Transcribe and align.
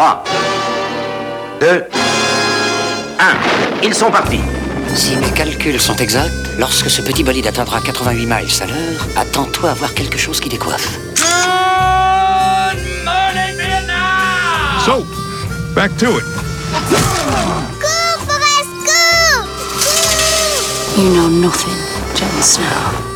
3, 0.00 0.24
2, 1.60 1.84
1. 3.18 3.82
Ils 3.82 3.92
sont 3.92 4.10
partis. 4.10 4.40
Si 4.94 5.14
mes 5.16 5.28
calculs 5.28 5.78
sont 5.78 5.96
exacts, 5.96 6.32
lorsque 6.58 6.88
ce 6.88 7.02
petit 7.02 7.22
bolide 7.22 7.46
atteindra 7.46 7.82
88 7.82 8.24
miles 8.24 8.62
à 8.62 8.66
l'heure, 8.66 9.06
attends-toi 9.14 9.72
à 9.72 9.74
voir 9.74 9.92
quelque 9.92 10.16
chose 10.16 10.40
qui 10.40 10.48
décoiffe. 10.48 10.98
So, 14.86 15.04
back 15.74 15.94
to 15.98 16.16
it. 16.16 16.24
Cours, 17.78 18.20
Forrest, 18.26 18.72
cours 18.86 19.46
You 20.96 21.10
know 21.10 21.28
nothing, 21.28 21.76
Jon 22.16 22.40
Snow. 22.40 23.09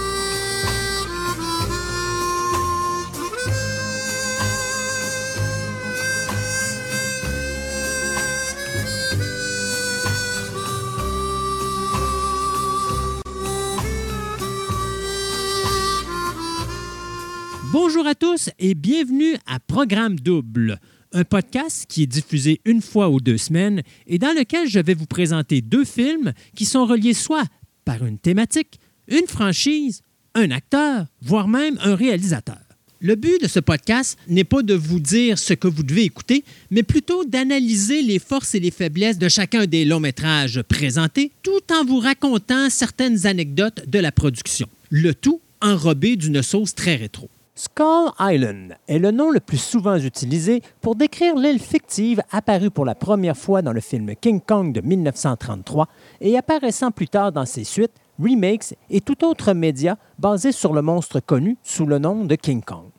Bonjour 17.75 18.07
à 18.07 18.15
tous 18.15 18.51
et 18.61 18.77
bienvenue 18.77 19.35
à 19.47 19.59
Programme 19.59 20.15
Double, 20.15 20.79
un 21.13 21.25
podcast 21.25 21.87
qui 21.89 22.05
est 22.05 22.07
diffusé 22.07 22.61
une 22.65 22.81
fois 22.81 23.11
ou 23.11 23.19
deux 23.19 23.37
semaines 23.37 23.83
et 24.07 24.21
dans 24.21 24.33
lequel 24.33 24.69
je 24.69 24.79
vais 24.79 24.95
vous 24.95 25.07
présenter 25.07 25.61
deux 25.61 25.85
films 25.85 26.35
qui 26.55 26.67
sont 26.67 26.87
reliés 26.87 27.15
soit 27.15 27.43
par 27.85 28.07
une 28.07 28.21
thématique, 28.21 28.79
une 29.09 29.27
franchise, 29.27 30.03
un 30.37 30.53
acteur, 30.53 31.07
voire 31.21 31.49
même 31.49 31.77
un 31.83 31.97
réalisateur. 31.97 32.61
Le 33.01 33.17
but 33.17 33.43
de 33.43 33.49
ce 33.49 33.59
podcast 33.59 34.17
n'est 34.29 34.45
pas 34.45 34.63
de 34.63 34.75
vous 34.75 35.01
dire 35.01 35.37
ce 35.37 35.55
que 35.55 35.67
vous 35.67 35.83
devez 35.83 36.05
écouter, 36.05 36.45
mais 36.71 36.85
plutôt 36.85 37.25
d'analyser 37.25 38.03
les 38.03 38.21
forces 38.21 38.55
et 38.55 38.61
les 38.61 38.71
faiblesses 38.71 39.19
de 39.19 39.29
chacun 39.29 39.67
des 39.67 39.85
longs 39.85 39.99
métrages 39.99 40.63
présentés, 40.63 41.33
tout 41.43 41.73
en 41.73 41.85
vous 41.85 41.99
racontant 41.99 42.71
certaines 42.71 43.27
anecdotes 43.27 43.83
de 43.89 43.99
la 43.99 44.13
production. 44.13 44.69
Le 44.91 45.13
tout 45.13 45.41
enrobé 45.61 46.15
d'une 46.15 46.41
sauce 46.41 46.77
très 46.77 46.95
rétro. 46.95 47.29
Skull 47.57 48.11
Island 48.19 48.77
est 48.89 48.99
le 48.99 49.13
nom 49.13 49.31
le 49.31 49.39
plus 49.39 49.59
souvent 49.59 49.97
utilisé 49.97 50.61
pour 50.81 50.97
décrire 50.97 51.37
l'île 51.37 51.61
fictive 51.61 52.21
apparue 52.33 52.73
pour 52.73 52.85
la 52.85 52.97
première 52.97 53.37
fois 53.37 53.63
dans 53.63 53.73
le 53.73 53.81
film 53.81 54.17
King 54.21 54.41
Kong 54.41 54.73
de 54.73 54.81
1933 54.81 55.87
et 56.21 56.37
apparaissant 56.37 56.91
plus 56.91 57.07
tard 57.07 57.31
dans 57.31 57.47
ses 57.47 57.63
suites, 57.63 57.95
remakes 58.21 58.75
et 58.91 59.01
tout 59.01 59.25
autre 59.25 59.53
média 59.53 59.97
basé 60.19 60.51
sur 60.51 60.73
le 60.73 60.83
monstre 60.83 61.21
connu 61.21 61.57
sous 61.63 61.87
le 61.87 62.01
nom 62.01 62.25
de 62.25 62.35
King 62.35 62.61
Kong. 62.61 62.91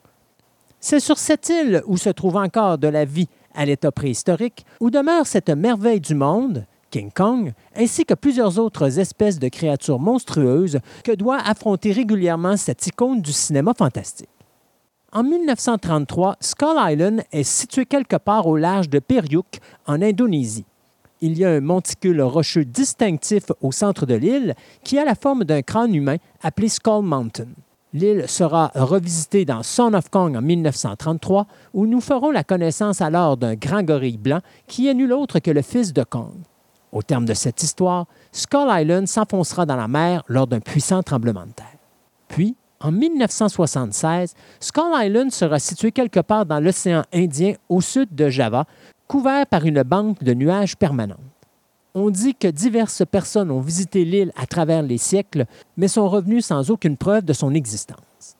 C'est 0.80 1.00
sur 1.00 1.18
cette 1.18 1.50
île 1.50 1.82
où 1.86 1.98
se 1.98 2.08
trouve 2.08 2.36
encore 2.36 2.78
de 2.78 2.88
la 2.88 3.04
vie 3.04 3.28
à 3.54 3.66
l'état 3.66 3.92
préhistorique, 3.92 4.64
où 4.80 4.88
demeure 4.88 5.26
cette 5.26 5.50
merveille 5.50 6.00
du 6.00 6.14
monde, 6.14 6.64
King 6.90 7.10
Kong, 7.14 7.52
ainsi 7.74 8.06
que 8.06 8.14
plusieurs 8.14 8.58
autres 8.58 8.98
espèces 8.98 9.38
de 9.38 9.48
créatures 9.48 9.98
monstrueuses 9.98 10.78
que 11.04 11.12
doit 11.12 11.40
affronter 11.44 11.92
régulièrement 11.92 12.56
cette 12.56 12.86
icône 12.86 13.20
du 13.20 13.32
cinéma 13.32 13.74
fantastique. 13.76 14.30
En 15.12 15.22
1933, 15.22 16.36
Skull 16.40 16.76
Island 16.78 17.22
est 17.32 17.44
situé 17.44 17.86
quelque 17.86 18.16
part 18.16 18.46
au 18.46 18.56
large 18.56 18.90
de 18.90 18.98
Periuk, 18.98 19.60
en 19.86 20.02
Indonésie. 20.02 20.64
Il 21.20 21.38
y 21.38 21.44
a 21.44 21.50
un 21.50 21.60
monticule 21.60 22.20
rocheux 22.20 22.64
distinctif 22.64 23.44
au 23.62 23.72
centre 23.72 24.04
de 24.04 24.14
l'île 24.14 24.54
qui 24.84 24.98
a 24.98 25.04
la 25.04 25.14
forme 25.14 25.44
d'un 25.44 25.62
crâne 25.62 25.94
humain 25.94 26.16
appelé 26.42 26.68
Skull 26.68 27.04
Mountain. 27.04 27.48
L'île 27.94 28.28
sera 28.28 28.72
revisitée 28.74 29.44
dans 29.46 29.62
Son 29.62 29.94
of 29.94 30.10
Kong 30.10 30.36
en 30.36 30.42
1933, 30.42 31.46
où 31.72 31.86
nous 31.86 32.00
ferons 32.00 32.30
la 32.30 32.44
connaissance 32.44 33.00
alors 33.00 33.38
d'un 33.38 33.54
grand 33.54 33.82
gorille 33.82 34.18
blanc 34.18 34.40
qui 34.66 34.88
est 34.88 34.94
nul 34.94 35.12
autre 35.12 35.38
que 35.38 35.50
le 35.50 35.62
fils 35.62 35.94
de 35.94 36.02
Kong. 36.02 36.34
Au 36.92 37.02
terme 37.02 37.24
de 37.24 37.32
cette 37.32 37.62
histoire, 37.62 38.06
Skull 38.32 38.68
Island 38.68 39.06
s'enfoncera 39.06 39.64
dans 39.64 39.76
la 39.76 39.88
mer 39.88 40.24
lors 40.28 40.46
d'un 40.46 40.60
puissant 40.60 41.02
tremblement 41.02 41.46
de 41.46 41.52
terre. 41.52 41.78
Puis, 42.28 42.56
en 42.86 42.92
1976, 42.92 44.34
Skull 44.60 44.92
Island 44.94 45.32
sera 45.32 45.58
situé 45.58 45.90
quelque 45.90 46.20
part 46.20 46.46
dans 46.46 46.60
l'océan 46.60 47.02
Indien 47.12 47.54
au 47.68 47.80
sud 47.80 48.14
de 48.14 48.28
Java, 48.28 48.64
couvert 49.08 49.46
par 49.46 49.64
une 49.64 49.82
banque 49.82 50.22
de 50.22 50.34
nuages 50.34 50.76
permanente. 50.76 51.18
On 51.94 52.10
dit 52.10 52.34
que 52.34 52.46
diverses 52.46 53.02
personnes 53.10 53.50
ont 53.50 53.60
visité 53.60 54.04
l'île 54.04 54.30
à 54.36 54.46
travers 54.46 54.82
les 54.82 54.98
siècles, 54.98 55.46
mais 55.76 55.88
sont 55.88 56.08
revenues 56.08 56.42
sans 56.42 56.70
aucune 56.70 56.96
preuve 56.96 57.24
de 57.24 57.32
son 57.32 57.54
existence. 57.54 58.36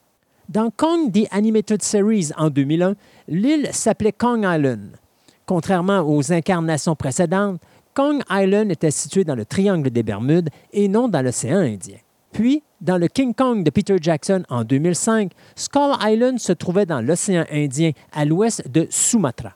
Dans 0.48 0.70
Kong 0.70 1.10
The 1.10 1.26
Animated 1.32 1.82
Series 1.82 2.30
en 2.36 2.48
2001, 2.48 2.94
l'île 3.26 3.68
s'appelait 3.72 4.12
Kong 4.12 4.46
Island. 4.48 4.96
Contrairement 5.44 6.02
aux 6.02 6.32
incarnations 6.32 6.94
précédentes, 6.94 7.60
Kong 7.94 8.22
Island 8.30 8.70
était 8.70 8.92
situé 8.92 9.24
dans 9.24 9.34
le 9.34 9.44
triangle 9.44 9.90
des 9.90 10.04
Bermudes 10.04 10.50
et 10.72 10.86
non 10.86 11.08
dans 11.08 11.22
l'océan 11.22 11.58
Indien. 11.58 11.96
Puis, 12.36 12.62
dans 12.82 12.98
le 12.98 13.08
King 13.08 13.32
Kong 13.32 13.64
de 13.64 13.70
Peter 13.70 13.96
Jackson 13.98 14.42
en 14.50 14.62
2005, 14.62 15.32
Skull 15.54 15.94
Island 16.02 16.38
se 16.38 16.52
trouvait 16.52 16.84
dans 16.84 17.00
l'océan 17.00 17.46
Indien 17.50 17.92
à 18.12 18.26
l'ouest 18.26 18.68
de 18.68 18.86
Sumatra. 18.90 19.54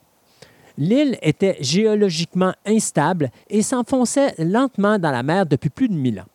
L'île 0.78 1.18
était 1.20 1.58
géologiquement 1.60 2.54
instable 2.64 3.30
et 3.50 3.60
s'enfonçait 3.60 4.34
lentement 4.38 4.98
dans 4.98 5.10
la 5.10 5.22
mer 5.22 5.44
depuis 5.44 5.68
plus 5.68 5.90
de 5.90 5.94
1000 5.94 6.20
ans. 6.20 6.26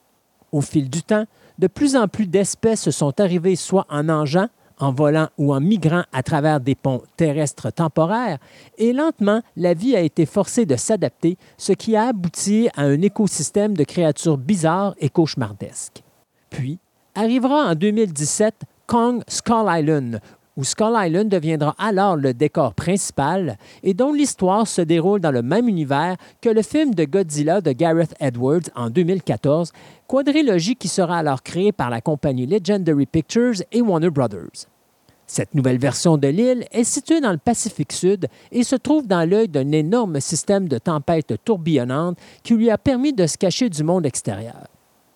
Au 0.51 0.61
fil 0.61 0.87
du 0.87 1.01
temps, 1.01 1.25
de 1.57 1.65
plus 1.65 1.95
en 1.95 2.07
plus 2.07 2.27
d'espèces 2.27 2.91
sont 2.91 3.19
arrivées 3.19 3.55
soit 3.55 3.87
en 3.89 4.03
nageant, 4.03 4.49
en 4.77 4.91
volant 4.91 5.29
ou 5.39 5.51
en 5.51 5.59
migrant 5.59 6.03
à 6.13 6.21
travers 6.21 6.59
des 6.59 6.75
ponts 6.75 7.01
terrestres 7.17 7.73
temporaires, 7.73 8.37
et 8.77 8.93
lentement, 8.93 9.41
la 9.57 9.73
vie 9.73 9.95
a 9.95 10.01
été 10.01 10.27
forcée 10.27 10.67
de 10.67 10.75
s'adapter, 10.75 11.39
ce 11.57 11.73
qui 11.73 11.95
a 11.95 12.09
abouti 12.09 12.69
à 12.75 12.83
un 12.83 13.01
écosystème 13.01 13.75
de 13.75 13.83
créatures 13.83 14.37
bizarres 14.37 14.93
et 14.99 15.09
cauchemardesques. 15.09 16.04
Puis 16.55 16.79
arrivera 17.15 17.69
en 17.69 17.75
2017 17.75 18.61
Kong 18.87 19.21
Skull 19.27 19.65
Island, 19.67 20.21
où 20.55 20.63
Skull 20.63 20.95
Island 20.95 21.27
deviendra 21.27 21.75
alors 21.77 22.15
le 22.15 22.33
décor 22.33 22.73
principal 22.73 23.57
et 23.83 23.93
dont 23.93 24.13
l'histoire 24.13 24.65
se 24.65 24.81
déroule 24.81 25.19
dans 25.19 25.31
le 25.31 25.41
même 25.41 25.67
univers 25.67 26.15
que 26.39 26.47
le 26.47 26.61
film 26.61 26.95
de 26.95 27.03
Godzilla 27.03 27.59
de 27.59 27.73
Gareth 27.73 28.15
Edwards 28.21 28.69
en 28.73 28.89
2014, 28.89 29.73
quadrilogie 30.07 30.77
qui 30.77 30.87
sera 30.87 31.17
alors 31.17 31.43
créée 31.43 31.73
par 31.73 31.89
la 31.89 31.99
compagnie 31.99 32.45
Legendary 32.45 33.05
Pictures 33.05 33.61
et 33.73 33.81
Warner 33.81 34.09
Brothers. 34.09 34.69
Cette 35.27 35.55
nouvelle 35.55 35.79
version 35.79 36.15
de 36.17 36.29
l'île 36.29 36.65
est 36.71 36.85
située 36.85 37.19
dans 37.19 37.33
le 37.33 37.37
Pacifique 37.37 37.91
Sud 37.91 38.27
et 38.53 38.63
se 38.63 38.77
trouve 38.77 39.07
dans 39.07 39.29
l'œil 39.29 39.49
d'un 39.49 39.73
énorme 39.73 40.21
système 40.21 40.69
de 40.69 40.77
tempêtes 40.77 41.33
tourbillonnantes 41.43 42.17
qui 42.43 42.53
lui 42.53 42.69
a 42.69 42.77
permis 42.77 43.11
de 43.11 43.27
se 43.27 43.37
cacher 43.37 43.69
du 43.69 43.83
monde 43.83 44.05
extérieur. 44.05 44.67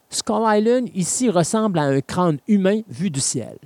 Skull 0.10 0.44
Island 0.48 0.90
ici 0.96 1.30
ressemble 1.30 1.80
à 1.80 1.84
un 1.84 2.02
crâne 2.02 2.40
humain 2.48 2.82
vu 2.90 3.10
du 3.10 3.20
ciel. 3.20 3.58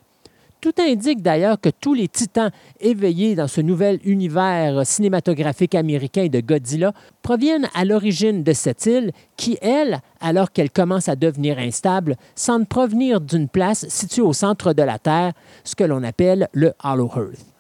Tout 0.60 0.74
indique 0.80 1.22
d'ailleurs 1.22 1.60
que 1.60 1.68
tous 1.68 1.94
les 1.94 2.08
titans 2.08 2.52
éveillés 2.80 3.36
dans 3.36 3.50
ce 3.50 3.60
nouvel 3.60 4.00
univers 4.06 4.86
cinématographique 4.86 5.76
américain 5.76 6.28
de 6.28 6.40
Godzilla 6.40 6.94
proviennent 7.22 7.68
à 7.74 7.84
l'origine 7.84 8.44
de 8.44 8.54
cette 8.54 8.86
île 8.86 9.12
qui, 9.36 9.58
elle, 9.62 10.00
alors 10.22 10.54
qu'elle 10.54 10.72
commence 10.72 11.10
à 11.10 11.18
devenir 11.18 11.60
instable, 11.60 12.16
semble 12.34 12.66
provenir 12.66 13.20
d'une 13.20 13.50
place 13.50 13.88
située 13.90 14.22
au 14.22 14.32
centre 14.32 14.72
de 14.72 14.84
la 14.84 15.00
Terre, 15.00 15.34
ce 15.66 15.76
que 15.76 15.84
l'on 15.84 16.02
appelle 16.04 16.48
le 16.54 16.72
Hollow 16.82 17.12
Earth. 17.14 17.53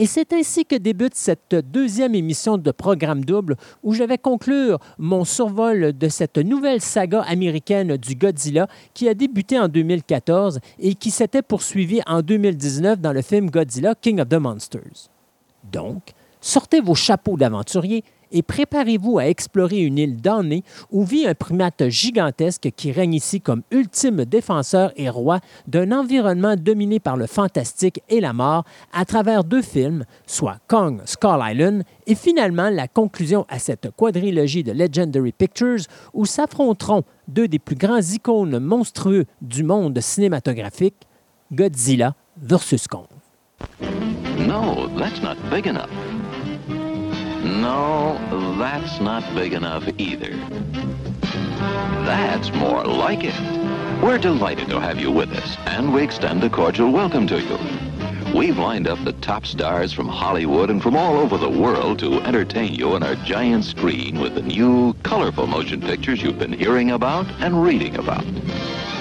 Et 0.00 0.06
c'est 0.06 0.32
ainsi 0.32 0.64
que 0.64 0.76
débute 0.76 1.16
cette 1.16 1.56
deuxième 1.56 2.14
émission 2.14 2.56
de 2.56 2.70
Programme 2.70 3.24
Double 3.24 3.56
où 3.82 3.94
je 3.94 4.04
vais 4.04 4.16
conclure 4.16 4.78
mon 4.96 5.24
survol 5.24 5.92
de 5.92 6.08
cette 6.08 6.38
nouvelle 6.38 6.80
saga 6.80 7.22
américaine 7.22 7.96
du 7.96 8.14
Godzilla 8.14 8.68
qui 8.94 9.08
a 9.08 9.14
débuté 9.14 9.58
en 9.58 9.66
2014 9.66 10.60
et 10.78 10.94
qui 10.94 11.10
s'était 11.10 11.42
poursuivie 11.42 12.00
en 12.06 12.22
2019 12.22 13.00
dans 13.00 13.12
le 13.12 13.22
film 13.22 13.50
Godzilla 13.50 13.96
King 13.96 14.20
of 14.20 14.28
the 14.28 14.34
Monsters. 14.34 15.10
Donc, 15.64 16.12
sortez 16.40 16.80
vos 16.80 16.94
chapeaux 16.94 17.36
d'aventurier 17.36 18.04
et 18.32 18.42
préparez-vous 18.42 19.18
à 19.18 19.26
explorer 19.26 19.80
une 19.80 19.98
île 19.98 20.20
damnée 20.20 20.64
où 20.90 21.04
vit 21.04 21.26
un 21.26 21.34
primate 21.34 21.88
gigantesque 21.88 22.70
qui 22.76 22.92
règne 22.92 23.14
ici 23.14 23.40
comme 23.40 23.62
ultime 23.70 24.24
défenseur 24.24 24.92
et 24.96 25.08
roi 25.08 25.40
d'un 25.66 25.92
environnement 25.92 26.56
dominé 26.56 27.00
par 27.00 27.16
le 27.16 27.26
fantastique 27.26 28.02
et 28.08 28.20
la 28.20 28.32
mort 28.32 28.64
à 28.92 29.04
travers 29.04 29.44
deux 29.44 29.62
films, 29.62 30.04
soit 30.26 30.58
Kong 30.68 31.00
Skull 31.04 31.40
Island 31.42 31.82
et 32.06 32.14
finalement 32.14 32.70
la 32.70 32.88
conclusion 32.88 33.46
à 33.48 33.58
cette 33.58 33.90
quadrilogie 33.96 34.64
de 34.64 34.72
Legendary 34.72 35.32
Pictures 35.32 35.84
où 36.14 36.26
s'affronteront 36.26 37.04
deux 37.26 37.48
des 37.48 37.58
plus 37.58 37.76
grands 37.76 38.00
icônes 38.00 38.58
monstrueux 38.58 39.26
du 39.42 39.62
monde 39.62 40.00
cinématographique, 40.00 41.06
Godzilla 41.52 42.14
versus 42.36 42.86
Kong. 42.86 43.06
No, 44.38 44.88
that's 44.98 45.20
not 45.20 45.36
big 45.50 45.66
enough. 45.66 45.90
No, 47.60 48.16
that's 48.56 49.00
not 49.00 49.34
big 49.34 49.52
enough 49.52 49.88
either. 49.98 50.30
That's 52.06 52.52
more 52.52 52.84
like 52.84 53.24
it. 53.24 53.34
We're 54.00 54.18
delighted 54.18 54.68
to 54.68 54.78
have 54.78 55.00
you 55.00 55.10
with 55.10 55.32
us, 55.32 55.56
and 55.66 55.92
we 55.92 56.04
extend 56.04 56.44
a 56.44 56.50
cordial 56.50 56.92
welcome 56.92 57.26
to 57.26 57.40
you. 57.40 57.58
we've 58.32 58.58
lined 58.58 58.86
up 58.86 59.02
the 59.04 59.12
top 59.14 59.44
stars 59.44 59.92
from 59.92 60.06
Hollywood 60.06 60.70
and 60.70 60.80
from 60.80 60.94
all 60.96 61.16
over 61.16 61.36
the 61.36 61.48
world 61.48 61.98
to 61.98 62.20
entertain 62.20 62.74
you 62.74 62.92
on 62.92 63.02
our 63.02 63.16
giant 63.16 63.64
screen 63.64 64.20
with 64.20 64.36
the 64.36 64.42
new, 64.42 64.94
colorful 65.02 65.48
motion 65.48 65.80
pictures 65.80 66.22
you've 66.22 66.38
been 66.38 66.52
hearing 66.52 66.92
about 66.92 67.26
and 67.40 67.60
reading 67.60 67.96
about. 67.96 68.24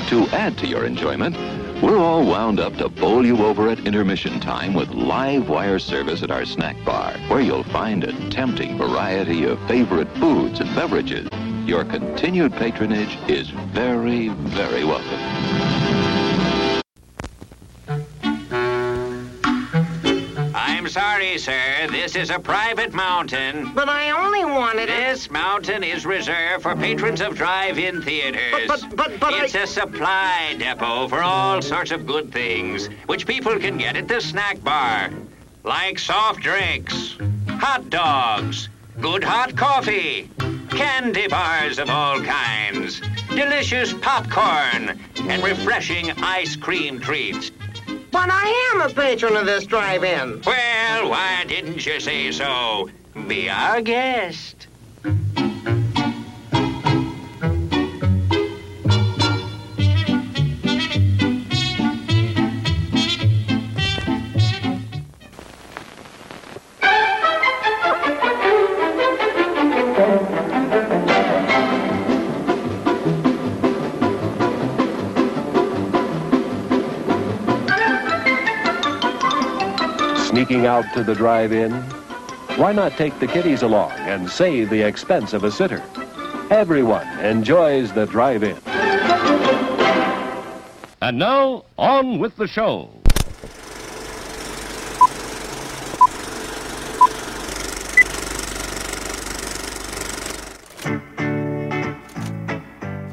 To 0.07 0.27
add 0.29 0.57
to 0.57 0.67
your 0.67 0.83
enjoyment, 0.85 1.35
we're 1.81 1.99
all 1.99 2.25
wound 2.25 2.59
up 2.59 2.75
to 2.77 2.89
bowl 2.89 3.25
you 3.25 3.45
over 3.45 3.69
at 3.69 3.85
intermission 3.85 4.39
time 4.39 4.73
with 4.73 4.89
live 4.89 5.47
wire 5.47 5.79
service 5.79 6.23
at 6.23 6.31
our 6.31 6.45
snack 6.45 6.75
bar, 6.83 7.13
where 7.27 7.41
you'll 7.41 7.63
find 7.63 8.03
a 8.03 8.29
tempting 8.29 8.77
variety 8.77 9.43
of 9.43 9.59
favorite 9.67 10.09
foods 10.17 10.59
and 10.59 10.73
beverages. 10.75 11.29
Your 11.65 11.85
continued 11.85 12.53
patronage 12.53 13.17
is 13.29 13.49
very, 13.49 14.29
very 14.29 14.83
welcome. 14.83 15.76
Sorry, 20.97 21.37
sir. 21.37 21.87
This 21.91 22.15
is 22.15 22.31
a 22.31 22.39
private 22.39 22.91
mountain. 22.91 23.71
But 23.75 23.87
I 23.87 24.09
only 24.09 24.43
wanted 24.45 24.89
it. 24.89 24.97
This 25.09 25.29
mountain 25.29 25.83
is 25.83 26.07
reserved 26.07 26.63
for 26.63 26.75
patrons 26.75 27.21
of 27.21 27.35
drive-in 27.35 28.01
theaters. 28.01 28.67
But- 28.67 28.81
but- 28.81 28.95
but- 28.95 29.19
but 29.19 29.33
It's 29.35 29.53
I- 29.55 29.59
a 29.59 29.67
supply 29.67 30.55
depot 30.57 31.07
for 31.07 31.21
all 31.21 31.61
sorts 31.61 31.91
of 31.91 32.07
good 32.07 32.31
things, 32.33 32.89
which 33.05 33.27
people 33.27 33.59
can 33.59 33.77
get 33.77 33.95
at 33.95 34.07
the 34.07 34.19
snack 34.19 34.63
bar. 34.63 35.11
Like 35.63 35.99
soft 35.99 36.39
drinks, 36.39 37.15
hot 37.59 37.91
dogs, 37.91 38.69
good 38.99 39.23
hot 39.23 39.55
coffee, 39.55 40.31
candy 40.71 41.27
bars 41.27 41.77
of 41.77 41.91
all 41.91 42.19
kinds, 42.21 43.01
delicious 43.29 43.93
popcorn, 43.93 44.99
and 45.29 45.43
refreshing 45.43 46.09
ice 46.23 46.55
cream 46.55 46.99
treats. 46.99 47.51
But 48.11 48.29
I 48.31 48.71
am 48.73 48.89
a 48.89 48.93
patron 48.93 49.35
of 49.35 49.45
this 49.45 49.65
drive-in. 49.65 50.41
Well, 50.45 51.09
why 51.09 51.43
didn't 51.47 51.85
you 51.85 51.99
say 51.99 52.31
so? 52.31 52.89
Be 53.27 53.49
our 53.49 53.81
guest. 53.81 54.66
Sneaking 80.37 80.67
out 80.67 80.85
to 80.93 81.03
the 81.03 81.15
drive-in? 81.15 81.71
Why 82.57 82.71
not 82.71 82.91
take 82.91 83.19
the 83.19 83.25
kiddies 83.25 83.63
along 83.63 83.93
and 84.05 84.29
save 84.29 84.69
the 84.69 84.83
expense 84.83 85.33
of 85.33 85.43
a 85.43 85.49
sitter? 85.49 85.81
Everyone 86.51 87.07
enjoys 87.25 87.91
the 87.91 88.05
drive-in. 88.05 88.55
And 91.01 91.17
now, 91.17 91.65
on 91.79 92.19
with 92.19 92.35
the 92.35 92.45
show. 92.45 92.91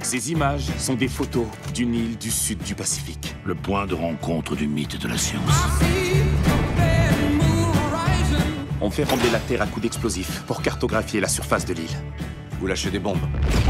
Ces 0.03 0.31
images 0.31 0.71
sont 0.77 0.95
des 0.95 1.09
photos 1.09 1.47
d'une 1.73 1.95
île 1.95 2.19
du 2.19 2.31
sud 2.31 2.59
du 2.59 2.75
Pacifique. 2.75 3.35
Le 3.47 3.55
point 3.55 3.87
de 3.87 3.95
rencontre 3.95 4.55
du 4.55 4.69
mythe 4.69 4.97
et 4.97 4.99
de 4.99 5.09
la 5.09 5.17
science. 5.17 5.65
On 8.87 8.91
fait 8.91 9.05
rembler 9.05 9.31
la 9.31 9.39
Terre 9.39 9.63
à 9.63 9.67
coups 9.67 9.81
d'explosifs 9.81 10.43
pour 10.47 10.61
cartographier 10.61 11.19
la 11.19 11.27
surface 11.27 11.65
de 11.65 11.73
l'île. 11.73 11.89
Vous 12.61 12.67
lâchez 12.67 12.91
des 12.91 12.99
bombes. 12.99 13.17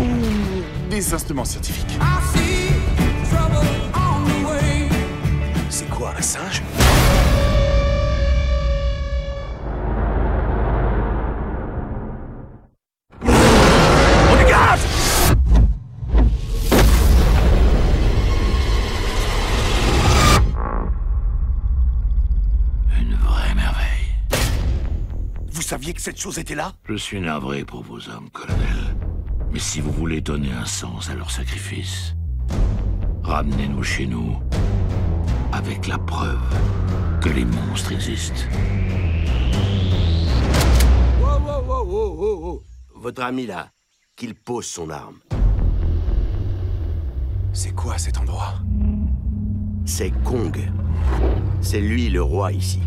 Ou 0.01 0.91
des 0.91 1.15
instruments 1.15 1.45
scientifiques. 1.45 1.97
C'est 5.71 5.89
quoi, 5.89 6.15
un 6.19 6.21
singe? 6.21 6.63
Saviez 25.85 25.93
que 25.93 26.01
cette 26.01 26.19
chose 26.19 26.39
était 26.39 26.55
là 26.55 26.73
Je 26.89 26.95
suis 26.95 27.21
navré 27.21 27.63
pour 27.63 27.83
vos 27.83 28.09
hommes, 28.09 28.31
colonel. 28.33 28.97
Mais 29.53 29.59
si 29.59 29.83
vous 29.83 29.93
voulez 29.93 30.23
donner 30.23 30.51
un 30.51 30.65
sens 30.65 31.11
à 31.11 31.15
leur 31.15 31.31
sacrifice, 31.31 32.15
ramenez-nous 33.23 33.83
chez 33.83 34.07
nous 34.07 34.41
avec 35.53 35.87
la 35.87 35.99
preuve 35.99 36.41
que 37.21 37.29
les 37.29 37.45
monstres 37.45 37.93
existent. 37.93 38.45
Wow, 41.21 41.39
wow, 41.45 41.63
wow, 41.67 41.85
wow, 41.85 42.15
wow, 42.15 42.41
wow. 42.41 42.63
Votre 42.95 43.23
ami 43.23 43.45
là, 43.45 43.69
qu'il 44.17 44.35
pose 44.35 44.65
son 44.65 44.89
arme. 44.89 45.19
C'est 47.53 47.75
quoi 47.75 47.99
cet 47.99 48.17
endroit 48.17 48.55
C'est 49.85 50.13
Kong. 50.23 50.59
C'est 51.61 51.83
lui 51.83 52.09
le 52.09 52.23
roi 52.23 52.53
ici. 52.53 52.81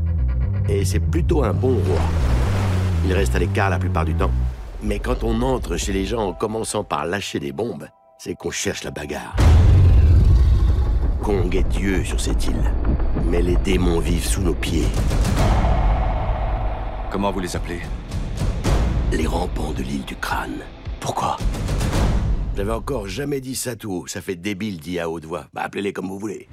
Et 0.67 0.83
c'est 0.83 0.99
plutôt 0.99 1.43
un 1.43 1.53
bon 1.53 1.75
roi. 1.75 2.01
Il 3.05 3.13
reste 3.13 3.35
à 3.35 3.39
l'écart 3.39 3.69
la 3.69 3.79
plupart 3.79 4.05
du 4.05 4.15
temps. 4.15 4.31
Mais 4.83 4.99
quand 4.99 5.23
on 5.23 5.41
entre 5.41 5.77
chez 5.77 5.93
les 5.93 6.05
gens 6.05 6.27
en 6.27 6.33
commençant 6.33 6.83
par 6.83 7.05
lâcher 7.05 7.39
des 7.39 7.51
bombes, 7.51 7.87
c'est 8.17 8.35
qu'on 8.35 8.51
cherche 8.51 8.83
la 8.83 8.91
bagarre. 8.91 9.35
Kong 11.21 11.55
est 11.55 11.67
Dieu 11.67 12.03
sur 12.03 12.19
cette 12.19 12.45
île. 12.45 12.71
Mais 13.25 13.41
les 13.41 13.57
démons 13.57 13.99
vivent 13.99 14.25
sous 14.25 14.41
nos 14.41 14.53
pieds. 14.53 14.87
Comment 17.11 17.31
vous 17.31 17.39
les 17.39 17.55
appelez? 17.55 17.81
Les 19.11 19.25
rampants 19.25 19.71
de 19.71 19.83
l'île 19.83 20.05
du 20.05 20.15
crâne. 20.15 20.59
Pourquoi? 20.99 21.37
J'avais 22.55 22.71
encore 22.71 23.07
jamais 23.07 23.39
dit 23.39 23.55
ça 23.55 23.75
tout 23.75 23.91
haut. 23.91 24.07
Ça 24.07 24.19
fait 24.19 24.35
débile 24.35 24.79
dit 24.79 24.99
à 24.99 25.09
haute 25.09 25.25
voix. 25.25 25.45
Bah 25.53 25.61
appelez-les 25.63 25.93
comme 25.93 26.07
vous 26.07 26.19
voulez. 26.19 26.47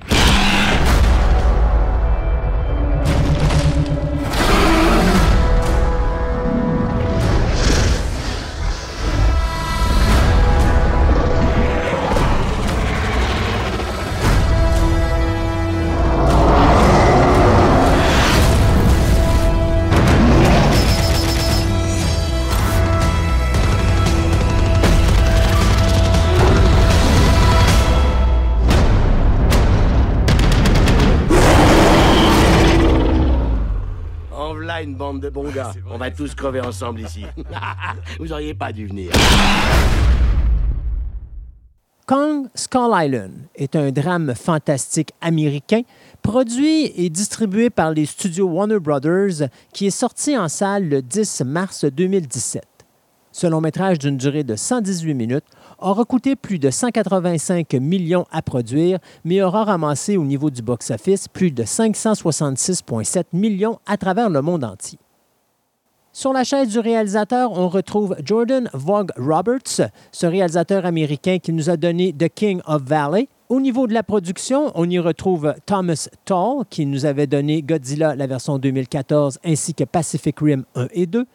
Gars. 35.43 35.73
On 35.91 35.99
va 35.99 36.11
tous 36.11 36.35
crever 36.35 36.61
ensemble 36.61 37.01
ici. 37.01 37.25
vous 38.19 38.33
auriez 38.33 38.55
pas 38.55 38.73
dû 38.73 38.87
venir. 38.87 39.11
Kong 42.07 42.49
Skull 42.55 42.93
Island 42.93 43.33
est 43.55 43.77
un 43.77 43.91
drame 43.91 44.35
fantastique 44.35 45.13
américain 45.23 45.81
produit 46.21 46.93
et 46.97 47.09
distribué 47.09 47.71
par 47.71 47.93
les 47.93 48.05
studios 48.05 48.47
Warner 48.47 48.79
Brothers 48.79 49.49
qui 49.73 49.87
est 49.87 49.91
sorti 49.91 50.37
en 50.37 50.49
salle 50.49 50.89
le 50.89 51.01
10 51.01 51.43
mars 51.47 51.87
2017. 51.87 52.63
Ce 53.33 53.47
long 53.47 53.63
métrage 53.63 53.99
d'une 53.99 54.19
durée 54.19 54.45
de 54.45 54.55
118 54.55 55.15
minutes 55.15 55.47
aura 55.79 56.05
coûté 56.05 56.37
plus 56.37 56.59
de 56.59 56.71
185 56.71 57.73
millions 57.75 58.27
à 58.31 58.43
produire, 58.43 58.99
mais 59.25 59.43
aura 59.43 59.65
ramassé 59.65 60.17
au 60.17 60.25
niveau 60.25 60.51
du 60.51 60.63
box-office 60.63 61.27
plus 61.29 61.51
de 61.51 61.65
566,7 61.65 63.25
millions 63.33 63.81
à 63.87 63.97
travers 63.97 64.31
le 64.31 64.41
monde 64.41 64.63
entier. 64.63 64.99
Sur 66.17 66.33
la 66.33 66.45
chaise 66.45 66.69
du 66.69 66.79
réalisateur, 66.79 67.51
on 67.59 67.69
retrouve 67.69 68.15
Jordan 68.25 68.71
Vogue 68.73 69.11
Roberts, 69.17 69.91
ce 70.13 70.27
réalisateur 70.27 70.87
américain 70.87 71.41
qui 71.41 71.53
nous 71.53 71.71
a 71.71 71.77
donné 71.77 72.13
The 72.13 72.29
King 72.33 72.61
of 72.69 72.83
Valley. 72.83 73.27
Au 73.49 73.61
niveau 73.61 73.89
de 73.89 73.95
la 73.95 74.05
production, 74.05 74.71
on 74.77 74.89
y 74.89 75.01
retrouve 75.01 75.57
Thomas 75.67 76.09
Tall, 76.25 76.67
qui 76.71 76.87
nous 76.87 77.05
avait 77.05 77.27
donné 77.27 77.63
Godzilla, 77.63 78.15
la 78.15 78.29
version 78.29 78.59
2014, 78.59 79.41
ainsi 79.45 79.75
que 79.75 79.83
Pacific 79.83 80.39
Rim 80.39 80.63
1 80.77 80.87
et 80.93 81.07
2. 81.07 81.27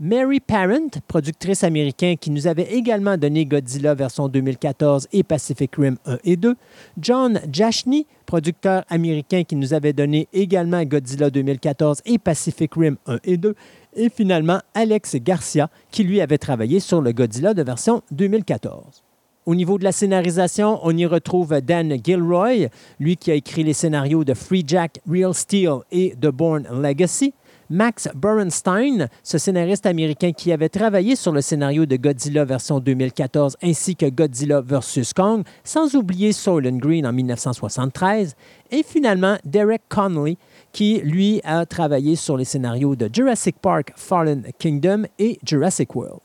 Mary 0.00 0.38
Parent, 0.38 0.90
productrice 1.08 1.64
américaine 1.64 2.16
qui 2.16 2.30
nous 2.30 2.46
avait 2.46 2.72
également 2.72 3.16
donné 3.16 3.44
Godzilla 3.46 3.96
version 3.96 4.28
2014 4.28 5.08
et 5.12 5.24
Pacific 5.24 5.74
Rim 5.74 5.96
1 6.06 6.18
et 6.22 6.36
2. 6.36 6.54
John 7.00 7.40
Jashny, 7.50 8.06
producteur 8.24 8.84
américain 8.90 9.42
qui 9.42 9.56
nous 9.56 9.74
avait 9.74 9.92
donné 9.92 10.28
également 10.32 10.84
Godzilla 10.84 11.30
2014 11.30 12.02
et 12.06 12.18
Pacific 12.18 12.72
Rim 12.76 12.96
1 13.06 13.18
et 13.24 13.36
2. 13.38 13.56
Et 13.96 14.08
finalement, 14.08 14.60
Alex 14.72 15.16
Garcia, 15.16 15.68
qui 15.90 16.04
lui 16.04 16.20
avait 16.20 16.38
travaillé 16.38 16.78
sur 16.78 17.02
le 17.02 17.10
Godzilla 17.10 17.52
de 17.52 17.64
version 17.64 18.02
2014. 18.12 19.02
Au 19.46 19.56
niveau 19.56 19.78
de 19.78 19.84
la 19.84 19.90
scénarisation, 19.90 20.78
on 20.84 20.96
y 20.96 21.06
retrouve 21.06 21.60
Dan 21.60 21.96
Gilroy, 22.04 22.68
lui 23.00 23.16
qui 23.16 23.32
a 23.32 23.34
écrit 23.34 23.64
les 23.64 23.72
scénarios 23.72 24.22
de 24.22 24.34
Free 24.34 24.62
Jack, 24.64 25.00
Real 25.10 25.34
Steel 25.34 25.78
et 25.90 26.14
The 26.20 26.28
Bourne 26.28 26.68
Legacy. 26.70 27.34
Max 27.70 28.08
Bernstein, 28.14 29.08
ce 29.22 29.38
scénariste 29.38 29.86
américain 29.86 30.32
qui 30.32 30.52
avait 30.52 30.68
travaillé 30.68 31.16
sur 31.16 31.32
le 31.32 31.40
scénario 31.40 31.84
de 31.86 31.96
Godzilla 31.96 32.44
version 32.44 32.80
2014 32.80 33.56
ainsi 33.62 33.94
que 33.94 34.06
Godzilla 34.06 34.60
vs. 34.60 35.12
Kong, 35.14 35.44
sans 35.64 35.94
oublier 35.94 36.32
Soylent 36.32 36.78
Green 36.78 37.06
en 37.06 37.12
1973. 37.12 38.34
Et 38.70 38.82
finalement, 38.82 39.36
Derek 39.44 39.82
Connolly, 39.88 40.38
qui 40.72 41.00
lui 41.04 41.40
a 41.44 41.66
travaillé 41.66 42.16
sur 42.16 42.36
les 42.36 42.44
scénarios 42.44 42.96
de 42.96 43.10
Jurassic 43.12 43.56
Park 43.60 43.92
Fallen 43.96 44.44
Kingdom 44.58 45.04
et 45.18 45.38
Jurassic 45.44 45.94
World. 45.94 46.20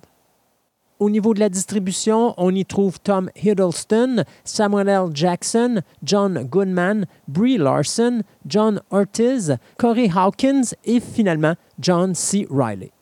Au 1.03 1.09
niveau 1.09 1.33
de 1.33 1.41
la 1.41 1.49
distribution, 1.49 2.33
on 2.37 2.55
y 2.55 2.63
trouve 2.63 2.97
Tom 3.01 3.29
Hiddleston, 3.35 4.23
Samuel 4.45 4.87
L. 4.87 5.09
Jackson, 5.13 5.81
John 6.01 6.47
Goodman, 6.49 7.07
Brie 7.27 7.57
Larson, 7.57 8.21
John 8.47 8.81
Ortiz, 8.89 9.57
Corey 9.77 10.09
Hawkins 10.15 10.73
et 10.85 11.01
finalement 11.01 11.55
John 11.77 12.15
C. 12.15 12.47
Riley. 12.49 12.93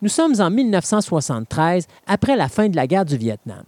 Nous 0.00 0.08
sommes 0.08 0.40
en 0.40 0.48
1973, 0.48 1.88
après 2.06 2.36
la 2.36 2.48
fin 2.48 2.68
de 2.68 2.76
la 2.76 2.86
guerre 2.86 3.04
du 3.04 3.16
Vietnam. 3.16 3.64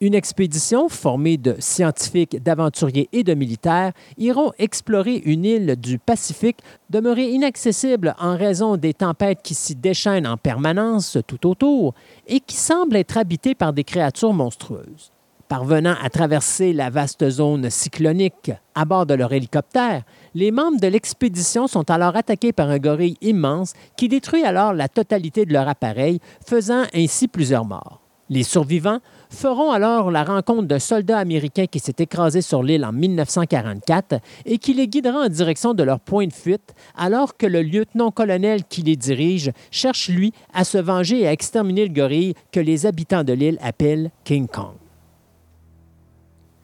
Une 0.00 0.14
expédition 0.14 0.88
formée 0.88 1.38
de 1.38 1.56
scientifiques, 1.58 2.40
d'aventuriers 2.40 3.08
et 3.10 3.24
de 3.24 3.34
militaires 3.34 3.92
iront 4.16 4.52
explorer 4.56 5.16
une 5.24 5.44
île 5.44 5.74
du 5.74 5.98
Pacifique 5.98 6.58
demeurée 6.88 7.30
inaccessible 7.30 8.14
en 8.20 8.36
raison 8.36 8.76
des 8.76 8.94
tempêtes 8.94 9.40
qui 9.42 9.54
s'y 9.54 9.74
déchaînent 9.74 10.28
en 10.28 10.36
permanence 10.36 11.18
tout 11.26 11.48
autour 11.48 11.94
et 12.28 12.38
qui 12.38 12.54
semble 12.54 12.94
être 12.94 13.18
habitée 13.18 13.56
par 13.56 13.72
des 13.72 13.82
créatures 13.82 14.32
monstrueuses. 14.32 15.10
Parvenant 15.48 15.96
à 16.00 16.10
traverser 16.10 16.72
la 16.72 16.90
vaste 16.90 17.28
zone 17.28 17.68
cyclonique 17.68 18.52
à 18.76 18.84
bord 18.84 19.04
de 19.04 19.14
leur 19.14 19.32
hélicoptère, 19.32 20.04
les 20.32 20.52
membres 20.52 20.80
de 20.80 20.86
l'expédition 20.86 21.66
sont 21.66 21.90
alors 21.90 22.14
attaqués 22.14 22.52
par 22.52 22.70
un 22.70 22.78
gorille 22.78 23.16
immense 23.20 23.72
qui 23.96 24.06
détruit 24.06 24.44
alors 24.44 24.74
la 24.74 24.86
totalité 24.86 25.44
de 25.44 25.52
leur 25.52 25.66
appareil, 25.66 26.20
faisant 26.46 26.84
ainsi 26.94 27.26
plusieurs 27.26 27.64
morts. 27.64 28.07
Les 28.30 28.42
survivants 28.42 28.98
feront 29.30 29.70
alors 29.70 30.10
la 30.10 30.22
rencontre 30.22 30.64
d'un 30.64 30.78
soldat 30.78 31.18
américain 31.18 31.66
qui 31.66 31.78
s'est 31.78 31.94
écrasé 31.98 32.42
sur 32.42 32.62
l'île 32.62 32.84
en 32.84 32.92
1944 32.92 34.20
et 34.44 34.58
qui 34.58 34.74
les 34.74 34.86
guidera 34.86 35.20
en 35.20 35.28
direction 35.28 35.72
de 35.72 35.82
leur 35.82 36.00
point 36.00 36.26
de 36.26 36.32
fuite, 36.32 36.74
alors 36.96 37.36
que 37.36 37.46
le 37.46 37.62
lieutenant-colonel 37.62 38.64
qui 38.64 38.82
les 38.82 38.96
dirige 38.96 39.52
cherche, 39.70 40.08
lui, 40.08 40.32
à 40.52 40.64
se 40.64 40.78
venger 40.78 41.20
et 41.20 41.26
à 41.26 41.32
exterminer 41.32 41.86
le 41.86 41.94
gorille 41.94 42.34
que 42.52 42.60
les 42.60 42.84
habitants 42.84 43.24
de 43.24 43.32
l'île 43.32 43.58
appellent 43.62 44.10
King 44.24 44.46
Kong. 44.46 44.74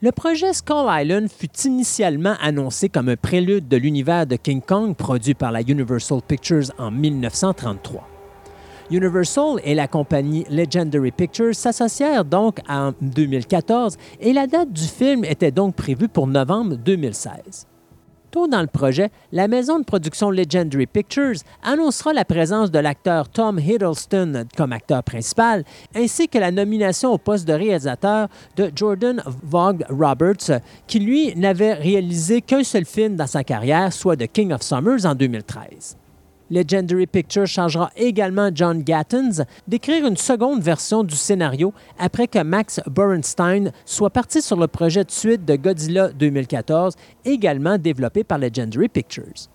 Le 0.01 0.11
projet 0.11 0.53
Skull 0.53 0.85
Island 0.87 1.29
fut 1.31 1.61
initialement 1.65 2.35
annoncé 2.39 2.89
comme 2.89 3.09
un 3.09 3.15
prélude 3.15 3.67
de 3.67 3.77
l'univers 3.77 4.27
de 4.27 4.35
King 4.35 4.61
Kong 4.61 4.95
produit 4.95 5.33
par 5.33 5.51
la 5.51 5.61
Universal 5.61 6.19
Pictures 6.27 6.71
en 6.77 6.91
1933. 6.91 8.14
Universal 8.91 9.59
et 9.63 9.75
la 9.75 9.87
compagnie 9.87 10.45
Legendary 10.49 11.11
Pictures 11.11 11.55
s'associèrent 11.55 12.25
donc 12.25 12.59
en 12.69 12.93
2014 13.01 13.97
et 14.19 14.33
la 14.33 14.47
date 14.47 14.71
du 14.71 14.83
film 14.83 15.25
était 15.25 15.51
donc 15.51 15.75
prévue 15.75 16.07
pour 16.07 16.27
novembre 16.27 16.75
2016. 16.75 17.67
Tôt 18.31 18.47
dans 18.47 18.61
le 18.61 18.67
projet, 18.67 19.11
la 19.31 19.47
maison 19.47 19.79
de 19.79 19.85
production 19.85 20.29
Legendary 20.29 20.87
Pictures 20.87 21.35
annoncera 21.63 22.11
la 22.11 22.25
présence 22.25 22.69
de 22.69 22.79
l'acteur 22.79 23.29
Tom 23.29 23.57
Hiddleston 23.57 24.43
comme 24.57 24.73
acteur 24.73 25.03
principal, 25.03 25.63
ainsi 25.95 26.27
que 26.27 26.37
la 26.37 26.51
nomination 26.51 27.13
au 27.13 27.17
poste 27.17 27.47
de 27.47 27.53
réalisateur 27.53 28.27
de 28.57 28.69
Jordan 28.75 29.23
Vogt 29.43 29.77
Roberts, 29.89 30.59
qui 30.85 30.99
lui 30.99 31.33
n'avait 31.37 31.75
réalisé 31.75 32.41
qu'un 32.41 32.63
seul 32.63 32.85
film 32.85 33.15
dans 33.15 33.27
sa 33.27 33.45
carrière, 33.45 33.93
soit 33.93 34.17
The 34.17 34.27
King 34.27 34.51
of 34.51 34.63
Summers 34.63 35.05
en 35.05 35.15
2013. 35.15 35.95
Legendary 36.51 37.07
Pictures 37.07 37.47
chargera 37.47 37.89
également 37.95 38.49
John 38.53 38.83
Gattens 38.83 39.43
d'écrire 39.67 40.05
une 40.05 40.17
seconde 40.17 40.61
version 40.61 41.03
du 41.03 41.15
scénario 41.15 41.73
après 41.97 42.27
que 42.27 42.43
Max 42.43 42.81
Bernstein 42.89 43.71
soit 43.85 44.09
parti 44.09 44.41
sur 44.41 44.57
le 44.57 44.67
projet 44.67 45.03
de 45.03 45.11
suite 45.11 45.45
de 45.45 45.55
Godzilla 45.55 46.09
2014, 46.09 46.95
également 47.23 47.77
développé 47.77 48.23
par 48.23 48.37
Legendary 48.37 48.89
Pictures. 48.89 49.54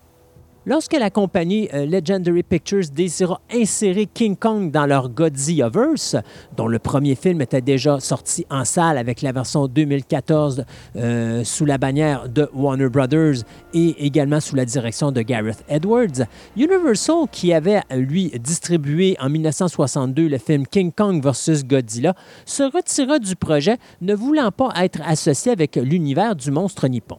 Lorsque 0.66 0.92
la 0.92 1.08
compagnie 1.08 1.70
euh, 1.72 1.86
Legendary 1.86 2.42
Pictures 2.42 2.90
désira 2.92 3.40
insérer 3.50 4.04
King 4.04 4.36
Kong 4.36 4.70
dans 4.70 4.84
leur 4.84 5.08
Godzillaverse, 5.08 6.16
dont 6.54 6.68
le 6.68 6.78
premier 6.78 7.14
film 7.14 7.40
était 7.40 7.62
déjà 7.62 7.98
sorti 7.98 8.44
en 8.50 8.66
salle 8.66 8.98
avec 8.98 9.22
la 9.22 9.32
version 9.32 9.68
2014 9.68 10.66
euh, 10.96 11.44
sous 11.44 11.64
la 11.64 11.78
bannière 11.78 12.28
de 12.28 12.46
Warner 12.52 12.90
Brothers 12.90 13.36
et 13.72 14.04
également 14.04 14.38
sous 14.38 14.54
la 14.54 14.66
direction 14.66 15.12
de 15.12 15.22
Gareth 15.22 15.64
Edwards, 15.66 16.26
Universal, 16.58 17.24
qui 17.32 17.54
avait 17.54 17.80
lui 17.90 18.30
distribué 18.38 19.16
en 19.18 19.30
1962 19.30 20.28
le 20.28 20.36
film 20.36 20.66
King 20.66 20.92
Kong 20.92 21.24
vs 21.24 21.64
Godzilla, 21.64 22.14
se 22.44 22.64
retira 22.64 23.18
du 23.18 23.34
projet, 23.34 23.78
ne 24.02 24.14
voulant 24.14 24.52
pas 24.52 24.74
être 24.76 25.00
associé 25.06 25.52
avec 25.52 25.76
l'univers 25.76 26.36
du 26.36 26.50
monstre 26.50 26.86
nippon. 26.86 27.16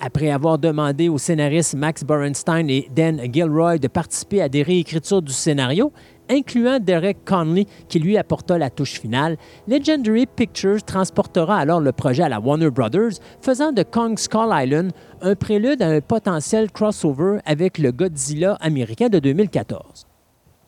Après 0.00 0.30
avoir 0.30 0.58
demandé 0.58 1.08
aux 1.08 1.18
scénaristes 1.18 1.74
Max 1.74 2.04
Borenstein 2.04 2.68
et 2.68 2.88
Dan 2.94 3.20
Gilroy 3.32 3.78
de 3.78 3.88
participer 3.88 4.42
à 4.42 4.48
des 4.48 4.62
réécritures 4.62 5.22
du 5.22 5.32
scénario, 5.32 5.90
incluant 6.28 6.78
Derek 6.78 7.24
Conley 7.24 7.66
qui 7.88 7.98
lui 7.98 8.18
apporta 8.18 8.58
la 8.58 8.68
touche 8.68 9.00
finale, 9.00 9.36
Legendary 9.66 10.26
Pictures 10.26 10.82
transportera 10.82 11.58
alors 11.58 11.80
le 11.80 11.92
projet 11.92 12.24
à 12.24 12.28
la 12.28 12.40
Warner 12.40 12.70
Brothers, 12.70 13.20
faisant 13.40 13.72
de 13.72 13.82
Kong 13.82 14.18
Skull 14.18 14.50
Island 14.52 14.92
un 15.22 15.34
prélude 15.34 15.80
à 15.80 15.88
un 15.88 16.00
potentiel 16.00 16.70
crossover 16.70 17.38
avec 17.46 17.78
le 17.78 17.90
Godzilla 17.90 18.58
américain 18.60 19.08
de 19.08 19.18
2014. 19.18 20.06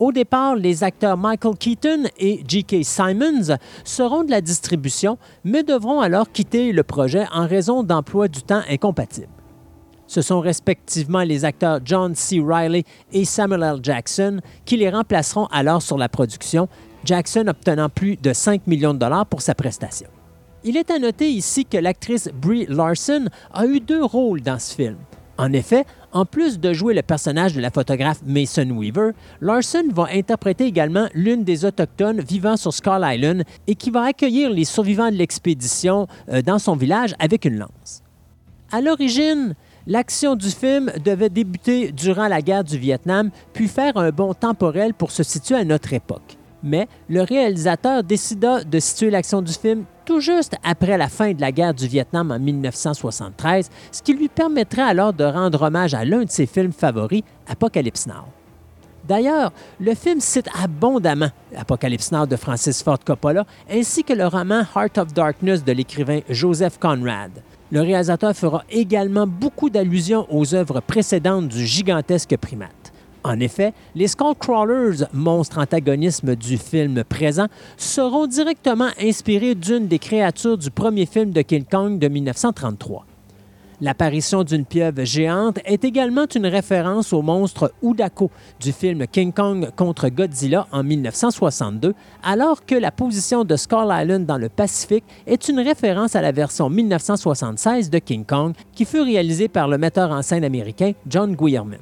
Au 0.01 0.13
départ, 0.13 0.55
les 0.55 0.85
acteurs 0.85 1.17
Michael 1.17 1.57
Keaton 1.57 2.05
et 2.19 2.45
J.K. 2.47 2.85
Simons 2.85 3.57
seront 3.83 4.23
de 4.23 4.31
la 4.31 4.41
distribution, 4.41 5.19
mais 5.43 5.65
devront 5.65 6.01
alors 6.01 6.31
quitter 6.31 6.71
le 6.71 6.85
projet 6.85 7.27
en 7.33 7.49
raison 7.49 7.83
d'emplois 7.83 8.29
du 8.29 8.43
temps 8.43 8.63
incompatibles. 8.71 9.27
Ce 10.07 10.23
sont 10.23 10.39
respectivement 10.39 11.23
les 11.23 11.45
acteurs 11.45 11.81
John 11.85 12.15
C. 12.15 12.41
Riley 12.41 12.85
et 13.13 13.25
Samuel 13.25 13.63
L. 13.65 13.81
Jackson 13.83 14.41
qui 14.65 14.77
les 14.77 14.89
remplaceront 14.89 15.47
alors 15.47 15.83
sur 15.83 15.99
la 15.99 16.09
production, 16.09 16.69
Jackson 17.05 17.47
obtenant 17.49 17.89
plus 17.89 18.17
de 18.17 18.33
5 18.33 18.69
millions 18.69 18.95
de 18.95 19.01
dollars 19.01 19.27
pour 19.27 19.43
sa 19.43 19.57
prestation. 19.57 20.09
Il 20.63 20.77
est 20.77 20.93
à 20.93 20.99
noter 20.99 21.29
ici 21.29 21.65
que 21.65 21.77
l'actrice 21.77 22.29
Brie 22.33 22.67
Larson 22.69 23.27
a 23.53 23.67
eu 23.67 23.81
deux 23.81 24.05
rôles 24.05 24.43
dans 24.43 24.59
ce 24.61 24.75
film. 24.75 24.97
En 25.39 25.53
effet, 25.53 25.85
en 26.13 26.25
plus 26.25 26.59
de 26.59 26.73
jouer 26.73 26.95
le 26.95 27.03
personnage 27.03 27.55
de 27.55 27.61
la 27.61 27.71
photographe 27.71 28.21
Mason 28.27 28.71
Weaver, 28.71 29.11
Larson 29.41 29.85
va 29.93 30.09
interpréter 30.13 30.65
également 30.65 31.09
l'une 31.15 31.45
des 31.45 31.65
Autochtones 31.65 32.21
vivant 32.21 32.57
sur 32.57 32.73
Skull 32.73 33.03
Island 33.05 33.45
et 33.67 33.75
qui 33.75 33.91
va 33.91 34.05
accueillir 34.05 34.51
les 34.51 34.65
survivants 34.65 35.11
de 35.11 35.17
l'expédition 35.17 36.07
euh, 36.31 36.43
dans 36.43 36.59
son 36.59 36.77
village 36.77 37.15
avec 37.19 37.45
une 37.45 37.59
lance. 37.59 38.03
À 38.71 38.81
l'origine, 38.81 39.55
l'action 39.87 40.35
du 40.35 40.51
film 40.51 40.93
devait 41.05 41.31
débuter 41.31 41.93
durant 41.93 42.29
la 42.29 42.43
guerre 42.43 42.65
du 42.65 42.79
Vietnam, 42.79 43.31
puis 43.53 43.69
faire 43.69 43.97
un 43.97 44.11
bond 44.11 44.35
temporel 44.35 44.95
pour 44.95 45.11
se 45.11 45.23
situer 45.23 45.57
à 45.57 45.65
notre 45.65 45.93
époque. 45.93 46.37
Mais 46.63 46.89
le 47.09 47.23
réalisateur 47.23 48.03
décida 48.03 48.65
de 48.65 48.79
situer 48.79 49.11
l'action 49.11 49.43
du 49.43 49.53
film 49.53 49.85
tout 50.09 50.21
juste 50.21 50.57
après 50.65 50.97
la 50.97 51.09
fin 51.09 51.35
de 51.35 51.41
la 51.43 51.53
guerre 51.53 51.75
du 51.75 51.87
Vietnam 51.87 52.31
en 52.31 52.39
1973, 52.39 53.69
ce 53.93 54.01
qui 54.01 54.15
lui 54.15 54.29
permettrait 54.29 54.81
alors 54.81 55.13
de 55.13 55.23
rendre 55.23 55.61
hommage 55.61 55.93
à 55.93 56.03
l'un 56.07 56.25
de 56.25 56.31
ses 56.31 56.47
films 56.47 56.73
favoris, 56.73 57.23
Apocalypse 57.47 58.07
Now. 58.07 58.25
D'ailleurs, 59.07 59.53
le 59.79 59.95
film 59.95 60.19
cite 60.21 60.49
abondamment 60.59 61.29
Apocalypse 61.55 62.11
Now 62.11 62.25
de 62.25 62.37
Francis 62.37 62.83
Ford 62.83 63.01
Coppola 63.05 63.45
ainsi 63.71 64.03
que 64.03 64.15
le 64.15 64.27
roman 64.27 64.63
Heart 64.75 64.97
of 64.97 65.13
Darkness 65.13 65.63
de 65.63 65.73
l'écrivain 65.73 66.21
Joseph 66.31 66.79
Conrad. 66.79 67.33
Le 67.71 67.83
réalisateur 67.83 68.35
fera 68.35 68.65
également 68.71 69.27
beaucoup 69.27 69.69
d'allusions 69.69 70.27
aux 70.31 70.55
œuvres 70.55 70.81
précédentes 70.81 71.49
du 71.49 71.67
gigantesque 71.67 72.35
primate. 72.39 72.78
En 73.25 73.41
effet, 73.41 73.73
les 73.95 74.09
Skullcrawlers, 74.09 75.07
monstres 75.13 75.59
antagonismes 75.59 76.37
du 76.37 76.57
film 76.57 77.05
présent, 77.05 77.47
seront 77.77 78.27
directement 78.27 78.89
inspirés 79.01 79.55
d'une 79.55 79.89
des 79.89 79.99
créatures 79.99 80.59
du 80.59 80.71
premier 80.71 81.07
film 81.07 81.31
de 81.31 81.43
King 81.43 81.65
Kong 81.65 81.99
de 81.99 82.09
1933. 82.09 83.05
L'apparition 83.81 84.43
d'une 84.43 84.65
pieuvre 84.65 85.05
géante 85.05 85.61
est 85.65 85.85
également 85.85 86.27
une 86.35 86.47
référence 86.47 87.13
au 87.13 87.23
monstre 87.23 87.73
Udako 87.81 88.29
du 88.59 88.73
film 88.73 89.07
King 89.07 89.33
Kong 89.33 89.71
contre 89.77 90.09
Godzilla 90.09 90.67
en 90.73 90.83
1962, 90.83 91.95
alors 92.25 92.67
que 92.67 92.75
la 92.75 92.91
position 92.91 93.45
de 93.45 93.55
Skull 93.55 93.89
Island 93.93 94.27
dans 94.27 94.39
le 94.39 94.49
Pacifique 94.49 95.05
est 95.29 95.49
une 95.49 95.61
référence 95.61 96.17
à 96.17 96.23
la 96.23 96.33
version 96.33 96.69
1976 96.69 97.89
de 97.89 97.99
King 98.01 98.25
Kong 98.25 98.53
qui 98.75 98.85
fut 98.85 99.01
réalisée 99.01 99.47
par 99.47 99.69
le 99.69 99.79
metteur 99.79 100.11
en 100.11 100.23
scène 100.23 100.43
américain 100.43 100.93
John 101.07 101.37
Guillermin. 101.37 101.79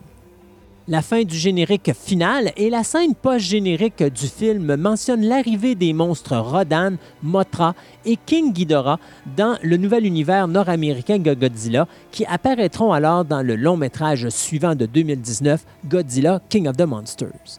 La 0.89 1.03
fin 1.03 1.25
du 1.25 1.35
générique 1.35 1.93
final 1.95 2.53
et 2.57 2.71
la 2.71 2.85
scène 2.85 3.17
post-générique 3.17 4.05
du 4.05 4.29
film 4.29 4.77
mentionnent 4.77 5.27
l'arrivée 5.27 5.75
des 5.75 5.93
monstres 5.93 6.37
Rodan, 6.37 6.93
Mothra 7.25 7.75
et 8.05 8.17
King 8.25 8.53
Ghidorah 8.53 9.01
dans 9.37 9.59
le 9.65 9.79
nouvel 9.79 10.07
univers 10.07 10.47
nord-américain 10.47 11.19
Godzilla, 11.19 11.89
qui 12.13 12.25
apparaîtront 12.27 12.93
alors 12.93 13.25
dans 13.25 13.43
le 13.43 13.57
long 13.57 13.77
métrage 13.77 14.29
suivant 14.29 14.77
de 14.77 14.87
2019, 14.87 15.65
Godzilla 15.89 16.41
King 16.49 16.69
of 16.69 16.77
the 16.77 16.87
Monsters. 16.87 17.59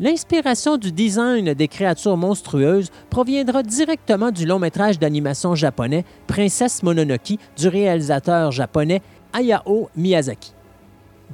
L'inspiration 0.00 0.76
du 0.76 0.90
design 0.90 1.54
des 1.54 1.68
créatures 1.68 2.16
monstrueuses 2.16 2.90
proviendra 3.10 3.62
directement 3.62 4.32
du 4.32 4.44
long 4.44 4.58
métrage 4.58 4.98
d'animation 4.98 5.54
japonais 5.54 6.04
Princesse 6.26 6.82
Mononoke 6.82 7.38
du 7.56 7.68
réalisateur 7.68 8.50
japonais 8.50 9.02
Hayao 9.32 9.88
Miyazaki. 9.94 10.52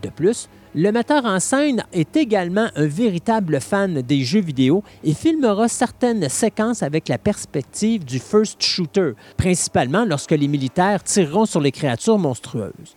De 0.03 0.11
plus, 0.11 0.51
le 0.79 0.93
metteur 0.93 1.25
en 1.25 1.41
scène 1.41 1.85
est 1.95 2.19
également 2.19 2.69
un 2.77 2.87
véritable 2.87 3.63
fan 3.63 4.03
des 4.03 4.25
jeux 4.25 4.43
vidéo 4.43 4.85
et 5.03 5.15
filmera 5.15 5.69
certaines 5.69 6.29
séquences 6.29 6.83
avec 6.83 7.09
la 7.09 7.17
perspective 7.17 8.05
du 8.05 8.19
first 8.19 8.63
shooter, 8.63 9.13
principalement 9.39 10.05
lorsque 10.05 10.33
les 10.33 10.49
militaires 10.49 11.03
tireront 11.03 11.47
sur 11.47 11.63
les 11.63 11.73
créatures 11.73 12.19
monstrueuses. 12.19 12.95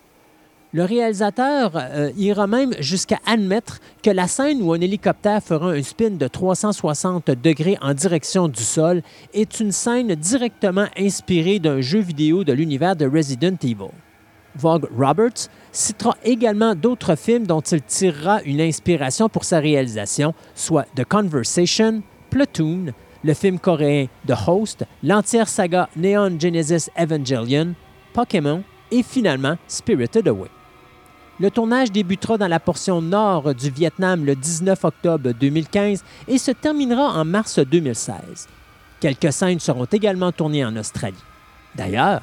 Le 0.73 0.83
réalisateur 0.83 1.71
euh, 1.75 2.11
ira 2.17 2.47
même 2.47 2.73
jusqu'à 2.81 3.19
admettre 3.25 3.79
que 4.03 4.09
la 4.09 4.27
scène 4.27 4.61
où 4.61 4.73
un 4.73 4.81
hélicoptère 4.81 5.41
fera 5.41 5.71
un 5.71 5.81
spin 5.81 6.09
de 6.09 6.27
360 6.27 7.31
degrés 7.31 7.77
en 7.81 7.93
direction 7.93 8.49
du 8.49 8.61
sol 8.61 9.01
est 9.33 9.61
une 9.61 9.71
scène 9.71 10.15
directement 10.15 10.87
inspirée 10.97 11.59
d'un 11.59 11.79
jeu 11.79 11.99
vidéo 11.99 12.43
de 12.43 12.51
l'univers 12.51 12.97
de 12.97 13.07
Resident 13.07 13.55
Evil. 13.63 13.91
Vogue 14.55 14.89
Roberts 14.97 15.49
citera 15.71 16.15
également 16.23 16.75
d'autres 16.75 17.15
films 17.15 17.45
dont 17.45 17.61
il 17.61 17.81
tirera 17.81 18.41
une 18.43 18.61
inspiration 18.61 19.29
pour 19.29 19.43
sa 19.43 19.59
réalisation, 19.59 20.33
soit 20.55 20.87
The 20.95 21.05
Conversation, 21.05 22.01
Platoon, 22.29 22.93
le 23.23 23.33
film 23.33 23.59
coréen 23.59 24.07
The 24.27 24.33
Host, 24.47 24.85
l'entière 25.03 25.47
saga 25.47 25.89
Neon 25.95 26.39
Genesis 26.39 26.89
Evangelion, 26.97 27.73
Pokémon 28.13 28.63
et 28.91 29.03
finalement 29.03 29.57
Spirited 29.67 30.27
Away. 30.27 30.49
Le 31.39 31.51
tournage 31.51 31.91
débutera 31.91 32.37
dans 32.37 32.47
la 32.47 32.59
portion 32.59 33.01
nord 33.01 33.55
du 33.55 33.69
Vietnam 33.69 34.25
le 34.25 34.35
19 34.35 34.83
octobre 34.83 35.31
2015 35.31 36.03
et 36.27 36.37
se 36.37 36.51
terminera 36.51 37.13
en 37.17 37.23
mars 37.23 37.59
2016. 37.59 38.47
Quelques 38.99 39.31
scènes 39.31 39.59
seront 39.59 39.85
également 39.85 40.33
tournées 40.33 40.65
en 40.65 40.75
Australie. 40.75 41.23
D'ailleurs, 41.75 42.21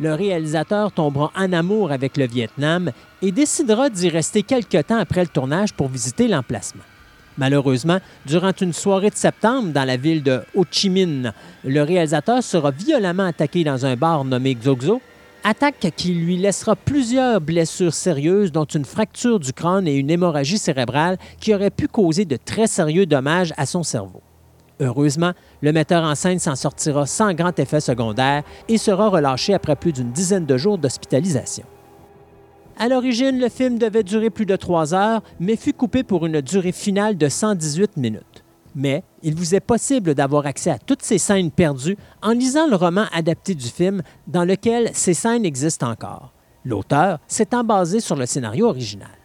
le 0.00 0.14
réalisateur 0.14 0.92
tombera 0.92 1.32
en 1.36 1.52
amour 1.52 1.92
avec 1.92 2.16
le 2.16 2.26
Vietnam 2.26 2.92
et 3.22 3.32
décidera 3.32 3.90
d'y 3.90 4.08
rester 4.08 4.42
quelque 4.42 4.80
temps 4.82 4.98
après 4.98 5.22
le 5.22 5.28
tournage 5.28 5.72
pour 5.72 5.88
visiter 5.88 6.28
l'emplacement. 6.28 6.84
Malheureusement, 7.36 7.98
durant 8.26 8.52
une 8.60 8.72
soirée 8.72 9.10
de 9.10 9.16
septembre 9.16 9.72
dans 9.72 9.84
la 9.84 9.96
ville 9.96 10.24
de 10.24 10.40
Ho 10.54 10.64
Chi 10.68 10.90
Minh, 10.90 11.32
le 11.64 11.82
réalisateur 11.82 12.42
sera 12.42 12.72
violemment 12.72 13.26
attaqué 13.26 13.62
dans 13.62 13.86
un 13.86 13.94
bar 13.94 14.24
nommé 14.24 14.56
Xoxo, 14.56 15.00
attaque 15.44 15.92
qui 15.96 16.14
lui 16.14 16.36
laissera 16.36 16.74
plusieurs 16.74 17.40
blessures 17.40 17.94
sérieuses, 17.94 18.50
dont 18.50 18.64
une 18.64 18.84
fracture 18.84 19.38
du 19.38 19.52
crâne 19.52 19.86
et 19.86 19.94
une 19.94 20.10
hémorragie 20.10 20.58
cérébrale 20.58 21.16
qui 21.40 21.54
auraient 21.54 21.70
pu 21.70 21.86
causer 21.86 22.24
de 22.24 22.36
très 22.36 22.66
sérieux 22.66 23.06
dommages 23.06 23.54
à 23.56 23.66
son 23.66 23.84
cerveau. 23.84 24.20
Heureusement, 24.80 25.32
le 25.60 25.72
metteur 25.72 26.04
en 26.04 26.14
scène 26.14 26.38
s'en 26.38 26.54
sortira 26.54 27.06
sans 27.06 27.34
grand 27.34 27.58
effet 27.58 27.80
secondaire 27.80 28.44
et 28.68 28.78
sera 28.78 29.08
relâché 29.08 29.54
après 29.54 29.76
plus 29.76 29.92
d'une 29.92 30.12
dizaine 30.12 30.46
de 30.46 30.56
jours 30.56 30.78
d'hospitalisation. 30.78 31.64
À 32.78 32.88
l'origine, 32.88 33.40
le 33.40 33.48
film 33.48 33.76
devait 33.78 34.04
durer 34.04 34.30
plus 34.30 34.46
de 34.46 34.54
trois 34.54 34.94
heures, 34.94 35.22
mais 35.40 35.56
fut 35.56 35.72
coupé 35.72 36.04
pour 36.04 36.26
une 36.26 36.40
durée 36.40 36.70
finale 36.70 37.16
de 37.16 37.28
118 37.28 37.96
minutes. 37.96 38.44
Mais 38.76 39.02
il 39.24 39.34
vous 39.34 39.56
est 39.56 39.60
possible 39.60 40.14
d'avoir 40.14 40.46
accès 40.46 40.70
à 40.70 40.78
toutes 40.78 41.02
ces 41.02 41.18
scènes 41.18 41.50
perdues 41.50 41.96
en 42.22 42.30
lisant 42.30 42.68
le 42.68 42.76
roman 42.76 43.06
adapté 43.12 43.56
du 43.56 43.66
film 43.66 44.02
dans 44.28 44.44
lequel 44.44 44.90
ces 44.92 45.14
scènes 45.14 45.44
existent 45.44 45.90
encore. 45.90 46.32
L'auteur 46.64 47.18
s'étant 47.26 47.64
basé 47.64 47.98
sur 47.98 48.14
le 48.14 48.26
scénario 48.26 48.68
original. 48.68 49.17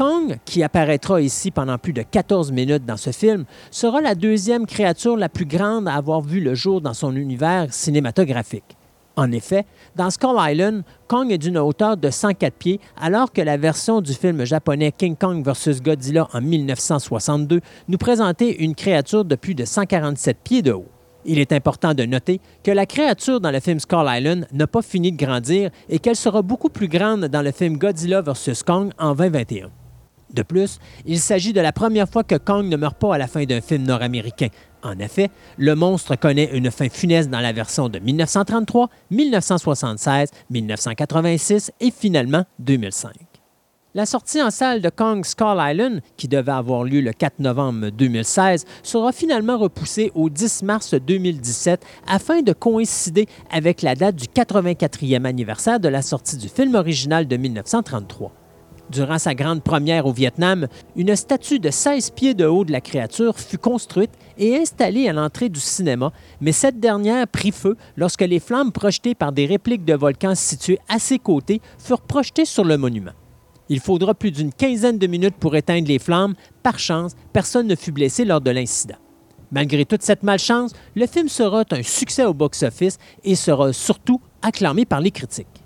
Kong, 0.00 0.38
qui 0.46 0.62
apparaîtra 0.62 1.20
ici 1.20 1.50
pendant 1.50 1.76
plus 1.76 1.92
de 1.92 2.00
14 2.00 2.52
minutes 2.52 2.86
dans 2.86 2.96
ce 2.96 3.12
film, 3.12 3.44
sera 3.70 4.00
la 4.00 4.14
deuxième 4.14 4.64
créature 4.64 5.14
la 5.14 5.28
plus 5.28 5.44
grande 5.44 5.86
à 5.86 5.92
avoir 5.92 6.22
vu 6.22 6.40
le 6.40 6.54
jour 6.54 6.80
dans 6.80 6.94
son 6.94 7.14
univers 7.14 7.66
cinématographique. 7.70 8.78
En 9.16 9.30
effet, 9.30 9.66
dans 9.96 10.08
Skull 10.08 10.38
Island, 10.38 10.84
Kong 11.06 11.30
est 11.30 11.36
d'une 11.36 11.58
hauteur 11.58 11.98
de 11.98 12.08
104 12.08 12.54
pieds, 12.54 12.80
alors 12.98 13.30
que 13.30 13.42
la 13.42 13.58
version 13.58 14.00
du 14.00 14.14
film 14.14 14.42
japonais 14.46 14.90
King 14.90 15.16
Kong 15.16 15.46
vs. 15.46 15.82
Godzilla 15.82 16.28
en 16.32 16.40
1962 16.40 17.60
nous 17.88 17.98
présentait 17.98 18.52
une 18.52 18.74
créature 18.74 19.26
de 19.26 19.34
plus 19.34 19.54
de 19.54 19.66
147 19.66 20.38
pieds 20.42 20.62
de 20.62 20.72
haut. 20.72 20.88
Il 21.26 21.38
est 21.38 21.52
important 21.52 21.92
de 21.92 22.06
noter 22.06 22.40
que 22.64 22.70
la 22.70 22.86
créature 22.86 23.38
dans 23.38 23.50
le 23.50 23.60
film 23.60 23.78
Skull 23.78 24.06
Island 24.08 24.46
n'a 24.50 24.66
pas 24.66 24.80
fini 24.80 25.12
de 25.12 25.22
grandir 25.22 25.70
et 25.90 25.98
qu'elle 25.98 26.16
sera 26.16 26.40
beaucoup 26.40 26.70
plus 26.70 26.88
grande 26.88 27.26
dans 27.26 27.42
le 27.42 27.52
film 27.52 27.76
Godzilla 27.76 28.22
vs. 28.22 28.62
Kong 28.64 28.92
en 28.98 29.14
2021. 29.14 29.70
De 30.34 30.42
plus, 30.42 30.78
il 31.06 31.18
s'agit 31.18 31.52
de 31.52 31.60
la 31.60 31.72
première 31.72 32.08
fois 32.08 32.24
que 32.24 32.36
Kong 32.36 32.66
ne 32.66 32.76
meurt 32.76 32.98
pas 32.98 33.14
à 33.14 33.18
la 33.18 33.26
fin 33.26 33.44
d'un 33.44 33.60
film 33.60 33.82
nord-américain. 33.82 34.48
En 34.82 34.98
effet, 34.98 35.30
le 35.58 35.74
monstre 35.74 36.16
connaît 36.16 36.50
une 36.52 36.70
fin 36.70 36.88
funeste 36.88 37.30
dans 37.30 37.40
la 37.40 37.52
version 37.52 37.88
de 37.88 37.98
1933, 37.98 38.88
1976, 39.10 40.30
1986 40.50 41.72
et 41.80 41.90
finalement 41.90 42.44
2005. 42.60 43.12
La 43.92 44.06
sortie 44.06 44.40
en 44.40 44.52
salle 44.52 44.80
de 44.80 44.88
Kong 44.88 45.24
Skull 45.24 45.58
Island, 45.58 46.00
qui 46.16 46.28
devait 46.28 46.52
avoir 46.52 46.84
lieu 46.84 47.00
le 47.00 47.12
4 47.12 47.40
novembre 47.40 47.90
2016, 47.90 48.64
sera 48.84 49.10
finalement 49.10 49.58
repoussée 49.58 50.12
au 50.14 50.30
10 50.30 50.62
mars 50.62 50.94
2017 50.94 51.84
afin 52.06 52.42
de 52.42 52.52
coïncider 52.52 53.26
avec 53.50 53.82
la 53.82 53.96
date 53.96 54.14
du 54.14 54.26
84e 54.26 55.24
anniversaire 55.24 55.80
de 55.80 55.88
la 55.88 56.02
sortie 56.02 56.36
du 56.36 56.48
film 56.48 56.76
original 56.76 57.26
de 57.26 57.36
1933. 57.36 58.39
Durant 58.90 59.18
sa 59.20 59.36
grande 59.36 59.62
première 59.62 60.06
au 60.06 60.12
Vietnam, 60.12 60.66
une 60.96 61.14
statue 61.14 61.60
de 61.60 61.70
16 61.70 62.10
pieds 62.10 62.34
de 62.34 62.44
haut 62.44 62.64
de 62.64 62.72
la 62.72 62.80
créature 62.80 63.38
fut 63.38 63.56
construite 63.56 64.10
et 64.36 64.56
installée 64.56 65.08
à 65.08 65.12
l'entrée 65.12 65.48
du 65.48 65.60
cinéma, 65.60 66.12
mais 66.40 66.50
cette 66.50 66.80
dernière 66.80 67.28
prit 67.28 67.52
feu 67.52 67.76
lorsque 67.96 68.22
les 68.22 68.40
flammes 68.40 68.72
projetées 68.72 69.14
par 69.14 69.30
des 69.30 69.46
répliques 69.46 69.84
de 69.84 69.94
volcans 69.94 70.34
situés 70.34 70.80
à 70.88 70.98
ses 70.98 71.20
côtés 71.20 71.60
furent 71.78 72.00
projetées 72.00 72.44
sur 72.44 72.64
le 72.64 72.76
monument. 72.76 73.12
Il 73.68 73.78
faudra 73.78 74.12
plus 74.12 74.32
d'une 74.32 74.52
quinzaine 74.52 74.98
de 74.98 75.06
minutes 75.06 75.36
pour 75.38 75.54
éteindre 75.54 75.86
les 75.86 76.00
flammes. 76.00 76.34
Par 76.64 76.80
chance, 76.80 77.12
personne 77.32 77.68
ne 77.68 77.76
fut 77.76 77.92
blessé 77.92 78.24
lors 78.24 78.40
de 78.40 78.50
l'incident. 78.50 78.96
Malgré 79.52 79.84
toute 79.84 80.02
cette 80.02 80.24
malchance, 80.24 80.72
le 80.96 81.06
film 81.06 81.28
sera 81.28 81.62
un 81.70 81.82
succès 81.84 82.24
au 82.24 82.34
box-office 82.34 82.98
et 83.22 83.36
sera 83.36 83.72
surtout 83.72 84.20
acclamé 84.42 84.84
par 84.84 85.00
les 85.00 85.12
critiques. 85.12 85.59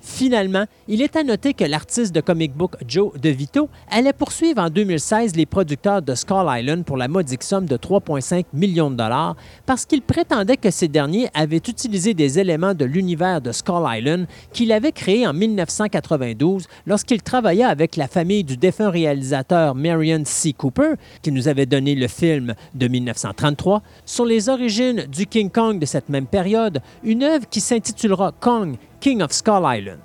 Finalement, 0.00 0.64
il 0.88 1.02
est 1.02 1.14
à 1.16 1.22
noter 1.22 1.52
que 1.52 1.64
l'artiste 1.64 2.14
de 2.14 2.20
comic 2.20 2.54
book 2.54 2.76
Joe 2.88 3.12
DeVito 3.20 3.68
allait 3.90 4.12
poursuivre 4.12 4.62
en 4.62 4.70
2016 4.70 5.36
les 5.36 5.46
producteurs 5.46 6.00
de 6.00 6.14
Skull 6.14 6.46
Island 6.48 6.84
pour 6.84 6.96
la 6.96 7.06
modique 7.06 7.42
somme 7.42 7.66
de 7.66 7.76
3,5 7.76 8.44
millions 8.54 8.90
de 8.90 8.96
dollars 8.96 9.36
parce 9.66 9.84
qu'il 9.84 10.00
prétendait 10.00 10.56
que 10.56 10.70
ces 10.70 10.88
derniers 10.88 11.28
avaient 11.34 11.56
utilisé 11.56 12.14
des 12.14 12.38
éléments 12.38 12.74
de 12.74 12.84
l'univers 12.86 13.42
de 13.42 13.52
Skull 13.52 13.84
Island 13.86 14.26
qu'il 14.52 14.72
avait 14.72 14.92
créé 14.92 15.26
en 15.26 15.34
1992 15.34 16.66
lorsqu'il 16.86 17.22
travaillait 17.22 17.64
avec 17.64 17.96
la 17.96 18.08
famille 18.08 18.44
du 18.44 18.56
défunt 18.56 18.90
réalisateur 18.90 19.74
Marion 19.74 20.22
C. 20.24 20.54
Cooper, 20.54 20.94
qui 21.22 21.30
nous 21.30 21.48
avait 21.48 21.66
donné 21.66 21.94
le 21.94 22.08
film 22.08 22.54
de 22.74 22.88
1933, 22.88 23.82
sur 24.06 24.24
les 24.24 24.48
origines 24.48 25.04
du 25.06 25.26
King 25.26 25.50
Kong 25.50 25.78
de 25.78 25.86
cette 25.86 26.08
même 26.08 26.26
période, 26.26 26.80
une 27.04 27.22
œuvre 27.22 27.46
qui 27.48 27.60
s'intitulera 27.60 28.32
Kong 28.40 28.76
King 29.00 29.22
of 29.22 29.32
Skull 29.32 29.62
Island. 29.64 29.98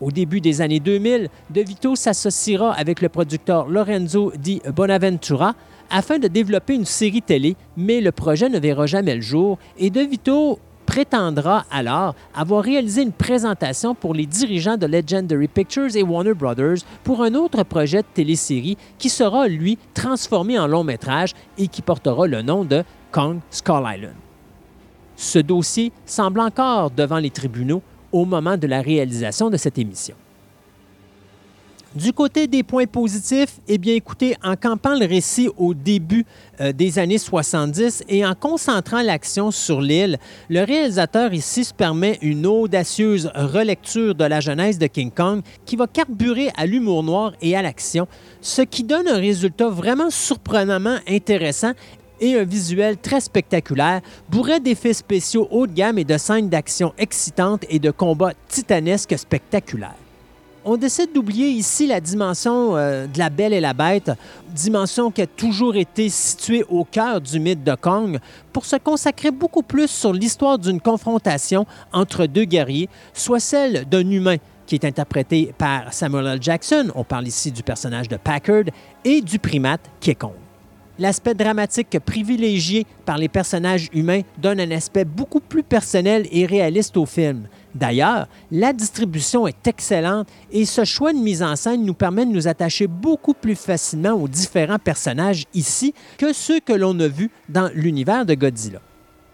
Au 0.00 0.10
début 0.10 0.40
des 0.40 0.60
années 0.60 0.80
2000, 0.80 1.28
De 1.50 1.60
Vito 1.60 1.94
s'associera 1.94 2.72
avec 2.72 3.00
le 3.00 3.08
producteur 3.08 3.68
Lorenzo 3.68 4.32
Di 4.36 4.60
Bonaventura 4.74 5.54
afin 5.90 6.18
de 6.18 6.28
développer 6.28 6.74
une 6.74 6.86
série 6.86 7.22
télé, 7.22 7.56
mais 7.76 8.00
le 8.00 8.10
projet 8.10 8.48
ne 8.48 8.58
verra 8.58 8.86
jamais 8.86 9.14
le 9.14 9.20
jour 9.20 9.58
et 9.78 9.90
De 9.90 10.00
Vito 10.00 10.58
prétendra 10.86 11.64
alors 11.70 12.14
avoir 12.34 12.62
réalisé 12.62 13.02
une 13.02 13.12
présentation 13.12 13.94
pour 13.94 14.14
les 14.14 14.26
dirigeants 14.26 14.76
de 14.76 14.86
Legendary 14.86 15.48
Pictures 15.48 15.94
et 15.96 16.02
Warner 16.02 16.34
Brothers 16.34 16.78
pour 17.02 17.22
un 17.22 17.34
autre 17.34 17.62
projet 17.62 18.02
de 18.02 18.06
télésérie 18.12 18.76
qui 18.98 19.08
sera, 19.08 19.48
lui, 19.48 19.78
transformé 19.94 20.58
en 20.58 20.66
long 20.66 20.84
métrage 20.84 21.32
et 21.58 21.68
qui 21.68 21.82
portera 21.82 22.26
le 22.26 22.42
nom 22.42 22.64
de 22.64 22.84
Kong 23.12 23.38
Skull 23.50 23.84
Island. 23.86 24.14
Ce 25.16 25.38
dossier 25.38 25.92
semble 26.04 26.40
encore 26.40 26.90
devant 26.90 27.18
les 27.18 27.30
tribunaux 27.30 27.82
au 28.14 28.24
moment 28.24 28.56
de 28.56 28.68
la 28.68 28.80
réalisation 28.80 29.50
de 29.50 29.56
cette 29.56 29.76
émission. 29.76 30.14
Du 31.96 32.12
côté 32.12 32.46
des 32.46 32.62
points 32.62 32.86
positifs, 32.86 33.60
eh 33.68 33.78
bien 33.78 33.94
écoutez, 33.94 34.36
en 34.42 34.54
campant 34.56 34.98
le 34.98 35.06
récit 35.06 35.48
au 35.56 35.74
début 35.74 36.24
euh, 36.60 36.72
des 36.72 36.98
années 36.98 37.18
70 37.18 38.04
et 38.08 38.24
en 38.24 38.34
concentrant 38.34 39.02
l'action 39.02 39.50
sur 39.50 39.80
l'île, 39.80 40.18
le 40.48 40.64
réalisateur 40.64 41.32
ici 41.34 41.64
se 41.64 41.74
permet 41.74 42.18
une 42.20 42.46
audacieuse 42.46 43.30
relecture 43.34 44.14
de 44.14 44.24
la 44.24 44.40
genèse 44.40 44.78
de 44.78 44.86
King 44.86 45.10
Kong 45.12 45.42
qui 45.64 45.76
va 45.76 45.86
carburer 45.86 46.50
à 46.56 46.66
l'humour 46.66 47.02
noir 47.02 47.32
et 47.40 47.56
à 47.56 47.62
l'action, 47.62 48.08
ce 48.40 48.62
qui 48.62 48.82
donne 48.82 49.06
un 49.06 49.18
résultat 49.18 49.68
vraiment 49.68 50.10
surprenamment 50.10 50.98
intéressant 51.08 51.72
et 52.24 52.38
un 52.38 52.44
visuel 52.44 52.96
très 52.96 53.20
spectaculaire, 53.20 54.00
bourré 54.30 54.58
d'effets 54.58 54.94
spéciaux 54.94 55.46
haut 55.50 55.66
de 55.66 55.72
gamme 55.72 55.98
et 55.98 56.04
de 56.04 56.16
scènes 56.16 56.48
d'action 56.48 56.94
excitantes 56.96 57.64
et 57.68 57.78
de 57.78 57.90
combats 57.90 58.32
titanesques 58.48 59.18
spectaculaires 59.18 59.94
on 60.64 60.76
décide 60.76 61.12
d'oublier 61.12 61.48
ici 61.48 61.86
la 61.86 62.00
dimension 62.00 62.76
euh, 62.76 63.06
de 63.06 63.18
la 63.18 63.28
Belle 63.28 63.52
et 63.52 63.60
la 63.60 63.74
Bête, 63.74 64.10
dimension 64.48 65.10
qui 65.10 65.22
a 65.22 65.26
toujours 65.26 65.76
été 65.76 66.08
située 66.08 66.64
au 66.68 66.84
cœur 66.84 67.20
du 67.20 67.38
mythe 67.38 67.62
de 67.62 67.74
Kong, 67.74 68.18
pour 68.52 68.64
se 68.64 68.76
consacrer 68.76 69.30
beaucoup 69.30 69.62
plus 69.62 69.88
sur 69.88 70.12
l'histoire 70.12 70.58
d'une 70.58 70.80
confrontation 70.80 71.66
entre 71.92 72.26
deux 72.26 72.44
guerriers, 72.44 72.88
soit 73.12 73.40
celle 73.40 73.84
d'un 73.88 74.08
humain 74.08 74.36
qui 74.66 74.76
est 74.76 74.86
interprété 74.86 75.52
par 75.58 75.92
Samuel 75.92 76.26
L. 76.26 76.38
Jackson, 76.40 76.90
on 76.94 77.04
parle 77.04 77.26
ici 77.26 77.52
du 77.52 77.62
personnage 77.62 78.08
de 78.08 78.16
Packard, 78.16 78.64
et 79.04 79.20
du 79.20 79.38
primate 79.38 79.82
Kong. 80.18 80.43
L'aspect 80.96 81.34
dramatique 81.34 81.98
privilégié 81.98 82.86
par 83.04 83.18
les 83.18 83.28
personnages 83.28 83.88
humains 83.92 84.20
donne 84.38 84.60
un 84.60 84.70
aspect 84.70 85.04
beaucoup 85.04 85.40
plus 85.40 85.64
personnel 85.64 86.28
et 86.30 86.46
réaliste 86.46 86.96
au 86.96 87.04
film. 87.04 87.48
D'ailleurs, 87.74 88.28
la 88.52 88.72
distribution 88.72 89.48
est 89.48 89.66
excellente 89.66 90.28
et 90.52 90.64
ce 90.64 90.84
choix 90.84 91.12
de 91.12 91.18
mise 91.18 91.42
en 91.42 91.56
scène 91.56 91.84
nous 91.84 91.94
permet 91.94 92.24
de 92.24 92.30
nous 92.30 92.46
attacher 92.46 92.86
beaucoup 92.86 93.34
plus 93.34 93.56
facilement 93.56 94.12
aux 94.12 94.28
différents 94.28 94.78
personnages 94.78 95.46
ici 95.52 95.94
que 96.16 96.32
ceux 96.32 96.60
que 96.60 96.72
l'on 96.72 96.98
a 97.00 97.08
vus 97.08 97.30
dans 97.48 97.70
l'univers 97.74 98.24
de 98.24 98.34
Godzilla. 98.34 98.80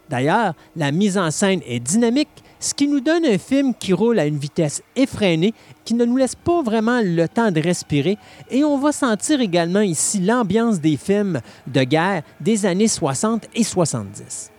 D'ailleurs, 0.09 0.55
la 0.75 0.91
mise 0.91 1.17
en 1.17 1.29
scène 1.29 1.61
est 1.67 1.79
dynamique, 1.79 2.43
ce 2.61 2.75
qui 2.75 2.87
nous 2.87 3.01
donne 3.01 3.25
un 3.25 3.39
film 3.39 3.73
qui 3.73 3.91
roule 3.91 4.19
à 4.19 4.25
une 4.25 4.37
vitesse 4.37 4.83
effrénée, 4.95 5.53
qui 5.83 5.95
ne 5.95 6.05
nous 6.05 6.15
laisse 6.15 6.35
pas 6.35 6.61
vraiment 6.61 7.01
le 7.03 7.27
temps 7.27 7.51
de 7.51 7.59
respirer, 7.59 8.17
et 8.49 8.63
on 8.63 8.77
va 8.77 8.91
sentir 8.91 9.41
également 9.41 9.81
ici 9.81 10.21
l'ambiance 10.21 10.79
des 10.79 10.95
films 10.95 11.41
de 11.67 11.83
guerre 11.83 12.21
des 12.39 12.65
années 12.65 12.87
60 12.87 13.47
et 13.55 13.63
70. 13.63 14.51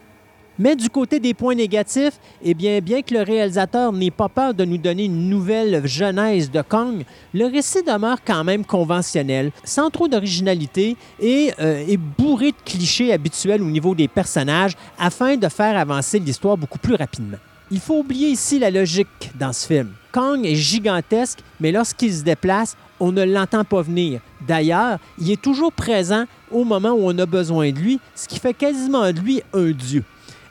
Mais 0.58 0.76
du 0.76 0.90
côté 0.90 1.18
des 1.18 1.32
points 1.32 1.54
négatifs, 1.54 2.18
eh 2.42 2.54
bien, 2.54 2.80
bien 2.80 3.02
que 3.02 3.14
le 3.14 3.22
réalisateur 3.22 3.92
n'ait 3.92 4.10
pas 4.10 4.28
peur 4.28 4.52
de 4.52 4.64
nous 4.64 4.76
donner 4.76 5.04
une 5.04 5.28
nouvelle 5.30 5.86
genèse 5.86 6.50
de 6.50 6.60
Kong, 6.60 7.04
le 7.32 7.46
récit 7.46 7.82
demeure 7.82 8.18
quand 8.24 8.44
même 8.44 8.64
conventionnel, 8.64 9.50
sans 9.64 9.90
trop 9.90 10.08
d'originalité 10.08 10.96
et 11.20 11.52
euh, 11.60 11.86
est 11.88 11.96
bourré 11.96 12.50
de 12.50 12.56
clichés 12.64 13.12
habituels 13.12 13.62
au 13.62 13.70
niveau 13.70 13.94
des 13.94 14.08
personnages 14.08 14.76
afin 14.98 15.36
de 15.36 15.48
faire 15.48 15.76
avancer 15.78 16.18
l'histoire 16.18 16.58
beaucoup 16.58 16.78
plus 16.78 16.96
rapidement. 16.96 17.38
Il 17.72 17.80
faut 17.80 18.00
oublier 18.00 18.28
ici 18.28 18.58
la 18.58 18.70
logique 18.70 19.30
dans 19.34 19.54
ce 19.54 19.66
film. 19.66 19.94
Kong 20.12 20.44
est 20.44 20.56
gigantesque, 20.56 21.38
mais 21.58 21.72
lorsqu'il 21.72 22.12
se 22.12 22.22
déplace, 22.22 22.76
on 23.00 23.12
ne 23.12 23.24
l'entend 23.24 23.64
pas 23.64 23.80
venir. 23.80 24.20
D'ailleurs, 24.46 24.98
il 25.18 25.30
est 25.30 25.40
toujours 25.40 25.72
présent 25.72 26.24
au 26.50 26.64
moment 26.64 26.90
où 26.90 27.00
on 27.04 27.18
a 27.18 27.24
besoin 27.24 27.70
de 27.70 27.78
lui, 27.78 27.98
ce 28.14 28.28
qui 28.28 28.38
fait 28.38 28.52
quasiment 28.52 29.10
de 29.10 29.18
lui 29.18 29.42
un 29.54 29.70
dieu. 29.70 30.04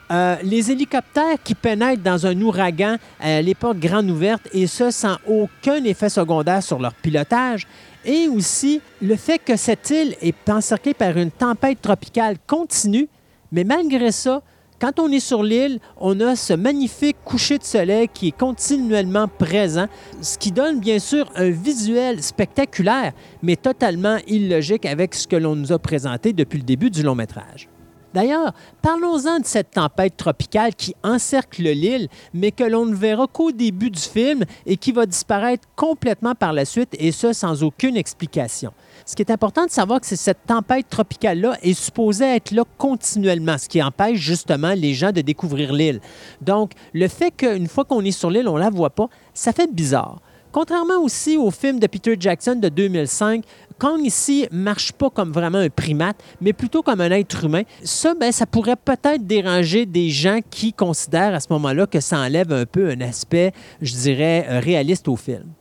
Euh, 0.10 0.36
les 0.41 0.71
hélicoptères 0.71 1.38
qui 1.43 1.53
pénètrent 1.53 2.01
dans 2.01 2.25
un 2.25 2.41
ouragan, 2.41 2.97
à 3.19 3.39
les 3.43 3.53
portes 3.53 3.77
grandes 3.77 4.10
ouvertes, 4.10 4.49
et 4.51 4.65
ce, 4.65 4.89
sans 4.89 5.17
aucun 5.27 5.84
effet 5.84 6.10
secondaire 6.10 6.63
sur 6.63 6.79
leur 6.79 6.95
pilotage. 6.95 7.67
Et 8.03 8.29
aussi 8.29 8.81
le 8.99 9.15
fait 9.15 9.38
que 9.38 9.55
cette 9.57 9.91
île 9.91 10.15
est 10.21 10.49
encerclée 10.49 10.95
par 10.95 11.15
une 11.15 11.29
tempête 11.29 11.84
tropicale 11.84 12.38
continue, 12.47 13.07
mais 13.51 13.63
malgré 13.63 14.12
ça, 14.12 14.41
quand 14.82 15.00
on 15.00 15.12
est 15.12 15.20
sur 15.20 15.44
l'île, 15.44 15.80
on 15.98 16.20
a 16.22 16.36
ce 16.36 16.54
magnifique 16.54 17.17
coucher 17.24 17.60
de 17.60 17.63
soleil 17.63 18.08
qui 18.12 18.30
est 18.30 18.38
continuellement 18.38 19.28
présent, 19.28 19.86
ce 20.22 20.39
qui 20.39 20.52
donne 20.52 20.80
bien 20.80 20.98
sûr 20.98 21.30
un 21.36 21.52
visuel 21.52 22.24
spectaculaire, 22.24 23.13
mais 23.44 23.56
totalement 23.56 24.17
illogique 24.26 24.88
avec 24.88 25.13
ce 25.13 25.28
que 25.28 25.36
l'on 25.36 25.56
nous 25.56 25.72
a 25.72 25.78
présenté 25.78 26.34
depuis 26.34 26.58
le 26.58 26.63
début 26.63 26.89
du 26.89 27.04
long 27.04 27.13
métrage. 27.13 27.70
D'ailleurs, 28.13 28.54
parlons-en 28.82 29.39
de 29.39 29.46
cette 29.46 29.72
tempête 29.72 30.17
tropicale 30.17 30.74
qui 30.76 30.96
encercle 31.04 31.62
l'île, 31.62 32.10
mais 32.34 32.52
que 32.52 32.63
l'on 32.63 32.88
ne 32.88 32.96
verra 32.96 33.28
qu'au 33.28 33.52
début 33.52 33.91
du 33.91 34.02
film 34.02 34.44
et 34.65 34.78
qui 34.78 34.91
va 34.91 35.06
disparaître 35.06 35.67
complètement 35.76 36.34
par 36.34 36.54
la 36.54 36.65
suite, 36.65 36.89
et 37.00 37.12
ce, 37.12 37.34
sans 37.34 37.63
aucune 37.63 37.96
explication. 37.96 38.74
Ce 39.12 39.15
qui 39.17 39.24
est 39.24 39.32
important 39.32 39.65
de 39.65 39.71
savoir, 39.71 40.00
que 40.00 40.08
cette 40.08 40.45
tempête 40.47 40.88
tropicale-là 40.88 41.58
est 41.62 41.74
supposée 41.74 42.24
être 42.24 42.52
là 42.52 42.63
continuellement, 42.78 43.58
ce 43.58 43.67
qui 43.67 43.84
empêche 43.84 44.17
justement 44.17 44.71
les 44.74 44.93
gens 44.93 45.12
de 45.12 45.19
découvrir 45.19 45.74
l'île. 45.74 46.00
Donc, 46.39 46.71
le 46.93 47.10
fait 47.10 47.30
qu'une 47.32 47.67
fois 47.67 47.84
qu'on 47.84 48.06
est 48.06 48.12
sur 48.12 48.32
l'île, 48.32 48.47
on 48.47 48.56
ne 48.56 48.62
la 48.62 48.69
voit 48.69 48.91
pas, 48.91 49.10
ça 49.34 49.52
fait 49.52 49.69
bizarre. 49.69 50.21
Contrairement 50.54 51.04
aussi 51.04 51.36
au 51.36 51.52
film 51.52 51.78
de 51.78 51.88
Peter 51.88 52.15
Jackson 52.17 52.56
de 52.56 52.69
2005, 52.69 53.43
Kong 53.78 54.00
ici 54.02 54.47
marche 54.50 54.93
pas 54.93 55.10
comme 55.10 55.34
vraiment 55.34 55.58
un 55.58 55.69
primate, 55.69 56.24
mais 56.39 56.54
plutôt 56.54 56.82
comme 56.82 57.02
un 57.02 57.12
être 57.12 57.43
humain. 57.43 57.63
Ça, 57.84 58.13
ben, 58.15 58.32
ça 58.32 58.45
pourrait 58.45 58.78
peut-être 58.78 59.28
déranger 59.28 59.86
des 59.86 60.10
gens 60.10 60.39
qui 60.50 60.71
considèrent 60.71 61.36
à 61.36 61.41
ce 61.41 61.52
moment-là 61.52 61.86
que 61.86 62.00
ça 62.00 62.17
enlève 62.17 62.54
un 62.54 62.65
peu 62.65 62.91
un 62.91 63.02
aspect, 63.02 63.52
je 63.82 63.93
dirais, 63.93 64.45
euh, 64.47 64.62
réaliste 64.62 65.10
au 65.10 65.17
film. 65.17 65.52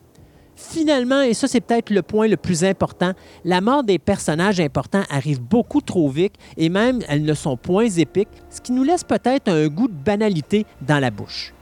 Finalement, 0.68 1.22
et 1.22 1.34
ça 1.34 1.48
c'est 1.48 1.60
peut-être 1.60 1.90
le 1.90 2.02
point 2.02 2.28
le 2.28 2.36
plus 2.36 2.64
important, 2.64 3.12
la 3.44 3.60
mort 3.60 3.82
des 3.82 3.98
personnages 3.98 4.60
importants 4.60 5.02
arrive 5.08 5.40
beaucoup 5.40 5.80
trop 5.80 6.08
vite 6.08 6.34
et 6.56 6.68
même 6.68 7.00
elles 7.08 7.24
ne 7.24 7.34
sont 7.34 7.56
point 7.56 7.88
épiques, 7.88 8.28
ce 8.50 8.60
qui 8.60 8.72
nous 8.72 8.84
laisse 8.84 9.02
peut-être 9.02 9.48
un 9.48 9.66
goût 9.68 9.88
de 9.88 9.92
banalité 9.92 10.66
dans 10.86 11.00
la 11.00 11.10
bouche. 11.10 11.54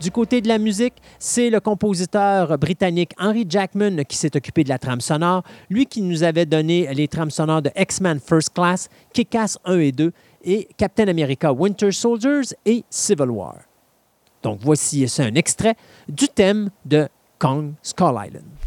Du 0.00 0.10
côté 0.10 0.40
de 0.40 0.48
la 0.48 0.58
musique, 0.58 0.94
c'est 1.20 1.50
le 1.50 1.60
compositeur 1.60 2.58
britannique 2.58 3.12
Henry 3.20 3.44
Jackman 3.48 4.02
qui 4.08 4.16
s'est 4.16 4.34
occupé 4.34 4.64
de 4.64 4.70
la 4.70 4.78
trame 4.78 5.00
sonore, 5.00 5.44
lui 5.70 5.86
qui 5.86 6.00
nous 6.02 6.24
avait 6.24 6.46
donné 6.46 6.92
les 6.94 7.06
trames 7.06 7.30
sonores 7.30 7.62
de 7.62 7.70
X-Men 7.76 8.18
First 8.18 8.54
Class, 8.54 8.88
Kick-Ass 9.12 9.58
1 9.64 9.78
et 9.78 9.92
2 9.92 10.10
et 10.44 10.68
Captain 10.76 11.06
America 11.06 11.52
Winter 11.52 11.92
Soldiers 11.92 12.56
et 12.64 12.82
Civil 12.90 13.30
War. 13.30 13.58
Donc 14.42 14.58
voici 14.62 15.06
un 15.18 15.34
extrait 15.34 15.76
du 16.08 16.26
thème 16.26 16.70
de 16.84 17.08
Kong 17.42 17.76
Skull 17.82 18.16
Island. 18.16 18.61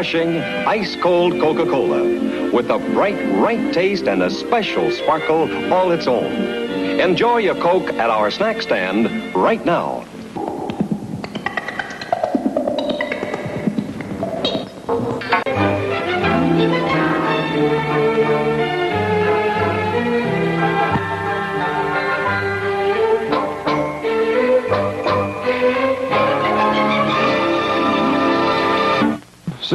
Refreshing, 0.00 0.38
ice 0.66 0.96
cold 0.96 1.38
Coca 1.38 1.66
Cola 1.66 2.02
with 2.52 2.70
a 2.70 2.78
bright, 2.94 3.20
right 3.34 3.70
taste 3.74 4.08
and 4.08 4.22
a 4.22 4.30
special 4.30 4.90
sparkle 4.90 5.42
all 5.70 5.90
its 5.90 6.06
own. 6.06 6.32
Enjoy 6.98 7.36
your 7.36 7.54
Coke 7.56 7.92
at 7.92 8.08
our 8.08 8.30
snack 8.30 8.62
stand 8.62 9.34
right 9.34 9.62
now. 9.66 9.99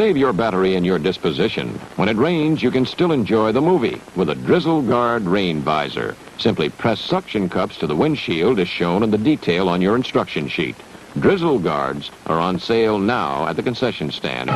Save 0.06 0.18
your 0.18 0.34
battery 0.34 0.76
and 0.76 0.86
your 0.86 1.00
disposition. 1.00 1.68
When 1.96 2.10
it 2.10 2.15
rains, 2.15 2.62
you 2.62 2.70
can 2.70 2.86
still 2.86 3.12
enjoy 3.12 3.52
the 3.52 3.60
movie 3.60 4.00
with 4.15 4.30
a 4.30 4.36
Drizzle 4.36 4.84
Guard 4.84 5.24
rain 5.24 5.62
visor. 5.62 6.15
Simply 6.38 6.70
press 6.70 7.00
suction 7.00 7.50
cups 7.50 7.76
to 7.80 7.88
the 7.88 7.96
windshield 7.96 8.60
as 8.60 8.68
shown 8.68 9.02
in 9.02 9.10
the 9.10 9.18
detail 9.18 9.68
on 9.68 9.82
your 9.82 9.96
instruction 9.96 10.48
sheet. 10.48 10.76
Drizzle 11.20 11.58
Guards 11.58 12.12
are 12.28 12.39
on 12.39 12.60
sale 12.60 13.00
now 13.00 13.48
at 13.48 13.56
the 13.56 13.63
concession 13.63 14.12
stand. 14.12 14.52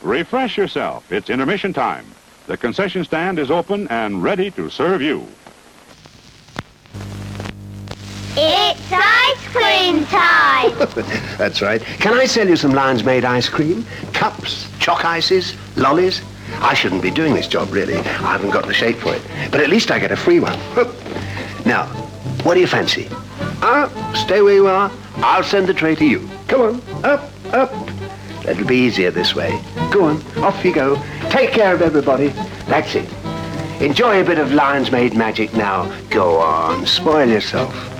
Refresh 0.00 0.56
yourself. 0.56 1.10
It's 1.10 1.28
intermission 1.28 1.72
time. 1.72 2.06
The 2.46 2.56
concession 2.56 3.02
stand 3.02 3.40
is 3.40 3.50
open 3.50 3.88
and 3.88 4.22
ready 4.22 4.52
to 4.52 4.70
serve 4.70 5.02
you. 5.02 5.26
It's 8.42 8.59
ice 8.59 8.59
cream 9.52 10.04
time! 10.06 10.72
That's 11.38 11.62
right. 11.62 11.82
Can 11.82 12.14
I 12.14 12.26
sell 12.26 12.48
you 12.48 12.56
some 12.56 12.72
Lions 12.72 13.04
Made 13.04 13.24
ice 13.24 13.48
cream? 13.48 13.84
Cups, 14.12 14.68
chalk 14.78 15.04
ices, 15.04 15.54
lollies? 15.76 16.22
I 16.60 16.74
shouldn't 16.74 17.02
be 17.02 17.10
doing 17.10 17.34
this 17.34 17.46
job, 17.46 17.72
really. 17.72 17.96
I 17.96 18.32
haven't 18.32 18.50
got 18.50 18.66
the 18.66 18.74
shape 18.74 18.96
for 18.96 19.14
it. 19.14 19.22
But 19.50 19.60
at 19.60 19.70
least 19.70 19.90
I 19.90 19.98
get 19.98 20.12
a 20.12 20.16
free 20.16 20.40
one. 20.40 20.58
now, 21.64 21.86
what 22.42 22.54
do 22.54 22.60
you 22.60 22.66
fancy? 22.66 23.08
Ah, 23.62 23.90
stay 24.14 24.42
where 24.42 24.54
you 24.54 24.66
are. 24.66 24.90
I'll 25.16 25.42
send 25.42 25.66
the 25.66 25.74
tray 25.74 25.94
to 25.94 26.04
you. 26.04 26.28
Come 26.48 26.60
on, 26.60 27.04
up, 27.04 27.30
up. 27.52 27.72
It'll 28.46 28.66
be 28.66 28.76
easier 28.76 29.10
this 29.10 29.34
way. 29.34 29.50
Go 29.90 30.04
on, 30.04 30.22
off 30.38 30.64
you 30.64 30.74
go. 30.74 31.00
Take 31.30 31.50
care 31.50 31.74
of 31.74 31.82
everybody. 31.82 32.28
That's 32.66 32.94
it. 32.94 33.08
Enjoy 33.80 34.20
a 34.20 34.24
bit 34.24 34.38
of 34.38 34.52
Lions 34.52 34.90
Made 34.90 35.14
magic 35.14 35.52
now. 35.54 35.90
Go 36.10 36.38
on, 36.38 36.86
spoil 36.86 37.28
yourself. 37.28 37.99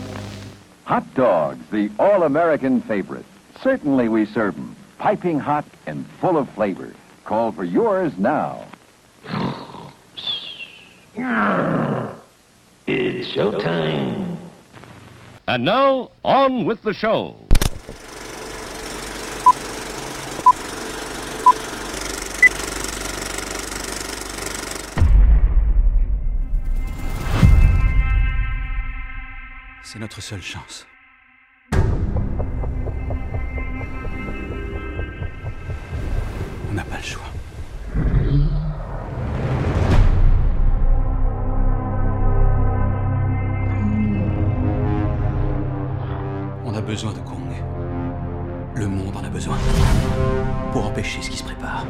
Hot 0.91 1.15
dogs, 1.15 1.65
the 1.71 1.89
all-American 2.01 2.81
favorite. 2.83 3.25
Certainly 3.63 4.09
we 4.09 4.27
serve 4.27 4.57
them. 4.57 4.75
Piping 4.99 5.39
hot 5.39 5.65
and 5.87 6.05
full 6.21 6.37
of 6.37 6.51
flavor. 6.51 6.93
Call 7.25 7.53
for 7.53 7.63
yours 7.63 8.13
now. 8.19 8.67
It's 12.89 13.29
showtime. 13.29 14.37
And 15.47 15.65
now, 15.65 16.11
on 16.25 16.65
with 16.65 16.83
the 16.83 16.93
show. 16.93 17.37
C'est 29.93 29.99
notre 29.99 30.23
seule 30.23 30.41
chance. 30.41 30.87
On 36.71 36.75
n'a 36.75 36.85
pas 36.85 36.99
le 36.99 37.03
choix. 37.03 37.27
On 46.65 46.73
a 46.73 46.81
besoin 46.81 47.13
de 47.13 47.19
Kong. 47.19 47.41
Le 48.77 48.87
monde 48.87 49.17
en 49.17 49.25
a 49.25 49.29
besoin. 49.29 49.59
Pour 50.71 50.87
empêcher 50.87 51.21
ce 51.21 51.31
qui 51.31 51.39
se 51.39 51.43
prépare. 51.43 51.85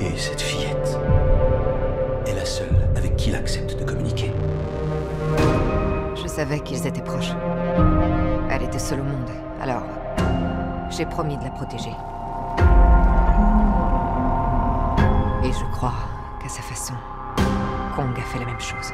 Et 0.00 0.16
cette 0.16 0.40
fillette 0.40 0.98
est 2.26 2.34
la 2.34 2.46
seule 2.46 2.88
avec 2.96 3.16
qui 3.16 3.28
il 3.28 3.36
accepte 3.36 3.78
de 3.78 3.84
communiquer. 3.84 4.32
Savais 6.34 6.58
qu'ils 6.58 6.84
étaient 6.84 7.00
proches. 7.00 7.30
Elle 8.50 8.64
était 8.64 8.80
seule 8.80 8.98
au 8.98 9.04
monde, 9.04 9.30
alors 9.60 9.84
j'ai 10.90 11.06
promis 11.06 11.36
de 11.36 11.44
la 11.44 11.50
protéger. 11.50 11.92
Et 15.44 15.52
je 15.52 15.64
crois 15.76 15.94
qu'à 16.42 16.48
sa 16.48 16.62
façon, 16.62 16.94
Kong 17.94 18.18
a 18.18 18.22
fait 18.22 18.40
la 18.40 18.46
même 18.46 18.58
chose. 18.58 18.92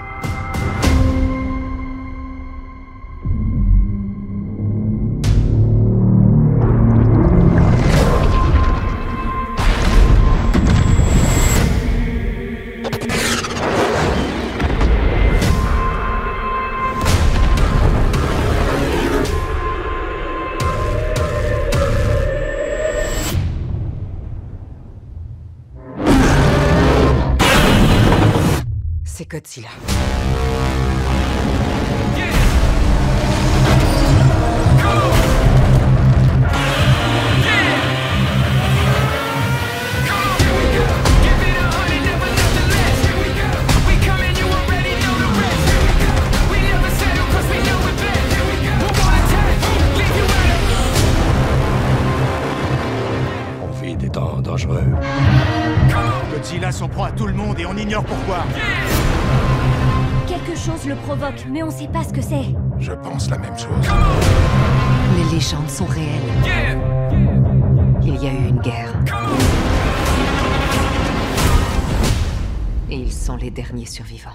Les 73.50 73.62
derniers 73.62 73.86
survivants. 73.86 74.30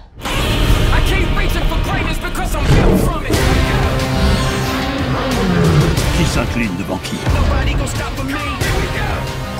Qui 6.16 6.24
s'incline 6.24 6.76
devant 6.78 6.98
qui? 6.98 7.16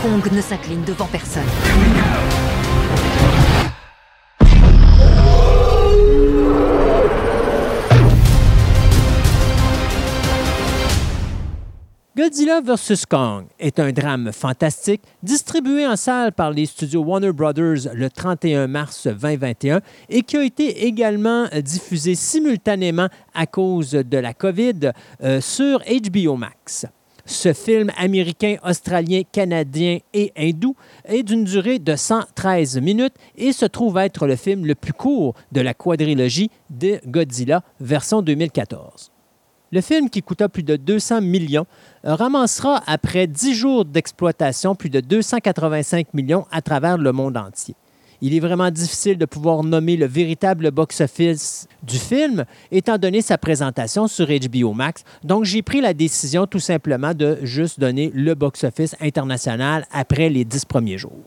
Kong 0.03 0.33
ne 0.33 0.41
s'incline 0.41 0.85
devant 0.85 1.07
personne. 1.07 2.46
Godzilla 12.27 12.61
vs. 12.61 13.07
Kong 13.09 13.45
est 13.57 13.79
un 13.79 13.93
drame 13.93 14.33
fantastique 14.33 15.03
distribué 15.23 15.87
en 15.87 15.95
salle 15.95 16.33
par 16.33 16.51
les 16.51 16.67
studios 16.67 17.03
Warner 17.03 17.31
Brothers 17.31 17.95
le 17.95 18.11
31 18.11 18.67
mars 18.67 19.07
2021 19.07 19.81
et 20.09 20.23
qui 20.23 20.37
a 20.37 20.43
été 20.43 20.87
également 20.87 21.47
diffusé 21.63 22.17
simultanément 22.17 23.07
à 23.33 23.47
cause 23.47 23.93
de 23.93 24.19
la 24.19 24.35
COVID 24.35 24.91
euh, 25.23 25.41
sur 25.41 25.79
HBO 25.79 26.35
Max. 26.35 26.87
Ce 27.25 27.53
film 27.53 27.93
américain, 27.97 28.57
australien, 28.65 29.23
canadien 29.31 29.99
et 30.13 30.33
hindou 30.37 30.75
est 31.05 31.23
d'une 31.23 31.45
durée 31.45 31.79
de 31.79 31.95
113 31.95 32.81
minutes 32.81 33.15
et 33.37 33.53
se 33.53 33.67
trouve 33.67 33.99
être 33.99 34.27
le 34.27 34.35
film 34.35 34.67
le 34.67 34.75
plus 34.75 34.95
court 34.95 35.35
de 35.53 35.61
la 35.61 35.75
quadrilogie 35.75 36.51
de 36.71 36.99
Godzilla 37.07 37.63
version 37.79 38.21
2014. 38.21 39.13
Le 39.73 39.81
film, 39.81 40.09
qui 40.09 40.23
coûta 40.23 40.49
plus 40.49 40.63
de 40.63 40.77
200 40.77 41.23
millions, 41.23 41.67
ramassera 42.15 42.83
après 42.87 43.27
10 43.27 43.55
jours 43.55 43.85
d'exploitation 43.85 44.75
plus 44.75 44.91
de 44.91 45.01
285 45.01 46.15
millions 46.15 46.47
à 46.51 46.63
travers 46.63 46.99
le 46.99 47.13
monde 47.13 47.37
entier. 47.37 47.75
Il 48.23 48.35
est 48.35 48.41
vraiment 48.41 48.71
difficile 48.71 49.19
de 49.19 49.27
pouvoir 49.27 49.63
nommer 49.63 49.97
le 49.97 50.07
véritable 50.07 50.71
box-office 50.71 51.69
du 51.83 51.99
film, 51.99 52.47
étant 52.71 52.97
donné 52.97 53.21
sa 53.21 53.37
présentation 53.37 54.07
sur 54.07 54.27
HBO 54.27 54.73
Max. 54.73 55.05
Donc, 55.23 55.45
j'ai 55.45 55.61
pris 55.61 55.83
la 55.83 55.93
décision 55.93 56.47
tout 56.47 56.61
simplement 56.61 57.13
de 57.13 57.39
juste 57.43 57.79
donner 57.79 58.11
le 58.15 58.35
box-office 58.35 58.97
international 59.01 59.87
après 59.93 60.31
les 60.31 60.47
dix 60.47 60.65
premiers 60.65 60.97
jours. 60.97 61.21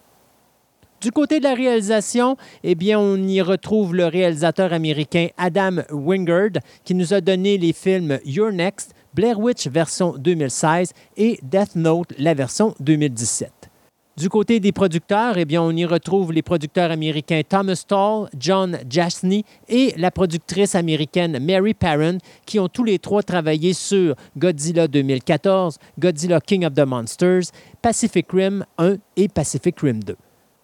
Du 1.01 1.11
côté 1.11 1.39
de 1.39 1.45
la 1.45 1.53
réalisation, 1.53 2.35
eh 2.61 2.75
bien, 2.75 2.99
on 2.99 3.15
y 3.15 3.41
retrouve 3.41 3.95
le 3.95 4.07
réalisateur 4.07 4.73
américain 4.73 5.27
Adam 5.37 5.83
Wingard 5.91 6.59
qui 6.83 6.93
nous 6.93 7.13
a 7.13 7.21
donné 7.21 7.57
les 7.57 7.71
films 7.71 8.19
Your 8.25 8.51
Next, 8.51 8.93
Blair 9.19 9.38
Witch 9.38 9.67
version 9.67 10.13
2016 10.17 10.93
et 11.17 11.41
Death 11.43 11.75
Note, 11.75 12.13
la 12.17 12.34
version 12.34 12.73
2017. 12.79 13.51
Du 14.15 14.29
côté 14.29 14.62
des 14.62 14.71
producteurs, 14.71 15.38
eh 15.38 15.43
bien, 15.43 15.62
on 15.62 15.75
y 15.75 15.84
retrouve 15.84 16.32
les 16.32 16.41
producteurs 16.41 16.89
américains 16.89 17.41
Thomas 17.43 17.84
Tall, 17.86 18.29
John 18.39 18.77
Jasny 18.89 19.43
et 19.67 19.93
la 19.97 20.10
productrice 20.10 20.73
américaine 20.73 21.38
Mary 21.45 21.73
Parron, 21.73 22.19
qui 22.45 22.62
ont 22.62 22.69
tous 22.69 22.86
les 22.86 22.97
trois 22.97 23.21
travaillé 23.21 23.73
sur 23.73 24.15
Godzilla 24.38 24.88
2014, 24.88 25.79
Godzilla 25.99 26.39
King 26.39 26.65
of 26.65 26.75
the 26.75 26.86
Monsters, 26.88 27.51
Pacific 27.82 28.25
Rim 28.32 28.63
1 28.77 28.95
et 29.17 29.27
Pacific 29.27 29.82
Rim 29.82 30.01
2. 30.01 30.15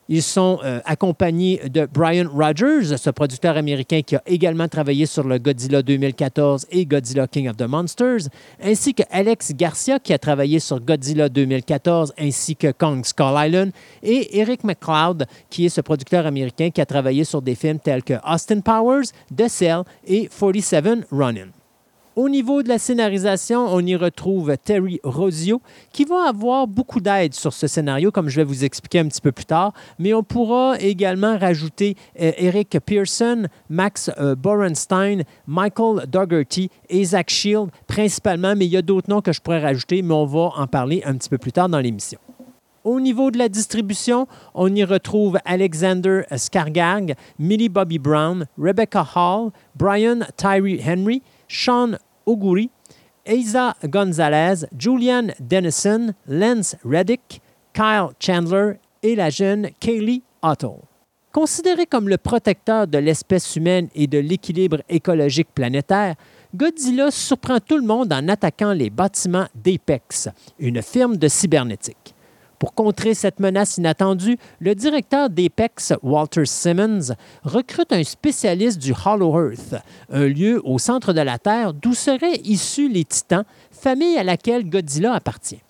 Ils 0.08 0.22
sont 0.22 0.60
euh, 0.64 0.82
accompagnés 0.86 1.60
de 1.68 1.88
Brian 1.92 2.30
Rogers, 2.32 2.96
ce 2.98 3.10
producteur 3.10 3.58
américain 3.58 4.02
qui 4.06 4.16
a 4.16 4.22
également 4.28 4.68
travaillé 4.68 5.08
sur 5.08 5.24
le 5.24 5.40
Godzilla 5.40 5.82
2014 5.82 6.68
et 6.70 6.86
Godzilla 6.86 7.28
King 7.28 7.50
of 7.50 7.58
the 7.58 7.68
Monsters, 7.68 8.30
ainsi 8.62 8.94
que 8.94 9.02
Alex 9.10 9.54
Garcia 9.56 9.98
qui 9.98 10.14
a 10.14 10.20
travaillé 10.20 10.60
sur 10.60 10.80
Godzilla 10.80 11.28
2014 11.28 12.14
ainsi 12.20 12.56
que 12.56 12.72
Kong 12.72 13.04
Skull 13.04 13.34
Island, 13.36 13.72
et 14.04 14.40
Eric 14.40 14.64
McCloud 14.64 15.26
qui 15.50 15.66
est 15.66 15.70
ce 15.70 15.82
producteur 15.82 16.28
américain 16.28 16.70
qui 16.70 16.82
a 16.82 16.86
travaillé 16.86 17.24
sur 17.24 17.42
des 17.42 17.56
films 17.56 17.80
tels 17.80 18.04
que 18.04 18.14
Austin 18.32 18.60
Powers, 18.60 19.06
The 19.36 19.48
Cell 19.48 19.84
et 20.06 20.28
47 20.28 21.08
Ronin. 21.12 21.48
Au 22.16 22.30
niveau 22.30 22.64
de 22.64 22.70
la 22.70 22.80
scénarisation, 22.80 23.68
on 23.68 23.82
y 23.82 23.94
retrouve 23.94 24.56
Terry 24.64 25.02
Rosio, 25.04 25.62
qui 25.92 26.06
va 26.06 26.30
avoir 26.30 26.66
beaucoup 26.66 27.02
d'aide 27.02 27.34
sur 27.34 27.52
ce 27.52 27.68
scénario, 27.68 28.10
comme 28.10 28.30
je 28.30 28.38
vais 28.38 28.46
vous 28.46 28.64
expliquer 28.64 29.00
un 29.00 29.10
petit 29.10 29.20
peu 29.20 29.34
plus 29.34 29.44
tard. 29.44 29.74
Mais 30.00 30.14
on 30.14 30.24
pourra 30.24 30.80
également 30.80 31.38
rajouter 31.38 31.98
euh, 32.22 32.32
Eric 32.38 32.78
Pearson, 32.86 33.48
Max 33.70 34.10
euh, 34.18 34.34
Borenstein, 34.34 35.24
Michael 35.46 36.06
Dougherty 36.08 36.70
et 36.88 37.04
Zach 37.04 37.30
Shield, 37.30 37.70
principalement. 37.86 38.56
Mais 38.56 38.66
il 38.66 38.72
y 38.72 38.78
a 38.78 38.82
d'autres 38.82 39.10
noms 39.10 39.22
que 39.22 39.34
je 39.34 39.42
pourrais 39.42 39.60
rajouter, 39.60 40.02
mais 40.02 40.14
on 40.14 40.26
va 40.26 40.52
en 40.56 40.68
parler 40.68 41.02
un 41.06 41.18
petit 41.18 41.28
peu 41.28 41.38
plus 41.38 41.52
tard 41.52 41.68
dans 41.68 41.80
l'émission. 41.80 42.20
Au 42.86 43.02
niveau 43.02 43.30
de 43.30 43.38
la 43.38 43.50
distribution, 43.50 44.28
on 44.54 44.74
y 44.74 44.86
retrouve 44.86 45.38
Alexander 45.44 46.22
Skargag, 46.38 47.16
Millie 47.40 47.68
Bobby 47.68 48.00
Brown, 48.00 48.46
Rebecca 48.58 49.06
Hall, 49.16 49.50
Brian 49.76 50.20
Tyree 50.38 50.80
Henry, 50.82 51.22
Sean 51.48 51.98
Oguri, 52.26 52.70
Eiza 53.26 53.76
Gonzalez, 53.84 54.66
Julian 54.78 55.34
Dennison, 55.40 56.14
Lance 56.28 56.76
Reddick, 56.84 57.42
Kyle 57.74 58.10
Chandler 58.20 58.74
et 59.04 59.16
la 59.16 59.30
jeune 59.30 59.70
Kaylee 59.80 60.24
Otto. 60.42 60.80
Considéré 61.32 61.86
comme 61.86 62.08
le 62.08 62.18
protecteur 62.18 62.88
de 62.88 62.98
l'espèce 62.98 63.58
humaine 63.58 63.90
et 63.94 64.08
de 64.08 64.20
l'équilibre 64.20 64.82
écologique 64.88 65.50
planétaire, 65.54 66.16
Godzilla 66.56 67.12
surprend 67.12 67.60
tout 67.60 67.76
le 67.76 67.86
monde 67.86 68.14
en 68.14 68.30
attaquant 68.30 68.72
les 68.72 68.90
bâtiments 68.90 69.48
d'Apex, 69.54 70.30
une 70.60 70.82
firme 70.82 71.18
de 71.18 71.28
cybernétique. 71.28 72.15
Pour 72.60 72.74
contrer 72.74 73.14
cette 73.14 73.40
menace 73.40 73.78
inattendue, 73.78 74.38
le 74.60 74.76
directeur 74.76 75.30
d'Apex, 75.30 75.94
Walter 76.04 76.46
Simmons, 76.46 77.14
recrute 77.44 77.92
un 77.92 78.04
spécialiste 78.04 78.80
du 78.80 78.94
Hollow 78.94 79.52
Earth, 79.52 79.76
un 80.10 80.28
lieu 80.28 80.62
au 80.64 80.80
centre 80.80 81.12
de 81.12 81.22
la 81.22 81.38
Terre 81.38 81.74
d'où 81.74 81.94
seraient 81.94 82.40
issus 82.44 82.88
les 82.88 83.04
Titans, 83.04 83.46
famille 83.72 84.18
à 84.18 84.24
laquelle 84.24 84.70
Godzilla 84.70 85.14
appartient. 85.14 85.62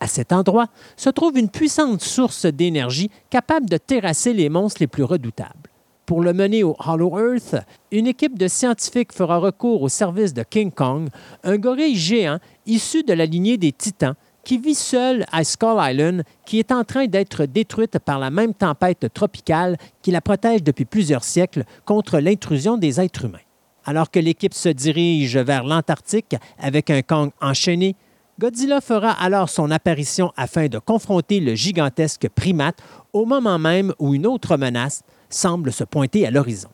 À 0.00 0.06
cet 0.06 0.32
endroit 0.32 0.68
se 0.96 1.10
trouve 1.10 1.38
une 1.38 1.48
puissante 1.48 2.02
source 2.02 2.46
d'énergie 2.46 3.10
capable 3.30 3.68
de 3.68 3.78
terrasser 3.78 4.32
les 4.32 4.48
monstres 4.48 4.80
les 4.80 4.86
plus 4.86 5.02
redoutables. 5.02 5.68
Pour 6.06 6.22
le 6.22 6.32
mener 6.32 6.62
au 6.62 6.76
Hollow 6.78 7.18
Earth, 7.18 7.56
une 7.90 8.06
équipe 8.06 8.38
de 8.38 8.48
scientifiques 8.48 9.12
fera 9.12 9.38
recours 9.38 9.82
au 9.82 9.88
service 9.88 10.32
de 10.32 10.42
King 10.42 10.70
Kong, 10.70 11.08
un 11.44 11.56
gorille 11.58 11.96
géant 11.96 12.38
issu 12.64 13.02
de 13.02 13.12
la 13.12 13.26
lignée 13.26 13.58
des 13.58 13.72
Titans 13.72 14.14
qui 14.44 14.58
vit 14.58 14.74
seul 14.74 15.26
à 15.32 15.44
Skull 15.44 15.78
Island, 15.78 16.24
qui 16.46 16.58
est 16.58 16.72
en 16.72 16.84
train 16.84 17.06
d'être 17.06 17.44
détruite 17.44 17.98
par 17.98 18.18
la 18.18 18.30
même 18.30 18.54
tempête 18.54 19.12
tropicale 19.12 19.76
qui 20.02 20.10
la 20.10 20.20
protège 20.20 20.62
depuis 20.62 20.84
plusieurs 20.84 21.24
siècles 21.24 21.64
contre 21.84 22.18
l'intrusion 22.18 22.76
des 22.76 23.00
êtres 23.00 23.26
humains. 23.26 23.38
Alors 23.84 24.10
que 24.10 24.18
l'équipe 24.18 24.54
se 24.54 24.68
dirige 24.68 25.36
vers 25.36 25.64
l'Antarctique 25.64 26.36
avec 26.58 26.90
un 26.90 27.02
Kong 27.02 27.30
enchaîné, 27.40 27.96
Godzilla 28.38 28.80
fera 28.80 29.10
alors 29.10 29.48
son 29.48 29.70
apparition 29.70 30.32
afin 30.36 30.68
de 30.68 30.78
confronter 30.78 31.40
le 31.40 31.54
gigantesque 31.54 32.28
primate 32.28 32.78
au 33.12 33.26
moment 33.26 33.58
même 33.58 33.92
où 33.98 34.14
une 34.14 34.26
autre 34.26 34.56
menace 34.56 35.02
semble 35.28 35.72
se 35.72 35.84
pointer 35.84 36.26
à 36.26 36.30
l'horizon. 36.30 36.68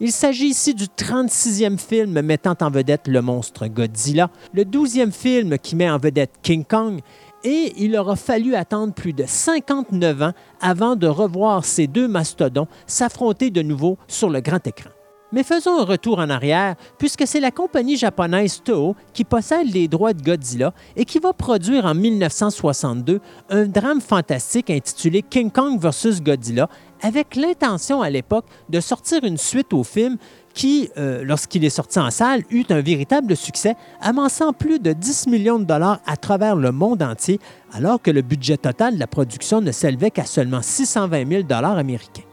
Il 0.00 0.12
s'agit 0.12 0.46
ici 0.46 0.74
du 0.74 0.84
36e 0.84 1.76
film 1.76 2.20
mettant 2.20 2.54
en 2.60 2.70
vedette 2.70 3.08
le 3.08 3.20
monstre 3.20 3.66
Godzilla, 3.66 4.30
le 4.54 4.62
12e 4.62 5.10
film 5.10 5.58
qui 5.58 5.74
met 5.74 5.90
en 5.90 5.98
vedette 5.98 6.34
King 6.40 6.64
Kong, 6.64 7.00
et 7.42 7.72
il 7.78 7.96
aura 7.96 8.14
fallu 8.14 8.54
attendre 8.54 8.94
plus 8.94 9.12
de 9.12 9.24
59 9.26 10.22
ans 10.22 10.32
avant 10.60 10.94
de 10.94 11.08
revoir 11.08 11.64
ces 11.64 11.88
deux 11.88 12.06
mastodons 12.06 12.68
s'affronter 12.86 13.50
de 13.50 13.60
nouveau 13.60 13.98
sur 14.06 14.30
le 14.30 14.40
grand 14.40 14.64
écran. 14.68 14.90
Mais 15.30 15.42
faisons 15.42 15.78
un 15.78 15.84
retour 15.84 16.20
en 16.20 16.30
arrière, 16.30 16.74
puisque 16.96 17.26
c'est 17.26 17.40
la 17.40 17.50
compagnie 17.50 17.98
japonaise 17.98 18.62
Toho 18.62 18.96
qui 19.12 19.24
possède 19.24 19.70
les 19.74 19.86
droits 19.86 20.14
de 20.14 20.22
Godzilla 20.22 20.72
et 20.96 21.04
qui 21.04 21.18
va 21.18 21.34
produire 21.34 21.84
en 21.84 21.94
1962 21.94 23.20
un 23.50 23.66
drame 23.66 24.00
fantastique 24.00 24.70
intitulé 24.70 25.22
King 25.22 25.50
Kong 25.50 25.78
vs. 25.78 26.22
Godzilla, 26.22 26.68
avec 27.02 27.36
l'intention 27.36 28.02
à 28.02 28.10
l'époque 28.10 28.46
de 28.68 28.80
sortir 28.80 29.24
une 29.24 29.38
suite 29.38 29.72
au 29.72 29.84
film 29.84 30.16
qui, 30.54 30.90
euh, 30.96 31.22
lorsqu'il 31.24 31.64
est 31.64 31.70
sorti 31.70 31.98
en 31.98 32.10
salle, 32.10 32.42
eut 32.50 32.64
un 32.70 32.80
véritable 32.80 33.36
succès, 33.36 33.76
amassant 34.00 34.52
plus 34.52 34.80
de 34.80 34.92
10 34.92 35.28
millions 35.28 35.58
de 35.58 35.64
dollars 35.64 36.00
à 36.06 36.16
travers 36.16 36.56
le 36.56 36.72
monde 36.72 37.02
entier, 37.02 37.38
alors 37.72 38.02
que 38.02 38.10
le 38.10 38.22
budget 38.22 38.56
total 38.56 38.94
de 38.94 39.00
la 39.00 39.06
production 39.06 39.60
ne 39.60 39.70
s'élevait 39.70 40.10
qu'à 40.10 40.24
seulement 40.24 40.62
620 40.62 41.28
000 41.28 41.42
dollars 41.44 41.78
américains. 41.78 42.27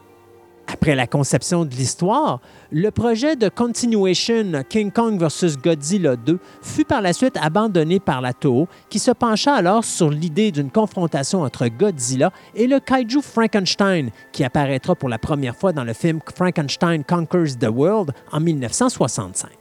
Après 0.68 0.96
la 0.96 1.06
conception 1.06 1.64
de 1.64 1.76
l'histoire, 1.76 2.42
le 2.72 2.90
projet 2.90 3.36
de 3.36 3.50
continuation 3.50 4.64
King 4.68 4.92
Kong 4.92 5.20
vs. 5.20 5.58
Godzilla 5.64 6.16
2 6.16 6.40
fut 6.62 6.86
par 6.86 7.02
la 7.02 7.14
suite 7.14 7.38
abandonné 7.40 8.00
par 8.00 8.22
la 8.22 8.34
Toho, 8.34 8.68
qui 8.90 8.98
se 8.98 9.12
pencha 9.12 9.54
alors 9.54 9.86
sur 9.86 10.10
l'idée 10.10 10.52
d'une 10.52 10.72
confrontation 10.72 11.42
entre 11.42 11.68
Godzilla 11.68 12.32
et 12.56 12.66
le 12.66 12.80
kaiju 12.80 13.22
Frankenstein, 13.22 14.10
qui 14.32 14.44
apparaîtra 14.44 14.96
pour 14.96 15.10
la 15.10 15.20
première 15.20 15.56
fois 15.56 15.72
dans 15.72 15.84
le 15.84 15.94
film 15.94 16.20
Frankenstein 16.36 17.04
Conquers 17.04 17.58
the 17.60 17.70
World 17.70 18.12
en 18.32 18.40
1965. 18.40 19.52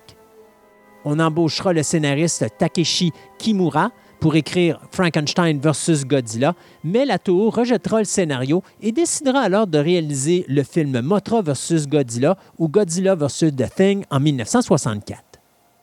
On 1.04 1.18
embauchera 1.18 1.74
le 1.74 1.82
scénariste 1.82 2.46
Takeshi 2.58 3.12
Kimura, 3.38 3.90
pour 4.24 4.36
écrire 4.36 4.80
Frankenstein 4.90 5.60
vs. 5.60 6.06
Godzilla, 6.06 6.54
mais 6.82 7.04
la 7.04 7.18
Toho 7.18 7.50
rejettera 7.50 7.98
le 7.98 8.06
scénario 8.06 8.62
et 8.80 8.90
décidera 8.90 9.40
alors 9.40 9.66
de 9.66 9.76
réaliser 9.76 10.46
le 10.48 10.62
film 10.62 11.02
Mothra 11.02 11.42
vs. 11.42 11.86
Godzilla 11.86 12.38
ou 12.58 12.70
Godzilla 12.70 13.16
vs. 13.16 13.54
The 13.54 13.68
Thing 13.76 14.04
en 14.08 14.20
1964. 14.20 15.20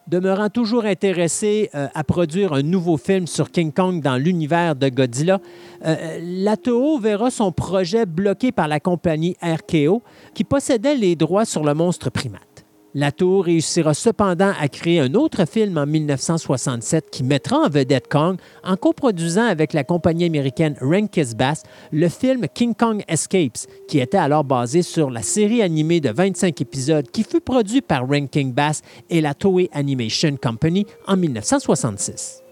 Demeurant 0.07 0.49
toujours 0.49 0.85
intéressé 0.85 1.69
euh, 1.75 1.87
à 1.93 2.03
produire 2.03 2.53
un 2.53 2.63
nouveau 2.63 2.97
film 2.97 3.27
sur 3.27 3.51
King 3.51 3.71
Kong 3.71 4.01
dans 4.01 4.17
l'univers 4.17 4.75
de 4.75 4.89
Godzilla, 4.89 5.39
euh, 5.85 6.17
la 6.19 6.57
Toho 6.57 6.97
verra 6.97 7.29
son 7.29 7.51
projet 7.51 8.07
bloqué 8.07 8.51
par 8.51 8.67
la 8.67 8.79
compagnie 8.79 9.37
RKO 9.43 10.01
qui 10.33 10.45
possédait 10.45 10.95
les 10.95 11.15
droits 11.15 11.45
sur 11.45 11.63
le 11.63 11.75
monstre 11.75 12.09
primate. 12.09 12.50
La 12.93 13.13
Tour 13.13 13.45
réussira 13.45 13.93
cependant 13.93 14.51
à 14.59 14.67
créer 14.67 14.99
un 14.99 15.13
autre 15.13 15.45
film 15.45 15.77
en 15.77 15.85
1967 15.85 17.09
qui 17.09 17.23
mettra 17.23 17.59
en 17.59 17.69
vedette 17.69 18.09
Kong 18.09 18.37
en 18.65 18.75
coproduisant 18.75 19.45
avec 19.45 19.71
la 19.71 19.85
compagnie 19.85 20.25
américaine 20.25 20.75
Rankis 20.81 21.33
Bass 21.33 21.63
le 21.93 22.09
film 22.09 22.47
King 22.53 22.75
Kong 22.75 23.01
Escapes, 23.07 23.65
qui 23.87 23.99
était 23.99 24.17
alors 24.17 24.43
basé 24.43 24.81
sur 24.81 25.09
la 25.09 25.21
série 25.21 25.61
animée 25.61 26.01
de 26.01 26.09
25 26.09 26.59
épisodes 26.59 27.09
qui 27.09 27.23
fut 27.23 27.39
produite 27.39 27.87
par 27.87 28.05
Ranking 28.05 28.51
Bass 28.51 28.81
et 29.09 29.21
la 29.21 29.35
Toei 29.35 29.69
Animation 29.71 30.35
Company 30.35 30.85
en 31.07 31.15
1966. 31.15 32.43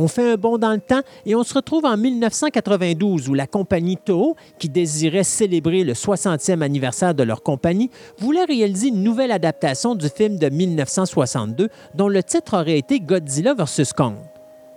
On 0.00 0.06
fait 0.06 0.30
un 0.30 0.36
bond 0.36 0.58
dans 0.58 0.70
le 0.70 0.78
temps 0.78 1.00
et 1.26 1.34
on 1.34 1.42
se 1.42 1.52
retrouve 1.52 1.84
en 1.84 1.96
1992 1.96 3.28
où 3.28 3.34
la 3.34 3.48
compagnie 3.48 3.96
Toho, 3.96 4.36
qui 4.56 4.68
désirait 4.68 5.24
célébrer 5.24 5.82
le 5.82 5.92
60e 5.92 6.62
anniversaire 6.62 7.14
de 7.14 7.24
leur 7.24 7.42
compagnie, 7.42 7.90
voulait 8.16 8.44
réaliser 8.44 8.88
une 8.88 9.02
nouvelle 9.02 9.32
adaptation 9.32 9.96
du 9.96 10.08
film 10.08 10.38
de 10.38 10.50
1962 10.50 11.68
dont 11.96 12.06
le 12.06 12.22
titre 12.22 12.60
aurait 12.60 12.78
été 12.78 13.00
Godzilla 13.00 13.54
vs. 13.54 13.92
Kong. 13.96 14.14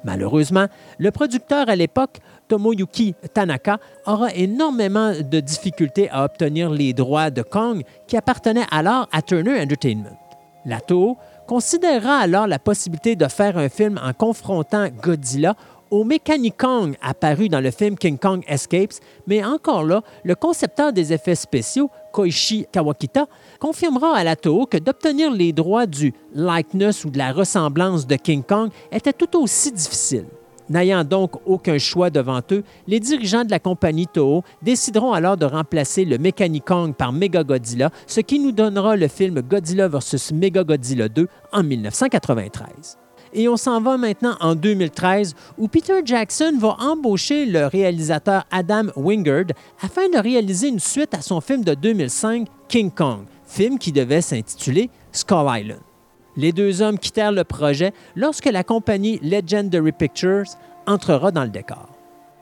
Malheureusement, 0.04 0.66
le 0.98 1.12
producteur 1.12 1.70
à 1.70 1.76
l'époque, 1.76 2.18
Tomoyuki 2.48 3.14
Tanaka, 3.32 3.78
aura 4.08 4.34
énormément 4.34 5.12
de 5.12 5.40
difficultés 5.40 6.10
à 6.10 6.24
obtenir 6.24 6.72
les 6.72 6.94
droits 6.94 7.30
de 7.30 7.44
Kong 7.44 7.84
qui 8.08 8.18
appartenaient 8.18 8.66
alors 8.72 9.08
à 9.12 9.22
Turner 9.22 9.62
Entertainment. 9.62 10.18
La 10.66 10.80
Toho 10.80 11.18
considérera 11.52 12.20
alors 12.20 12.48
la 12.48 12.60
possibilité 12.60 13.18
de 13.18 13.28
faire 13.28 13.58
un 13.58 13.68
film 13.68 14.00
en 14.02 14.14
confrontant 14.14 14.88
Godzilla 14.88 15.54
au 15.90 16.06
Mechanicong 16.06 16.96
apparu 17.02 17.50
dans 17.50 17.60
le 17.60 17.72
film 17.72 17.98
King 17.98 18.18
Kong 18.18 18.42
Escapes, 18.48 18.94
mais 19.28 19.44
encore 19.44 19.84
là, 19.84 20.02
le 20.24 20.36
concepteur 20.36 20.94
des 20.94 21.12
effets 21.12 21.36
spéciaux, 21.36 21.90
Koichi 22.14 22.66
Kawakita, 22.72 23.26
confirmera 23.60 24.16
à 24.16 24.24
la 24.24 24.38
Toho 24.38 24.66
que 24.66 24.78
d'obtenir 24.78 25.30
les 25.30 25.52
droits 25.52 25.88
du 25.88 26.14
likeness 26.34 27.04
ou 27.04 27.10
de 27.10 27.18
la 27.18 27.34
ressemblance 27.34 28.08
de 28.08 28.16
King 28.16 28.44
Kong 28.44 28.70
était 28.90 29.12
tout 29.12 29.38
aussi 29.38 29.74
difficile. 29.74 30.28
N'ayant 30.72 31.04
donc 31.04 31.34
aucun 31.46 31.78
choix 31.78 32.10
devant 32.10 32.40
eux, 32.50 32.64
les 32.88 33.02
dirigeants 33.02 33.44
de 33.44 33.52
la 33.52 33.60
compagnie 33.60 34.08
Toho 34.08 34.42
décideront 34.62 35.12
alors 35.12 35.36
de 35.36 35.46
remplacer 35.46 36.06
le 36.06 36.18
Mechanicong 36.18 36.94
par 36.94 37.12
Megagodzilla, 37.12 37.90
ce 38.08 38.22
qui 38.22 38.40
nous 38.40 38.54
donnera 38.54 38.96
le 38.96 39.10
film 39.10 39.42
Godzilla 39.42 39.90
vs. 39.90 40.32
Megagodzilla 40.34 41.10
2 41.10 41.28
en 41.52 41.64
1993. 41.64 42.98
Et 43.34 43.50
on 43.50 43.58
s'en 43.58 43.82
va 43.82 43.98
maintenant 43.98 44.38
en 44.40 44.56
2013 44.56 45.36
où 45.58 45.68
Peter 45.68 46.00
Jackson 46.06 46.54
va 46.58 46.78
embaucher 46.80 47.46
le 47.46 47.66
réalisateur 47.66 48.46
Adam 48.50 48.84
Wingard 48.96 49.48
afin 49.82 50.08
de 50.08 50.20
réaliser 50.20 50.70
une 50.70 50.80
suite 50.80 51.14
à 51.14 51.22
son 51.22 51.42
film 51.42 51.66
de 51.66 51.74
2005, 51.74 52.48
King 52.70 52.92
Kong, 52.92 53.26
film 53.46 53.78
qui 53.78 53.92
devait 53.92 54.22
s'intituler 54.22 54.90
Skull 55.12 55.48
Island. 55.50 55.91
Les 56.38 56.52
deux 56.52 56.82
hommes 56.82 56.98
quittèrent 56.98 57.32
le 57.32 57.44
projet 57.44 57.94
lorsque 58.16 58.46
la 58.46 58.64
compagnie 58.64 59.20
Legendary 59.22 59.92
Pictures 59.92 60.46
entrera 60.88 61.32
dans 61.32 61.44
le 61.44 61.50
décor. 61.50 61.90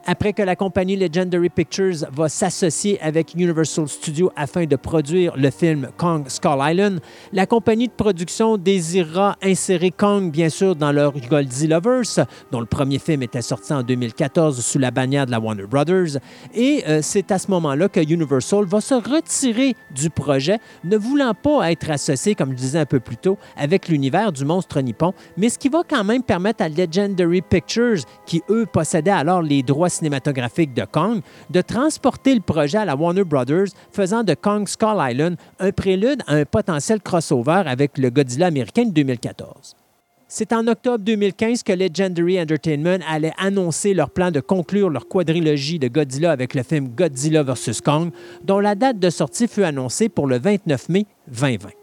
Après 0.05 0.33
que 0.33 0.41
la 0.41 0.55
compagnie 0.55 0.95
Legendary 0.95 1.49
Pictures 1.49 2.07
va 2.11 2.29
s'associer 2.29 2.99
avec 3.01 3.33
Universal 3.35 3.87
Studios 3.87 4.31
afin 4.35 4.65
de 4.65 4.75
produire 4.75 5.35
le 5.35 5.51
film 5.51 5.89
Kong 5.97 6.25
Skull 6.27 6.57
Island, 6.59 6.99
la 7.33 7.45
compagnie 7.45 7.87
de 7.87 7.93
production 7.93 8.57
désirera 8.57 9.35
insérer 9.43 9.91
Kong, 9.91 10.31
bien 10.31 10.49
sûr, 10.49 10.75
dans 10.75 10.91
leur 10.91 11.13
Godzillaverse, 11.13 12.21
dont 12.51 12.61
le 12.61 12.65
premier 12.65 12.97
film 12.97 13.23
était 13.23 13.41
sorti 13.41 13.73
en 13.73 13.83
2014 13.83 14.63
sous 14.63 14.79
la 14.79 14.89
bannière 14.89 15.25
de 15.25 15.31
la 15.31 15.39
Warner 15.39 15.67
Brothers. 15.67 16.17
Et 16.55 16.83
euh, 16.87 17.01
c'est 17.03 17.31
à 17.31 17.37
ce 17.37 17.51
moment-là 17.51 17.89
que 17.89 17.99
Universal 17.99 18.65
va 18.65 18.81
se 18.81 18.95
retirer 18.95 19.75
du 19.93 20.09
projet, 20.09 20.59
ne 20.85 20.97
voulant 20.97 21.33
pas 21.33 21.71
être 21.71 21.91
associé, 21.91 22.35
comme 22.35 22.51
je 22.51 22.57
disais 22.57 22.79
un 22.79 22.85
peu 22.85 23.01
plus 23.01 23.17
tôt, 23.17 23.37
avec 23.57 23.89
l'univers 23.89 24.31
du 24.31 24.45
monstre 24.45 24.79
nippon, 24.79 25.13
mais 25.37 25.49
ce 25.49 25.59
qui 25.59 25.69
va 25.69 25.83
quand 25.87 26.03
même 26.03 26.23
permettre 26.23 26.63
à 26.63 26.69
Legendary 26.69 27.41
Pictures, 27.41 27.99
qui 28.25 28.41
eux 28.49 28.65
possédaient 28.65 29.11
alors 29.11 29.41
les 29.41 29.61
droits 29.61 29.88
cinématographique 29.89 30.73
de 30.73 30.85
Kong, 30.85 31.21
de 31.49 31.61
transporter 31.61 32.33
le 32.33 32.41
projet 32.41 32.77
à 32.77 32.85
la 32.85 32.95
Warner 32.95 33.23
Brothers, 33.23 33.69
faisant 33.91 34.23
de 34.23 34.33
Kong 34.33 34.67
Skull 34.67 34.97
Island 34.99 35.37
un 35.59 35.71
prélude 35.71 36.21
à 36.27 36.35
un 36.35 36.45
potentiel 36.45 37.01
crossover 37.01 37.63
avec 37.65 37.97
le 37.97 38.09
Godzilla 38.09 38.47
américain 38.47 38.85
de 38.85 38.91
2014. 38.91 39.75
C'est 40.31 40.53
en 40.53 40.67
octobre 40.67 41.03
2015 41.03 41.63
que 41.63 41.73
Legendary 41.73 42.39
Entertainment 42.39 42.99
allait 43.09 43.33
annoncer 43.39 43.95
leur 43.95 44.11
plan 44.11 44.29
de 44.29 44.39
conclure 44.39 44.91
leur 44.91 45.07
quadrilogie 45.07 45.79
de 45.79 45.87
Godzilla 45.87 46.31
avec 46.31 46.53
le 46.53 46.61
film 46.61 46.89
Godzilla 46.89 47.41
vs. 47.41 47.81
Kong, 47.83 48.11
dont 48.43 48.59
la 48.59 48.75
date 48.75 48.99
de 48.99 49.09
sortie 49.09 49.47
fut 49.47 49.63
annoncée 49.63 50.07
pour 50.07 50.27
le 50.27 50.37
29 50.37 50.89
mai 50.89 51.07
2020. 51.29 51.78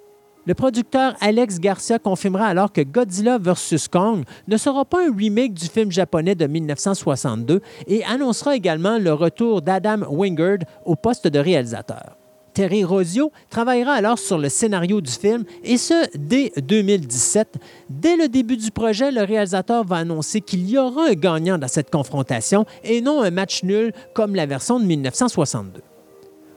Le 0.46 0.54
producteur 0.54 1.16
Alex 1.20 1.58
Garcia 1.58 1.98
confirmera 1.98 2.46
alors 2.46 2.72
que 2.72 2.80
Godzilla 2.80 3.36
vs. 3.36 3.88
Kong 3.90 4.24
ne 4.46 4.56
sera 4.56 4.84
pas 4.84 5.04
un 5.04 5.12
remake 5.12 5.54
du 5.54 5.66
film 5.66 5.90
japonais 5.90 6.36
de 6.36 6.46
1962 6.46 7.60
et 7.88 8.04
annoncera 8.04 8.54
également 8.54 8.98
le 8.98 9.12
retour 9.12 9.60
d'Adam 9.60 10.02
Wingard 10.08 10.58
au 10.84 10.94
poste 10.94 11.26
de 11.26 11.40
réalisateur. 11.40 12.16
Terry 12.54 12.84
Rosio 12.84 13.32
travaillera 13.50 13.94
alors 13.94 14.20
sur 14.20 14.38
le 14.38 14.48
scénario 14.48 15.00
du 15.00 15.10
film 15.10 15.44
et 15.64 15.76
ce, 15.76 16.06
dès 16.16 16.52
2017. 16.56 17.56
Dès 17.90 18.16
le 18.16 18.28
début 18.28 18.56
du 18.56 18.70
projet, 18.70 19.10
le 19.10 19.24
réalisateur 19.24 19.84
va 19.84 19.96
annoncer 19.96 20.40
qu'il 20.40 20.70
y 20.70 20.78
aura 20.78 21.08
un 21.08 21.14
gagnant 21.14 21.58
dans 21.58 21.68
cette 21.68 21.90
confrontation 21.90 22.64
et 22.84 23.00
non 23.00 23.20
un 23.20 23.32
match 23.32 23.64
nul 23.64 23.92
comme 24.14 24.36
la 24.36 24.46
version 24.46 24.78
de 24.78 24.84
1962. 24.84 25.82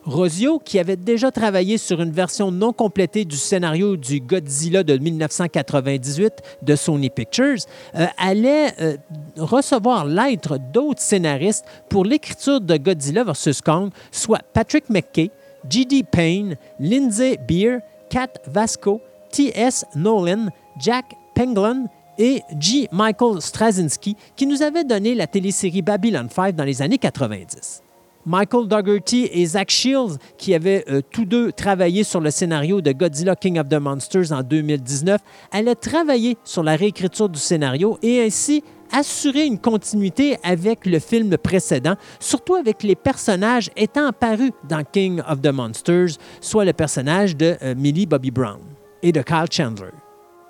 Rosio, 0.06 0.60
qui 0.60 0.80
avait 0.80 0.96
déjà 0.96 1.32
travaillé 1.32 1.78
sur 1.78 2.02
une 2.02 2.12
version 2.12 2.52
non 2.52 2.74
complétée 2.74 3.26
du 3.26 3.36
scénario 3.36 3.98
du 3.98 4.20
Godzilla 4.20 4.84
de 4.84 4.98
1998 4.98 6.34
de 6.62 6.76
Sony 6.76 7.10
Pictures, 7.10 7.60
euh, 7.96 8.06
allait 8.18 8.74
euh, 8.82 8.98
recevoir 9.38 10.06
l'aide 10.06 10.40
d'autres 10.74 11.02
scénaristes 11.02 11.66
pour 11.90 12.06
l'écriture 12.06 12.62
de 12.62 12.78
Godzilla 12.78 13.24
vs. 13.24 13.62
Kong, 13.64 13.92
soit 14.12 14.42
Patrick 14.54 14.90
McKay, 14.90 15.32
G.D. 15.70 16.04
Payne, 16.10 16.56
Lindsay 16.80 17.38
Beer, 17.48 17.80
Kat 18.10 18.30
Vasco, 18.48 19.02
T.S. 19.32 19.86
Nolan, 19.96 20.48
Jack 20.80 21.06
Penglin 21.36 21.86
et 22.18 22.42
G. 22.60 22.88
Michael 22.92 23.42
Straczynski, 23.42 24.16
qui 24.36 24.46
nous 24.46 24.62
avaient 24.62 24.84
donné 24.84 25.16
la 25.16 25.28
télésérie 25.28 25.82
Babylon 25.82 26.28
5 26.30 26.56
dans 26.56 26.64
les 26.64 26.82
années 26.82 26.98
90. 26.98 27.84
Michael 28.26 28.68
Dougherty 28.68 29.30
et 29.32 29.46
Zach 29.46 29.70
Shields, 29.70 30.18
qui 30.38 30.54
avaient 30.54 30.84
euh, 30.90 31.02
tous 31.12 31.26
deux 31.26 31.52
travaillé 31.52 32.04
sur 32.04 32.20
le 32.20 32.32
scénario 32.32 32.82
de 32.82 32.92
Godzilla 32.92 33.36
King 33.36 33.60
of 33.60 33.70
the 33.70 33.80
Monsters 33.80 34.32
en 34.32 34.42
2019, 34.44 35.22
allaient 35.52 35.76
travailler 35.76 36.38
sur 36.44 36.64
la 36.64 36.76
réécriture 36.76 37.30
du 37.30 37.40
scénario 37.40 37.98
et 38.02 38.22
ainsi 38.22 38.64
assurer 38.92 39.46
une 39.46 39.60
continuité 39.60 40.38
avec 40.44 40.86
le 40.86 41.00
film 41.00 41.38
précédent, 41.38 41.96
surtout 42.20 42.56
avec 42.56 42.84
les 42.84 42.96
personnages 42.96 43.70
étant 43.76 44.08
apparus 44.08 44.52
dans 44.68 44.84
King 44.84 45.22
of 45.28 45.42
the 45.42 45.52
Monsters, 45.52 46.18
soit 46.42 46.66
le 46.66 46.74
personnage 46.74 47.36
de 47.36 47.56
euh, 47.62 47.76
Millie 47.76 48.06
Bobby 48.06 48.32
Brown 48.32 48.60
et 49.02 49.12
de 49.12 49.22
Kyle 49.22 49.46
Chandler. 49.52 49.92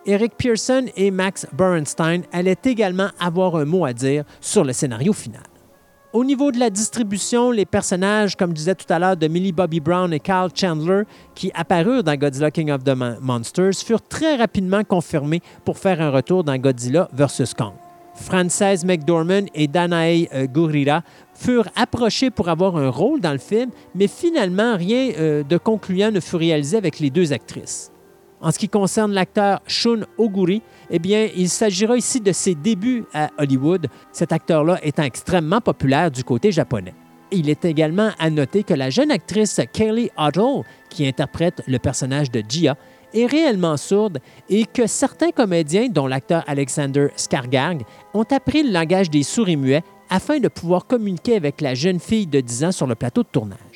Eric 0.05 0.33
Pearson 0.37 0.85
et 0.95 1.11
Max 1.11 1.45
Bernstein 1.53 2.23
allaient 2.31 2.55
également 2.63 3.09
avoir 3.19 3.55
un 3.57 3.65
mot 3.65 3.85
à 3.85 3.93
dire 3.93 4.23
sur 4.39 4.63
le 4.63 4.73
scénario 4.73 5.13
final. 5.13 5.43
Au 6.11 6.25
niveau 6.25 6.51
de 6.51 6.57
la 6.57 6.71
distribution, 6.71 7.51
les 7.51 7.67
personnages, 7.67 8.35
comme 8.35 8.49
je 8.49 8.55
disais 8.55 8.73
tout 8.73 8.91
à 8.91 8.97
l'heure, 8.97 9.15
de 9.15 9.27
Millie 9.27 9.51
Bobby 9.51 9.79
Brown 9.79 10.11
et 10.11 10.19
Carl 10.19 10.49
Chandler, 10.55 11.03
qui 11.35 11.51
apparurent 11.53 12.03
dans 12.03 12.15
Godzilla 12.15 12.49
King 12.49 12.71
of 12.71 12.83
the 12.83 12.95
Monsters, 13.21 13.75
furent 13.75 14.01
très 14.01 14.35
rapidement 14.35 14.83
confirmés 14.83 15.41
pour 15.63 15.77
faire 15.77 16.01
un 16.01 16.09
retour 16.09 16.43
dans 16.43 16.57
Godzilla 16.57 17.07
vs. 17.13 17.53
Kong. 17.55 17.73
Frances 18.15 18.83
McDormand 18.83 19.45
et 19.53 19.67
Danae 19.67 20.27
euh, 20.33 20.47
Gurira 20.47 21.03
furent 21.35 21.69
approchés 21.75 22.31
pour 22.31 22.49
avoir 22.49 22.75
un 22.75 22.89
rôle 22.89 23.21
dans 23.21 23.31
le 23.31 23.37
film, 23.37 23.69
mais 23.93 24.07
finalement, 24.07 24.77
rien 24.77 25.11
euh, 25.15 25.43
de 25.43 25.57
concluant 25.59 26.09
ne 26.09 26.19
fut 26.19 26.37
réalisé 26.37 26.75
avec 26.75 26.99
les 26.99 27.11
deux 27.11 27.33
actrices. 27.33 27.91
En 28.41 28.51
ce 28.51 28.57
qui 28.57 28.69
concerne 28.69 29.11
l'acteur 29.11 29.59
Shun 29.67 30.05
Oguri, 30.17 30.63
eh 30.89 30.99
bien, 30.99 31.27
il 31.35 31.49
s'agira 31.49 31.97
ici 31.97 32.19
de 32.19 32.31
ses 32.31 32.55
débuts 32.55 33.05
à 33.13 33.29
Hollywood, 33.37 33.87
cet 34.11 34.31
acteur-là 34.31 34.79
étant 34.83 35.03
extrêmement 35.03 35.61
populaire 35.61 36.11
du 36.11 36.23
côté 36.23 36.51
japonais. 36.51 36.93
Il 37.31 37.49
est 37.49 37.63
également 37.65 38.09
à 38.17 38.29
noter 38.29 38.63
que 38.63 38.73
la 38.73 38.89
jeune 38.89 39.11
actrice 39.11 39.61
Kaylee 39.71 40.09
Otto, 40.17 40.63
qui 40.89 41.07
interprète 41.07 41.61
le 41.67 41.77
personnage 41.77 42.31
de 42.31 42.43
Gia, 42.47 42.75
est 43.13 43.25
réellement 43.25 43.77
sourde 43.77 44.19
et 44.49 44.65
que 44.65 44.87
certains 44.87 45.31
comédiens, 45.31 45.89
dont 45.89 46.07
l'acteur 46.07 46.43
Alexander 46.47 47.07
Skargag, 47.15 47.83
ont 48.13 48.25
appris 48.31 48.63
le 48.63 48.71
langage 48.71 49.09
des 49.09 49.23
souris 49.23 49.57
muets 49.57 49.83
afin 50.09 50.39
de 50.39 50.47
pouvoir 50.47 50.87
communiquer 50.87 51.35
avec 51.35 51.61
la 51.61 51.75
jeune 51.75 51.99
fille 51.99 52.27
de 52.27 52.41
10 52.41 52.63
ans 52.65 52.71
sur 52.71 52.87
le 52.87 52.95
plateau 52.95 53.21
de 53.23 53.29
tournage. 53.31 53.68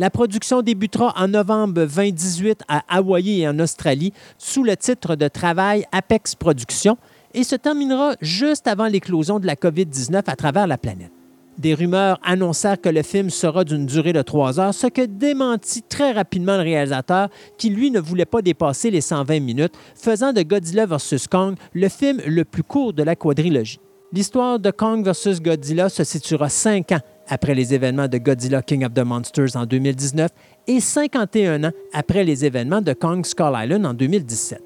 La 0.00 0.08
production 0.08 0.62
débutera 0.62 1.12
en 1.14 1.28
novembre 1.28 1.74
2018 1.84 2.62
à 2.68 2.82
Hawaï 2.88 3.42
et 3.42 3.46
en 3.46 3.58
Australie 3.58 4.14
sous 4.38 4.64
le 4.64 4.74
titre 4.74 5.14
de 5.14 5.28
travail 5.28 5.84
Apex 5.92 6.34
Productions 6.36 6.96
et 7.34 7.44
se 7.44 7.54
terminera 7.54 8.14
juste 8.22 8.66
avant 8.66 8.86
l'éclosion 8.86 9.38
de 9.40 9.46
la 9.46 9.56
COVID-19 9.56 10.22
à 10.26 10.36
travers 10.36 10.66
la 10.66 10.78
planète. 10.78 11.12
Des 11.58 11.74
rumeurs 11.74 12.18
annoncèrent 12.24 12.80
que 12.80 12.88
le 12.88 13.02
film 13.02 13.28
sera 13.28 13.62
d'une 13.62 13.84
durée 13.84 14.14
de 14.14 14.22
trois 14.22 14.58
heures, 14.58 14.72
ce 14.72 14.86
que 14.86 15.04
démentit 15.04 15.82
très 15.82 16.12
rapidement 16.12 16.56
le 16.56 16.62
réalisateur 16.62 17.28
qui, 17.58 17.68
lui, 17.68 17.90
ne 17.90 18.00
voulait 18.00 18.24
pas 18.24 18.40
dépasser 18.40 18.90
les 18.90 19.02
120 19.02 19.40
minutes, 19.40 19.74
faisant 19.94 20.32
de 20.32 20.40
Godzilla 20.40 20.86
vs. 20.86 21.26
Kong 21.30 21.56
le 21.74 21.90
film 21.90 22.22
le 22.26 22.46
plus 22.46 22.62
court 22.62 22.94
de 22.94 23.02
la 23.02 23.16
quadrilogie. 23.16 23.80
L'histoire 24.12 24.58
de 24.58 24.72
Kong 24.72 25.06
vs. 25.06 25.40
Godzilla 25.40 25.88
se 25.88 26.02
situera 26.02 26.48
cinq 26.48 26.90
ans 26.90 26.98
après 27.28 27.54
les 27.54 27.74
événements 27.74 28.08
de 28.08 28.18
Godzilla 28.18 28.60
King 28.60 28.84
of 28.84 28.92
the 28.92 29.04
Monsters 29.04 29.54
en 29.54 29.66
2019 29.66 30.32
et 30.66 30.80
51 30.80 31.62
ans 31.62 31.70
après 31.92 32.24
les 32.24 32.44
événements 32.44 32.80
de 32.80 32.92
Kong 32.92 33.24
Skull 33.24 33.52
Island 33.54 33.86
en 33.86 33.94
2017. 33.94 34.60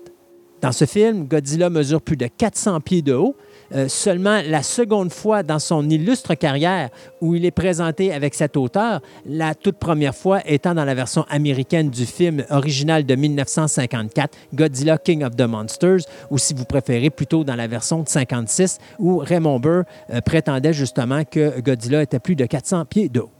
Dans 0.62 0.72
ce 0.72 0.86
film, 0.86 1.26
Godzilla 1.26 1.68
mesure 1.68 2.00
plus 2.00 2.16
de 2.16 2.26
400 2.26 2.80
pieds 2.80 3.02
de 3.02 3.12
haut, 3.12 3.36
euh, 3.74 3.88
seulement 3.88 4.40
la 4.46 4.62
seconde 4.62 5.12
fois 5.12 5.42
dans 5.42 5.58
son 5.58 5.88
illustre 5.88 6.34
carrière 6.34 6.90
où 7.20 7.34
il 7.34 7.44
est 7.44 7.50
présenté 7.50 8.12
avec 8.12 8.34
cette 8.34 8.56
hauteur, 8.56 9.00
la 9.26 9.54
toute 9.54 9.78
première 9.78 10.14
fois 10.14 10.40
étant 10.46 10.74
dans 10.74 10.84
la 10.84 10.94
version 10.94 11.24
américaine 11.28 11.90
du 11.90 12.06
film 12.06 12.44
original 12.50 13.04
de 13.04 13.14
1954, 13.14 14.36
Godzilla 14.54 14.98
King 14.98 15.24
of 15.24 15.36
the 15.36 15.42
Monsters, 15.42 16.02
ou 16.30 16.38
si 16.38 16.54
vous 16.54 16.64
préférez 16.64 17.10
plutôt 17.10 17.44
dans 17.44 17.56
la 17.56 17.66
version 17.66 18.02
de 18.02 18.08
56 18.08 18.78
où 18.98 19.18
Raymond 19.18 19.60
Burr 19.60 19.84
euh, 20.10 20.20
prétendait 20.20 20.72
justement 20.72 21.24
que 21.24 21.60
Godzilla 21.60 22.02
était 22.02 22.20
plus 22.20 22.36
de 22.36 22.46
400 22.46 22.84
pieds 22.84 23.08
de 23.08 23.20
haut. 23.20 23.30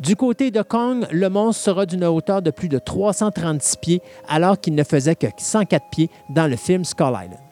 Du 0.00 0.16
côté 0.16 0.50
de 0.50 0.62
Kong, 0.62 1.06
le 1.10 1.28
monstre 1.28 1.62
sera 1.62 1.84
d'une 1.84 2.04
hauteur 2.06 2.40
de 2.40 2.50
plus 2.50 2.68
de 2.68 2.78
336 2.78 3.76
pieds 3.76 4.02
alors 4.28 4.58
qu'il 4.58 4.74
ne 4.74 4.82
faisait 4.82 5.14
que 5.14 5.26
104 5.36 5.90
pieds 5.90 6.10
dans 6.30 6.46
le 6.46 6.56
film 6.56 6.84
Skull 6.84 7.08
Island. 7.08 7.49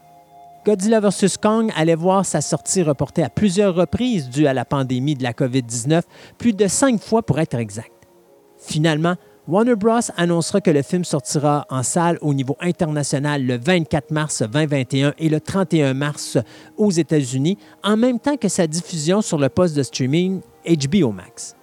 Godzilla 0.69 1.01
vs. 1.01 1.39
Kong 1.41 1.73
allait 1.75 1.95
voir 1.95 2.27
sa 2.27 2.43
sortie 2.43 2.83
reportée 2.83 3.23
à 3.23 3.31
plusieurs 3.31 3.75
reprises 3.75 4.29
due 4.29 4.47
à 4.47 4.53
la 4.53 4.67
pandémie 4.67 5.15
de 5.15 5.23
la 5.23 5.33
COVID-19, 5.33 6.03
plus 6.37 6.53
de 6.53 6.67
cinq 6.67 7.01
fois 7.01 7.23
pour 7.23 7.39
être 7.39 7.55
exact. 7.55 7.91
Finalement, 8.59 9.15
Warner 9.47 9.77
Bros. 9.77 10.01
annoncera 10.19 10.61
que 10.61 10.71
le 10.71 10.83
film 10.83 11.05
sortira 11.05 11.65
en 11.71 11.83
salle 11.83 12.19
au 12.21 12.35
niveau 12.35 12.55
international 12.61 13.47
le 13.47 13.57
24 13.57 14.11
mars 14.11 14.43
2021 14.43 15.15
et 15.17 15.31
le 15.31 15.41
31 15.41 15.95
mars 15.95 16.37
aux 16.77 16.91
États-Unis, 16.91 17.57
en 17.83 17.97
même 17.97 18.19
temps 18.21 18.37
que 18.37 18.49
sa 18.49 18.67
diffusion 18.67 19.23
sur 19.23 19.39
le 19.39 19.49
poste 19.49 19.75
de 19.75 19.83
streaming 19.83 20.43
HBO 20.67 21.13
Max 21.13 21.57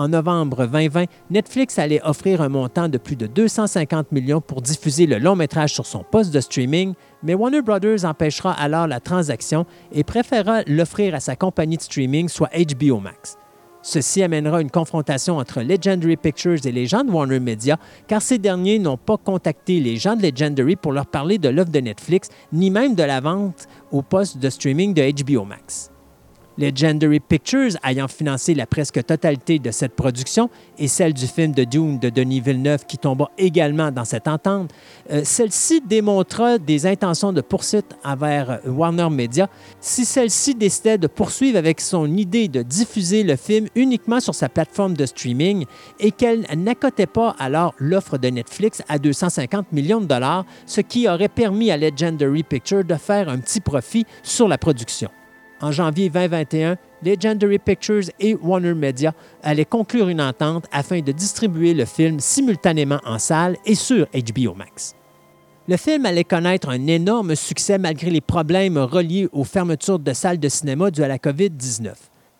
en 0.00 0.08
novembre 0.08 0.66
2020, 0.66 1.04
Netflix 1.30 1.78
allait 1.78 2.00
offrir 2.02 2.40
un 2.40 2.48
montant 2.48 2.88
de 2.88 2.96
plus 2.96 3.16
de 3.16 3.26
250 3.26 4.12
millions 4.12 4.40
pour 4.40 4.62
diffuser 4.62 5.04
le 5.04 5.18
long 5.18 5.36
métrage 5.36 5.74
sur 5.74 5.84
son 5.84 6.02
poste 6.02 6.32
de 6.32 6.40
streaming, 6.40 6.94
mais 7.22 7.34
Warner 7.34 7.60
Brothers 7.60 8.06
empêchera 8.06 8.52
alors 8.52 8.86
la 8.86 8.98
transaction 8.98 9.66
et 9.92 10.02
préférera 10.02 10.62
l'offrir 10.66 11.14
à 11.14 11.20
sa 11.20 11.36
compagnie 11.36 11.76
de 11.76 11.82
streaming, 11.82 12.30
soit 12.30 12.48
HBO 12.48 12.98
Max. 12.98 13.36
Ceci 13.82 14.22
amènera 14.22 14.62
une 14.62 14.70
confrontation 14.70 15.36
entre 15.36 15.60
Legendary 15.60 16.16
Pictures 16.16 16.64
et 16.64 16.72
les 16.72 16.86
gens 16.86 17.04
de 17.04 17.10
Warner 17.10 17.40
Media, 17.40 17.76
car 18.08 18.22
ces 18.22 18.38
derniers 18.38 18.78
n'ont 18.78 18.98
pas 18.98 19.18
contacté 19.18 19.80
les 19.80 19.96
gens 19.96 20.16
de 20.16 20.22
Legendary 20.22 20.76
pour 20.76 20.92
leur 20.92 21.06
parler 21.06 21.36
de 21.36 21.50
l'offre 21.50 21.72
de 21.72 21.80
Netflix, 21.80 22.30
ni 22.54 22.70
même 22.70 22.94
de 22.94 23.02
la 23.02 23.20
vente 23.20 23.66
au 23.92 24.00
poste 24.00 24.38
de 24.38 24.48
streaming 24.48 24.94
de 24.94 25.22
HBO 25.22 25.44
Max. 25.44 25.90
Legendary 26.60 27.20
Pictures 27.20 27.72
ayant 27.82 28.06
financé 28.06 28.54
la 28.54 28.66
presque 28.66 29.02
totalité 29.04 29.58
de 29.58 29.70
cette 29.70 29.94
production 29.96 30.50
et 30.78 30.88
celle 30.88 31.14
du 31.14 31.26
film 31.26 31.52
de 31.52 31.64
Dune 31.64 31.98
de 31.98 32.10
Denis 32.10 32.40
Villeneuve 32.40 32.84
qui 32.84 32.98
tomba 32.98 33.30
également 33.38 33.90
dans 33.90 34.04
cette 34.04 34.28
entente, 34.28 34.70
euh, 35.10 35.22
celle-ci 35.24 35.80
démontra 35.80 36.58
des 36.58 36.86
intentions 36.86 37.32
de 37.32 37.40
poursuite 37.40 37.96
envers 38.04 38.60
Warner 38.66 39.08
Media 39.10 39.48
si 39.80 40.04
celle-ci 40.04 40.54
décidait 40.54 40.98
de 40.98 41.06
poursuivre 41.06 41.56
avec 41.56 41.80
son 41.80 42.14
idée 42.14 42.48
de 42.48 42.62
diffuser 42.62 43.22
le 43.22 43.36
film 43.36 43.66
uniquement 43.74 44.20
sur 44.20 44.34
sa 44.34 44.50
plateforme 44.50 44.94
de 44.94 45.06
streaming 45.06 45.64
et 45.98 46.10
qu'elle 46.10 46.46
n'accotait 46.56 47.06
pas 47.06 47.34
alors 47.38 47.74
l'offre 47.78 48.18
de 48.18 48.28
Netflix 48.28 48.82
à 48.88 48.98
250 48.98 49.72
millions 49.72 50.00
de 50.00 50.06
dollars, 50.06 50.44
ce 50.66 50.82
qui 50.82 51.08
aurait 51.08 51.28
permis 51.28 51.70
à 51.70 51.78
Legendary 51.78 52.42
Pictures 52.42 52.84
de 52.84 52.94
faire 52.96 53.30
un 53.30 53.38
petit 53.38 53.60
profit 53.60 54.04
sur 54.22 54.46
la 54.46 54.58
production. 54.58 55.10
En 55.62 55.72
janvier 55.72 56.08
2021, 56.08 56.76
Legendary 57.04 57.58
Pictures 57.58 58.04
et 58.18 58.34
Warner 58.34 58.72
Media 58.72 59.12
allaient 59.42 59.66
conclure 59.66 60.08
une 60.08 60.20
entente 60.20 60.64
afin 60.72 61.00
de 61.00 61.12
distribuer 61.12 61.74
le 61.74 61.84
film 61.84 62.18
simultanément 62.18 63.00
en 63.04 63.18
salle 63.18 63.56
et 63.66 63.74
sur 63.74 64.06
HBO 64.06 64.54
Max. 64.54 64.94
Le 65.68 65.76
film 65.76 66.06
allait 66.06 66.24
connaître 66.24 66.70
un 66.70 66.86
énorme 66.86 67.36
succès 67.36 67.76
malgré 67.76 68.10
les 68.10 68.22
problèmes 68.22 68.78
reliés 68.78 69.28
aux 69.32 69.44
fermetures 69.44 69.98
de 69.98 70.12
salles 70.14 70.40
de 70.40 70.48
cinéma 70.48 70.90
dues 70.90 71.02
à 71.02 71.08
la 71.08 71.18
COVID-19. 71.18 71.92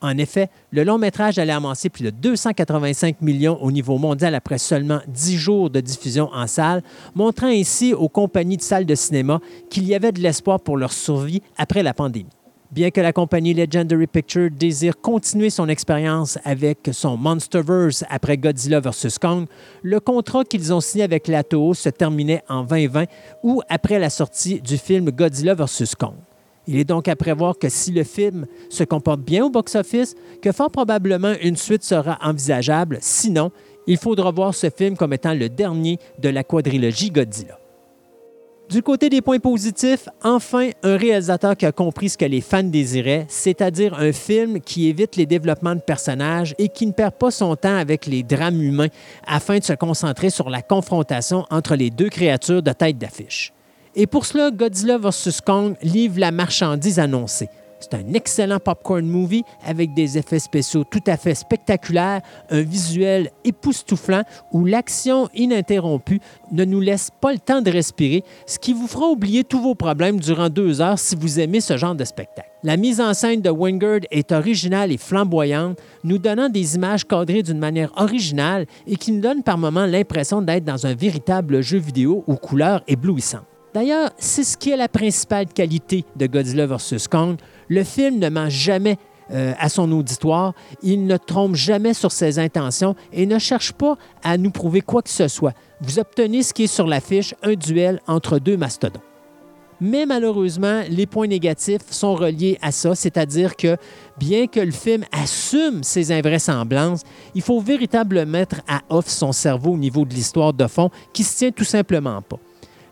En 0.02 0.16
effet, 0.16 0.48
le 0.70 0.82
long 0.82 0.96
métrage 0.96 1.38
allait 1.38 1.52
amasser 1.52 1.90
plus 1.90 2.04
de 2.04 2.10
285 2.10 3.20
millions 3.20 3.62
au 3.62 3.70
niveau 3.70 3.98
mondial 3.98 4.34
après 4.34 4.56
seulement 4.56 5.00
10 5.08 5.36
jours 5.36 5.68
de 5.68 5.80
diffusion 5.80 6.30
en 6.32 6.46
salle, 6.46 6.82
montrant 7.14 7.48
ainsi 7.48 7.92
aux 7.92 8.08
compagnies 8.08 8.56
de 8.56 8.62
salles 8.62 8.86
de 8.86 8.94
cinéma 8.94 9.40
qu'il 9.68 9.86
y 9.86 9.94
avait 9.94 10.12
de 10.12 10.20
l'espoir 10.20 10.58
pour 10.58 10.78
leur 10.78 10.92
survie 10.92 11.42
après 11.58 11.82
la 11.82 11.92
pandémie. 11.92 12.30
Bien 12.72 12.92
que 12.92 13.00
la 13.00 13.12
compagnie 13.12 13.52
Legendary 13.52 14.06
Pictures 14.06 14.48
désire 14.48 15.00
continuer 15.00 15.50
son 15.50 15.68
expérience 15.68 16.38
avec 16.44 16.90
son 16.92 17.16
Monsterverse 17.16 18.04
après 18.08 18.38
Godzilla 18.38 18.78
vs. 18.78 19.18
Kong, 19.20 19.46
le 19.82 19.98
contrat 19.98 20.44
qu'ils 20.44 20.72
ont 20.72 20.80
signé 20.80 21.02
avec 21.02 21.26
la 21.26 21.42
se 21.42 21.88
terminait 21.88 22.44
en 22.48 22.62
2020 22.62 23.06
ou 23.42 23.60
après 23.68 23.98
la 23.98 24.08
sortie 24.08 24.60
du 24.60 24.78
film 24.78 25.10
Godzilla 25.10 25.54
vs. 25.54 25.96
Kong. 25.98 26.14
Il 26.68 26.78
est 26.78 26.84
donc 26.84 27.08
à 27.08 27.16
prévoir 27.16 27.58
que 27.58 27.68
si 27.68 27.90
le 27.90 28.04
film 28.04 28.46
se 28.68 28.84
comporte 28.84 29.22
bien 29.22 29.44
au 29.44 29.50
box-office, 29.50 30.14
que 30.40 30.52
fort 30.52 30.70
probablement 30.70 31.34
une 31.42 31.56
suite 31.56 31.82
sera 31.82 32.20
envisageable. 32.22 32.98
Sinon, 33.00 33.50
il 33.88 33.96
faudra 33.96 34.30
voir 34.30 34.54
ce 34.54 34.70
film 34.70 34.96
comme 34.96 35.12
étant 35.12 35.34
le 35.34 35.48
dernier 35.48 35.98
de 36.20 36.28
la 36.28 36.44
quadrilogie 36.44 37.10
Godzilla. 37.10 37.58
Du 38.70 38.84
côté 38.84 39.08
des 39.08 39.20
points 39.20 39.40
positifs, 39.40 40.08
enfin 40.22 40.70
un 40.84 40.96
réalisateur 40.96 41.56
qui 41.56 41.66
a 41.66 41.72
compris 41.72 42.08
ce 42.08 42.16
que 42.16 42.24
les 42.24 42.40
fans 42.40 42.62
désiraient, 42.62 43.26
c'est-à-dire 43.28 43.94
un 43.98 44.12
film 44.12 44.60
qui 44.60 44.88
évite 44.88 45.16
les 45.16 45.26
développements 45.26 45.74
de 45.74 45.80
personnages 45.80 46.54
et 46.56 46.68
qui 46.68 46.86
ne 46.86 46.92
perd 46.92 47.14
pas 47.14 47.32
son 47.32 47.56
temps 47.56 47.76
avec 47.76 48.06
les 48.06 48.22
drames 48.22 48.62
humains 48.62 48.86
afin 49.26 49.58
de 49.58 49.64
se 49.64 49.72
concentrer 49.72 50.30
sur 50.30 50.48
la 50.50 50.62
confrontation 50.62 51.46
entre 51.50 51.74
les 51.74 51.90
deux 51.90 52.10
créatures 52.10 52.62
de 52.62 52.70
tête 52.70 52.96
d'affiche. 52.96 53.52
Et 53.96 54.06
pour 54.06 54.24
cela, 54.24 54.52
Godzilla 54.52 54.98
vs. 54.98 55.40
Kong 55.44 55.74
livre 55.82 56.20
la 56.20 56.30
marchandise 56.30 57.00
annoncée. 57.00 57.48
C'est 57.81 57.95
un 57.95 58.12
excellent 58.12 58.59
popcorn 58.59 59.07
movie 59.07 59.43
avec 59.64 59.95
des 59.95 60.18
effets 60.18 60.39
spéciaux 60.39 60.85
tout 60.85 61.03
à 61.07 61.16
fait 61.16 61.35
spectaculaires, 61.35 62.20
un 62.51 62.61
visuel 62.61 63.31
époustouflant 63.45 64.22
où 64.53 64.66
l'action 64.66 65.31
ininterrompue 65.35 66.20
ne 66.53 66.64
nous 66.64 66.81
laisse 66.81 67.11
pas 67.20 67.33
le 67.33 67.39
temps 67.39 67.62
de 67.62 67.70
respirer, 67.70 68.22
ce 68.47 68.59
qui 68.59 68.74
vous 68.74 68.87
fera 68.87 69.07
oublier 69.07 69.45
tous 69.45 69.61
vos 69.61 69.74
problèmes 69.74 70.20
durant 70.20 70.51
deux 70.51 70.83
heures 70.83 70.99
si 70.99 71.16
vous 71.16 71.41
aimez 71.41 71.61
ce 71.61 71.78
genre 71.78 71.95
de 71.95 72.05
spectacle. 72.05 72.51
La 72.62 72.76
mise 72.76 73.01
en 73.01 73.14
scène 73.14 73.41
de 73.41 73.49
Wingard 73.49 74.01
est 74.11 74.33
originale 74.33 74.93
et 74.93 74.99
flamboyante, 74.99 75.78
nous 76.05 76.18
donnant 76.18 76.51
des 76.51 76.74
images 76.74 77.07
cadrées 77.07 77.43
d'une 77.43 77.59
manière 77.59 77.91
originale 77.97 78.66
et 78.87 78.97
qui 78.97 79.12
nous 79.12 79.22
donne 79.22 79.43
par 79.43 79.57
moments 79.57 79.87
l'impression 79.87 80.43
d'être 80.43 80.64
dans 80.64 80.87
un 80.87 80.95
véritable 80.95 81.62
jeu 81.62 81.78
vidéo 81.78 82.22
aux 82.26 82.37
couleurs 82.37 82.83
éblouissantes. 82.87 83.47
D'ailleurs, 83.72 84.11
c'est 84.18 84.43
ce 84.43 84.57
qui 84.57 84.70
est 84.70 84.76
la 84.76 84.89
principale 84.89 85.47
qualité 85.47 86.05
de 86.16 86.26
Godzilla 86.26 86.66
vs. 86.66 87.07
Kong. 87.09 87.37
Le 87.70 87.84
film 87.84 88.18
ne 88.18 88.28
ment 88.28 88.50
jamais 88.50 88.98
euh, 89.30 89.52
à 89.60 89.68
son 89.68 89.92
auditoire, 89.92 90.54
il 90.82 91.06
ne 91.06 91.16
trompe 91.16 91.54
jamais 91.54 91.94
sur 91.94 92.10
ses 92.10 92.40
intentions 92.40 92.96
et 93.12 93.26
ne 93.26 93.38
cherche 93.38 93.72
pas 93.72 93.96
à 94.24 94.36
nous 94.36 94.50
prouver 94.50 94.80
quoi 94.80 95.02
que 95.02 95.08
ce 95.08 95.28
soit. 95.28 95.54
Vous 95.80 96.00
obtenez 96.00 96.42
ce 96.42 96.52
qui 96.52 96.64
est 96.64 96.66
sur 96.66 96.88
l'affiche, 96.88 97.32
un 97.44 97.54
duel 97.54 98.00
entre 98.08 98.40
deux 98.40 98.56
mastodons. 98.56 99.00
Mais 99.80 100.04
malheureusement, 100.04 100.82
les 100.90 101.06
points 101.06 101.28
négatifs 101.28 101.90
sont 101.90 102.16
reliés 102.16 102.58
à 102.60 102.72
ça, 102.72 102.96
c'est-à-dire 102.96 103.56
que 103.56 103.76
bien 104.18 104.48
que 104.48 104.60
le 104.60 104.72
film 104.72 105.04
assume 105.12 105.84
ses 105.84 106.10
invraisemblances, 106.10 107.02
il 107.36 107.40
faut 107.40 107.60
véritablement 107.60 108.30
mettre 108.30 108.62
à 108.68 108.80
off 108.90 109.08
son 109.08 109.30
cerveau 109.30 109.74
au 109.74 109.78
niveau 109.78 110.04
de 110.04 110.12
l'histoire 110.12 110.52
de 110.52 110.66
fond 110.66 110.90
qui 111.12 111.22
se 111.22 111.38
tient 111.38 111.50
tout 111.52 111.64
simplement 111.64 112.20
pas. 112.20 112.38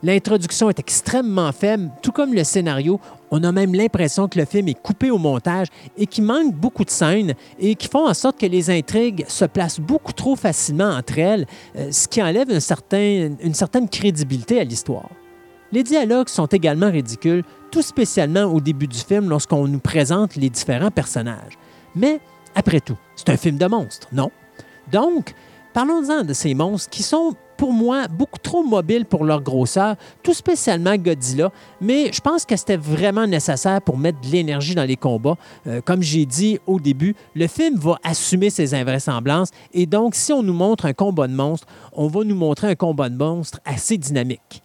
L'introduction 0.03 0.71
est 0.71 0.79
extrêmement 0.79 1.51
faible, 1.51 1.91
tout 2.03 2.13
comme 2.13 2.33
le 2.33 2.45
scénario. 2.45 3.01
On 3.33 3.43
a 3.43 3.51
même 3.51 3.75
l'impression 3.75 4.29
que 4.29 4.39
le 4.39 4.45
film 4.45 4.69
est 4.69 4.81
coupé 4.81 5.11
au 5.11 5.19
montage 5.19 5.67
et 5.97 6.07
qu'il 6.07 6.25
manque 6.25 6.55
beaucoup 6.55 6.85
de 6.85 6.91
scènes 6.91 7.35
et 7.59 7.75
qui 7.75 7.89
font 7.89 8.09
en 8.09 8.15
sorte 8.15 8.39
que 8.39 8.47
les 8.47 8.71
intrigues 8.71 9.25
se 9.27 9.45
placent 9.45 9.81
beaucoup 9.81 10.13
trop 10.13 10.37
facilement 10.37 10.91
entre 10.91 11.19
elles, 11.19 11.47
euh, 11.77 11.91
ce 11.91 12.07
qui 12.07 12.23
enlève 12.23 12.49
une 12.49 13.55
certaine 13.55 13.89
crédibilité 13.89 14.61
à 14.61 14.65
l'histoire. 14.65 15.09
Les 15.73 15.83
dialogues 15.83 16.29
sont 16.29 16.47
également 16.47 16.91
ridicules, 16.91 17.43
tout 17.71 17.83
spécialement 17.83 18.45
au 18.45 18.61
début 18.61 18.87
du 18.87 18.99
film 18.99 19.29
lorsqu'on 19.29 19.67
nous 19.67 19.81
présente 19.81 20.37
les 20.37 20.49
différents 20.49 20.93
personnages. 20.93 21.59
Mais, 21.95 22.21
après 22.55 22.81
tout, 22.81 22.97
c'est 23.17 23.29
un 23.31 23.37
film 23.37 23.59
de 23.59 23.67
monstres, 23.67 24.09
non? 24.13 24.31
Donc, 24.91 25.35
parlons-en 25.75 26.25
de 26.25 26.33
ces 26.33 26.55
monstres 26.55 26.89
qui 26.89 27.03
sont 27.03 27.35
pour 27.59 27.73
moi, 27.73 28.07
beaucoup 28.09 28.39
trop 28.39 28.63
mobiles 28.63 29.05
pour 29.05 29.25
leur 29.25 29.43
grosseur, 29.43 29.97
tout 30.23 30.33
spécialement 30.33 30.97
Godzilla, 30.97 31.51
mais 31.81 32.11
je 32.13 32.21
pense 32.21 32.47
que 32.47 32.57
c'était 32.57 32.77
vraiment 32.77 33.27
nécessaire 33.27 33.83
pour 33.83 33.99
mettre 33.99 34.21
de 34.21 34.29
l'énergie 34.29 34.77
dans 34.77 34.85
les 34.85 34.97
combats. 34.97 35.37
Euh, 35.67 35.81
comme 35.85 36.01
j'ai 36.01 36.25
dit 36.25 36.61
au 36.67 36.79
début, 36.79 37.17
le 37.35 37.49
film 37.49 37.77
va 37.77 37.99
assumer 38.05 38.49
ses 38.49 38.75
invraisemblances 38.75 39.51
et 39.75 39.87
donc 39.87 40.15
si 40.15 40.33
on 40.33 40.43
nous 40.43 40.55
montre 40.55 40.87
un 40.87 40.93
combat 40.93 41.27
de 41.27 41.35
monstres, 41.35 41.67
on 41.93 42.07
va 42.07 42.23
nous 42.23 42.37
montrer 42.37 42.69
un 42.71 42.77
combat 42.77 43.09
de 43.09 43.17
monstres 43.17 43.61
assez 43.65 43.99
dynamique. 43.99 44.63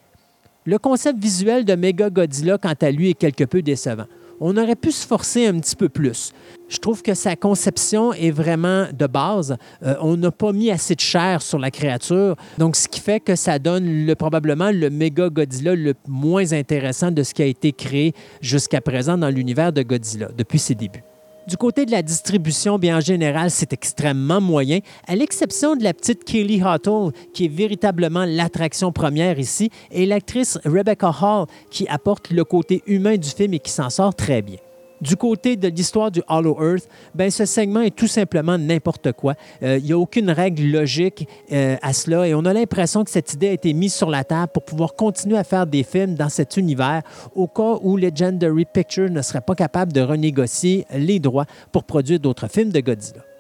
Le 0.66 0.78
concept 0.78 1.20
visuel 1.20 1.66
de 1.66 1.74
Mega 1.74 2.12
Godzilla, 2.12 2.60
quant 2.60 2.76
à 2.80 2.92
lui, 2.92 3.10
est 3.10 3.16
quelque 3.16 3.44
peu 3.44 3.64
décevant. 3.64 4.06
On 4.40 4.58
aurait 4.58 4.76
pu 4.76 4.92
se 4.92 5.06
forcer 5.06 5.48
un 5.48 5.60
petit 5.60 5.76
peu 5.76 5.90
plus. 5.90 6.32
Je 6.68 6.78
trouve 6.78 7.02
que 7.02 7.14
sa 7.14 7.36
conception 7.36 8.14
est 8.14 8.32
vraiment 8.32 8.88
de 8.92 9.06
base. 9.06 9.58
Euh, 9.84 9.96
on 10.02 10.18
n'a 10.18 10.32
pas 10.32 10.52
mis 10.52 10.72
assez 10.72 10.96
de 10.96 11.00
chair 11.00 11.42
sur 11.42 11.60
la 11.60 11.72
créature, 11.72 12.36
donc 12.58 12.76
ce 12.76 12.88
qui 12.88 13.00
fait 13.00 13.20
que 13.20 13.36
ça 13.36 13.60
donne 13.60 14.06
le, 14.06 14.16
probablement 14.16 14.72
le 14.72 14.90
méga 14.90 15.30
Godzilla 15.30 15.76
le 15.76 15.94
moins 16.08 16.52
intéressant 16.54 17.12
de 17.12 17.24
ce 17.24 17.34
qui 17.34 17.42
a 17.42 17.46
été 17.46 17.72
créé 17.74 18.14
jusqu'à 18.42 18.82
présent 18.82 19.18
dans 19.18 19.30
l'univers 19.30 19.72
de 19.72 19.84
Godzilla 19.84 20.30
depuis 20.36 20.60
ses 20.60 20.76
débuts. 20.76 21.04
Du 21.46 21.58
côté 21.58 21.86
de 21.86 21.92
la 21.92 22.02
distribution, 22.02 22.80
bien 22.80 22.98
en 22.98 23.02
général, 23.02 23.52
c'est 23.52 23.74
extrêmement 23.74 24.40
moyen, 24.40 24.80
à 25.08 25.16
l'exception 25.16 25.76
de 25.76 25.84
la 25.84 25.94
petite 25.94 26.24
Kelly 26.24 26.64
Hottle, 26.64 27.12
qui 27.34 27.46
est 27.46 27.54
véritablement 27.54 28.24
l'attraction 28.26 28.94
première 28.94 29.38
ici, 29.40 29.70
et 29.92 30.06
l'actrice 30.06 30.58
Rebecca 30.64 31.10
Hall, 31.10 31.48
qui 31.70 31.86
apporte 31.90 32.32
le 32.32 32.46
côté 32.46 32.82
humain 32.88 33.18
du 33.18 33.30
film 33.30 33.54
et 33.54 33.60
qui 33.60 33.72
s'en 33.72 33.90
sort 33.90 34.16
très 34.16 34.42
bien. 34.42 34.58
Du 35.04 35.18
côté 35.18 35.58
de 35.58 35.68
l'histoire 35.68 36.12
du 36.12 36.22
Hollow 36.30 36.58
Earth, 36.62 36.88
ben, 37.14 37.30
ce 37.30 37.44
segment 37.44 37.82
est 37.82 37.94
tout 37.94 38.08
simplement 38.08 38.58
n'importe 38.58 39.12
quoi. 39.12 39.34
Euh, 39.62 39.78
Il 39.78 39.84
n'y 39.84 39.92
a 39.92 39.98
aucune 39.98 40.32
règle 40.32 40.64
logique 40.64 41.28
euh, 41.52 41.76
à 41.82 41.92
cela 41.92 42.26
et 42.26 42.34
on 42.34 42.46
a 42.46 42.54
l'impression 42.54 43.04
que 43.04 43.12
cette 43.12 43.34
idée 43.34 43.50
a 43.50 43.52
été 43.52 43.74
mise 43.74 43.94
sur 43.94 44.10
la 44.10 44.24
table 44.24 44.54
pour 44.54 44.64
pouvoir 44.64 44.96
continuer 44.96 45.38
à 45.38 45.44
faire 45.44 45.68
des 45.68 45.84
films 45.84 46.16
dans 46.16 46.30
cet 46.30 46.56
univers 46.56 47.02
au 47.36 47.48
cas 47.48 47.80
où 47.82 47.98
Legendary 47.98 48.64
Pictures 48.64 49.10
ne 49.10 49.22
serait 49.22 49.42
pas 49.42 49.56
capable 49.56 49.92
de 49.92 50.00
renégocier 50.00 50.86
les 50.96 51.20
droits 51.20 51.48
pour 51.74 51.84
produire 51.84 52.22
d'autres 52.22 52.48
films 52.48 52.72
de 52.72 52.80
Godzilla. 52.80 53.33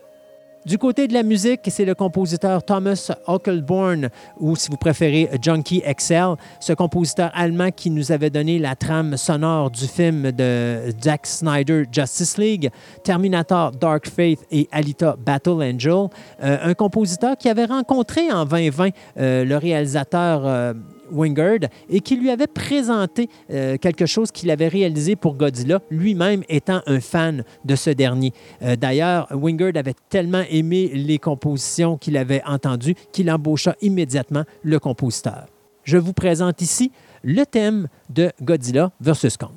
Du 0.66 0.78
côté 0.78 1.10
de 1.10 1.14
la 1.14 1.24
musique, 1.24 1.60
c'est 1.68 1.84
le 1.84 1.94
compositeur 1.94 2.64
Thomas 2.64 3.12
Ockelborn, 3.28 4.10
ou 4.40 4.56
si 4.56 4.70
vous 4.70 4.78
préférez 4.78 5.30
Junkie 5.42 5.82
XL, 5.82 6.36
ce 6.62 6.72
compositeur 6.72 7.32
allemand 7.34 7.70
qui 7.72 7.90
nous 7.90 8.14
avait 8.14 8.30
donné 8.30 8.60
la 8.60 8.78
trame 8.78 9.18
sonore 9.18 9.72
du 9.72 9.86
film 9.88 10.32
de 10.32 10.94
Zack 11.04 11.28
Snyder 11.28 11.84
Justice 11.92 12.38
League, 12.38 12.70
Terminator 13.04 13.72
Dark 13.72 14.08
Faith 14.08 14.40
et 14.52 14.70
Alita 14.72 15.18
Battle 15.20 15.62
Angel. 15.62 16.08
Euh, 16.42 16.58
un 16.62 16.74
compositeur 16.74 17.36
qui 17.36 17.50
avait 17.50 17.66
rencontré 17.66 18.32
en 18.32 18.46
2020 18.46 18.90
euh, 19.18 19.44
le 19.44 19.58
réalisateur. 19.58 20.44
Euh, 20.46 20.74
Wingard 21.14 21.70
et 21.90 22.00
qui 22.00 22.16
lui 22.16 22.30
avait 22.30 22.48
présenté 22.48 23.30
euh, 23.52 23.78
quelque 23.78 24.06
chose 24.06 24.32
qu'il 24.32 24.52
avait 24.52 24.68
réalisé 24.68 25.16
pour 25.16 25.36
Godzilla, 25.36 25.82
lui-même 25.90 26.44
étant 26.50 26.82
un 26.86 27.00
fan 27.00 27.44
de 27.64 27.76
ce 27.76 27.90
dernier. 27.90 28.34
Euh, 28.62 28.76
D'ailleurs, 28.76 29.28
Wingard 29.32 29.74
avait 29.76 29.96
tellement 30.10 30.44
aimé 30.50 30.92
les 30.94 31.20
compositions 31.20 31.98
qu'il 31.98 32.18
avait 32.18 32.42
entendues 32.46 32.96
qu'il 33.12 33.32
embaucha 33.32 33.76
immédiatement 33.82 34.44
le 34.64 34.80
compositeur. 34.80 35.46
Je 35.84 35.98
vous 35.98 36.14
présente 36.14 36.62
ici 36.62 36.92
le 37.24 37.46
thème 37.46 37.88
de 38.10 38.32
Godzilla 38.42 38.92
vs. 39.02 39.38
Kong. 39.40 39.52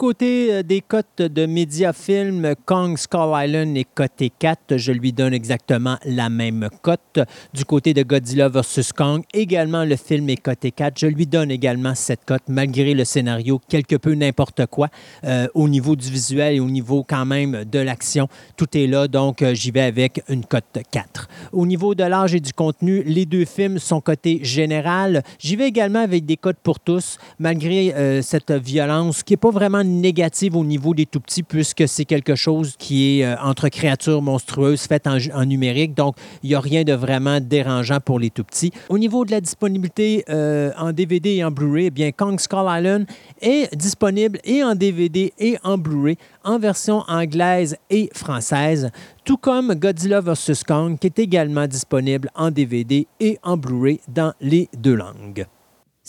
Côté 0.00 0.50
euh, 0.50 0.62
des 0.62 0.80
cotes 0.80 1.20
de 1.20 1.44
Mediafilm, 1.44 2.54
Kong 2.64 2.96
Skull 2.96 3.32
Island 3.34 3.76
est 3.76 3.86
coté 3.94 4.32
4. 4.38 4.78
Je 4.78 4.92
lui 4.92 5.12
donne 5.12 5.34
exactement 5.34 5.98
la 6.06 6.30
même 6.30 6.70
cote. 6.80 7.20
Du 7.52 7.66
côté 7.66 7.92
de 7.92 8.02
Godzilla 8.02 8.48
vs. 8.48 8.94
Kong, 8.96 9.22
également 9.34 9.84
le 9.84 9.96
film 9.96 10.30
est 10.30 10.38
coté 10.38 10.70
4. 10.70 10.98
Je 10.98 11.06
lui 11.06 11.26
donne 11.26 11.50
également 11.50 11.94
cette 11.94 12.24
cote, 12.24 12.44
malgré 12.48 12.94
le 12.94 13.04
scénario 13.04 13.60
quelque 13.68 13.96
peu 13.96 14.14
n'importe 14.14 14.64
quoi. 14.70 14.88
Euh, 15.24 15.48
au 15.52 15.68
niveau 15.68 15.94
du 15.94 16.10
visuel 16.10 16.54
et 16.54 16.60
au 16.60 16.70
niveau 16.70 17.04
quand 17.06 17.26
même 17.26 17.66
de 17.70 17.78
l'action, 17.78 18.26
tout 18.56 18.74
est 18.78 18.86
là. 18.86 19.06
Donc, 19.06 19.42
euh, 19.42 19.52
j'y 19.52 19.70
vais 19.70 19.82
avec 19.82 20.22
une 20.30 20.46
cote 20.46 20.78
4. 20.90 21.28
Au 21.52 21.66
niveau 21.66 21.94
de 21.94 22.04
l'âge 22.04 22.34
et 22.34 22.40
du 22.40 22.54
contenu, 22.54 23.02
les 23.02 23.26
deux 23.26 23.44
films 23.44 23.78
sont 23.78 24.00
cotés 24.00 24.40
général. 24.42 25.22
J'y 25.38 25.56
vais 25.56 25.68
également 25.68 26.00
avec 26.00 26.24
des 26.24 26.38
cotes 26.38 26.60
pour 26.62 26.80
tous, 26.80 27.18
malgré 27.38 28.22
cette 28.22 28.52
violence 28.52 29.22
qui 29.22 29.34
n'est 29.34 29.36
pas 29.36 29.50
vraiment 29.50 29.84
négative 29.90 30.56
au 30.56 30.64
niveau 30.64 30.94
des 30.94 31.06
tout 31.06 31.20
petits, 31.20 31.42
puisque 31.42 31.86
c'est 31.86 32.04
quelque 32.04 32.34
chose 32.34 32.74
qui 32.78 33.20
est 33.20 33.24
euh, 33.24 33.36
entre 33.42 33.68
créatures 33.68 34.22
monstrueuses 34.22 34.82
faites 34.82 35.06
en, 35.06 35.44
numérique. 35.44 35.94
Donc, 35.94 36.16
il 36.42 36.50
n'y 36.50 36.54
a 36.54 36.60
rien 36.60 36.84
de 36.84 36.92
vraiment 36.92 37.40
dérangeant 37.40 38.00
pour 38.00 38.18
les 38.18 38.30
tout 38.30 38.44
petits. 38.44 38.72
Au 38.88 38.98
niveau 38.98 39.24
de 39.24 39.30
la 39.30 39.40
disponibilité 39.40 40.24
euh, 40.28 40.70
en 40.78 40.92
DVD 40.92 41.36
et 41.36 41.44
en 41.44 41.50
Blu-ray, 41.50 41.86
eh 41.86 41.90
bien, 41.90 42.12
Kong 42.12 42.38
Skull 42.38 42.66
Island 42.68 43.06
est 43.40 43.74
disponible 43.76 44.38
et 44.44 44.62
en 44.62 44.74
DVD 44.74 45.32
et 45.38 45.56
en 45.62 45.78
Blu-ray 45.78 46.16
en 46.44 46.58
version 46.58 47.04
anglaise 47.08 47.76
et 47.90 48.08
française, 48.14 48.90
tout 49.24 49.36
comme 49.36 49.74
Godzilla 49.74 50.20
vs. 50.20 50.64
Kong, 50.66 50.98
qui 50.98 51.06
est 51.08 51.18
également 51.18 51.66
disponible 51.66 52.30
en 52.34 52.50
DVD 52.50 53.06
et 53.18 53.38
en 53.42 53.56
Blu-ray 53.56 54.00
dans 54.08 54.32
les 54.40 54.68
deux 54.76 54.94
langues. 54.94 55.46